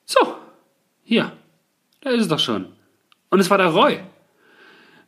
[0.05, 0.35] So,
[1.05, 1.31] hier,
[2.01, 2.65] da ist es doch schon.
[3.29, 4.01] Und es war der Roy.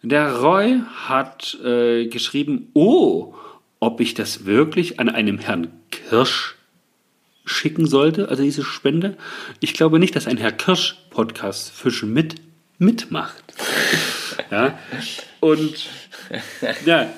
[0.04, 3.36] Der Roy hat äh, geschrieben, oh,
[3.82, 6.56] ob ich das wirklich an einem Herrn Kirsch
[7.44, 9.18] schicken sollte, also diese Spende.
[9.60, 12.36] Ich glaube nicht, dass ein Herr Kirsch Podcast Fischen mit
[12.78, 13.44] mitmacht.
[14.52, 14.78] Ja.
[15.40, 15.90] Und
[16.86, 17.10] ja,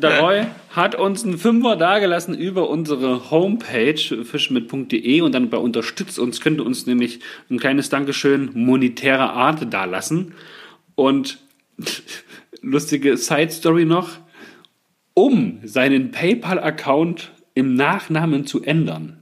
[0.00, 6.18] der Roy hat uns einen Fünfer dagelassen über unsere Homepage fischenmit.de und dann bei unterstützt
[6.18, 10.34] uns, könnte uns nämlich ein kleines Dankeschön monetärer Art dalassen.
[10.94, 11.38] Und
[12.62, 14.10] lustige Side Story noch,
[15.12, 19.18] um seinen PayPal-Account im Nachnamen zu ändern,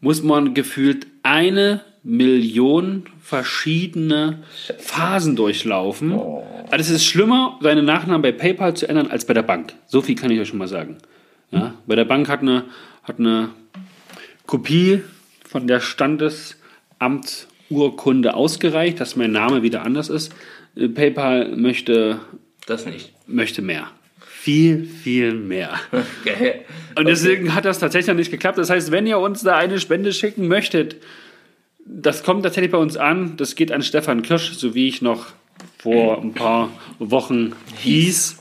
[0.00, 4.44] muss man gefühlt eine Million verschiedene
[4.78, 6.12] Phasen durchlaufen.
[6.70, 9.72] Also es ist schlimmer, seinen Nachnamen bei PayPal zu ändern, als bei der Bank.
[9.88, 10.98] So viel kann ich euch schon mal sagen.
[11.50, 12.64] Ja, bei der Bank hat eine,
[13.02, 13.48] hat eine
[14.46, 15.02] Kopie
[15.48, 20.32] von der Standesamtsurkunde ausgereicht, dass mein Name wieder anders ist.
[20.76, 22.20] Äh, PayPal möchte,
[22.66, 23.12] Das nicht.
[23.26, 23.88] möchte mehr.
[24.20, 25.70] Viel, viel mehr.
[26.24, 26.60] Okay.
[26.96, 28.58] Und deswegen hat das tatsächlich noch nicht geklappt.
[28.58, 30.96] Das heißt, wenn ihr uns da eine Spende schicken möchtet,
[31.86, 33.36] das kommt tatsächlich bei uns an.
[33.36, 35.26] Das geht an Stefan Kirsch, so wie ich noch
[35.78, 38.38] vor ein paar Wochen hieß.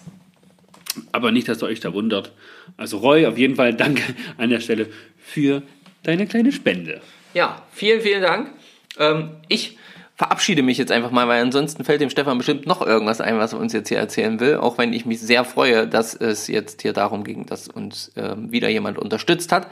[1.12, 2.32] Aber nicht, dass ihr euch da wundert.
[2.78, 4.04] Also Roy, auf jeden Fall danke
[4.38, 5.62] an der Stelle für
[6.04, 7.02] deine kleine Spende.
[7.34, 8.52] Ja, vielen, vielen Dank.
[8.98, 9.78] Ähm, ich
[10.16, 13.54] verabschiede mich jetzt einfach mal, weil ansonsten fällt dem Stefan bestimmt noch irgendwas ein, was
[13.54, 14.56] er uns jetzt hier erzählen will.
[14.58, 18.52] Auch wenn ich mich sehr freue, dass es jetzt hier darum ging, dass uns ähm,
[18.52, 19.68] wieder jemand unterstützt hat.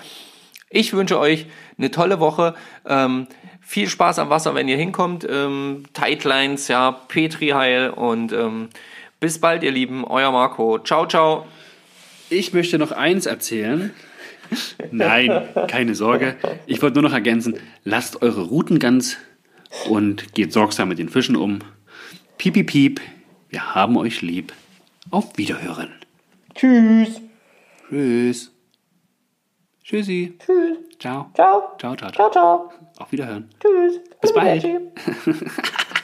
[0.70, 1.46] Ich wünsche euch
[1.78, 2.56] eine tolle Woche.
[2.86, 3.28] Ähm,
[3.66, 5.26] viel Spaß am Wasser, wenn ihr hinkommt.
[5.30, 8.70] Ähm, Tightlines, ja, Petri Heil und ähm,
[9.20, 10.06] bis bald, ihr Lieben.
[10.06, 10.80] Euer Marco.
[10.80, 11.46] Ciao, ciao.
[12.30, 13.94] Ich möchte noch eins erzählen.
[14.92, 16.36] Nein, keine Sorge.
[16.66, 19.18] Ich wollte nur noch ergänzen, lasst eure Routen ganz
[19.90, 21.60] und geht sorgsam mit den Fischen um.
[22.38, 23.02] Piep, piep, piep.
[23.50, 24.54] Wir haben euch lieb.
[25.12, 25.92] Auf Wiederhören.
[26.56, 27.22] Tschüss.
[27.90, 28.52] Tschüss.
[29.84, 30.34] Tschüssi.
[30.40, 30.78] Tschüss.
[31.00, 31.30] Ciao.
[31.36, 31.76] Ciao.
[31.78, 32.32] Ciao, ciao, Ciao, ciao.
[32.32, 32.83] ciao.
[32.98, 33.50] Auf Wiederhören.
[33.60, 34.00] Tschüss.
[34.22, 34.62] Bis bald.
[34.64, 35.36] Tschüss.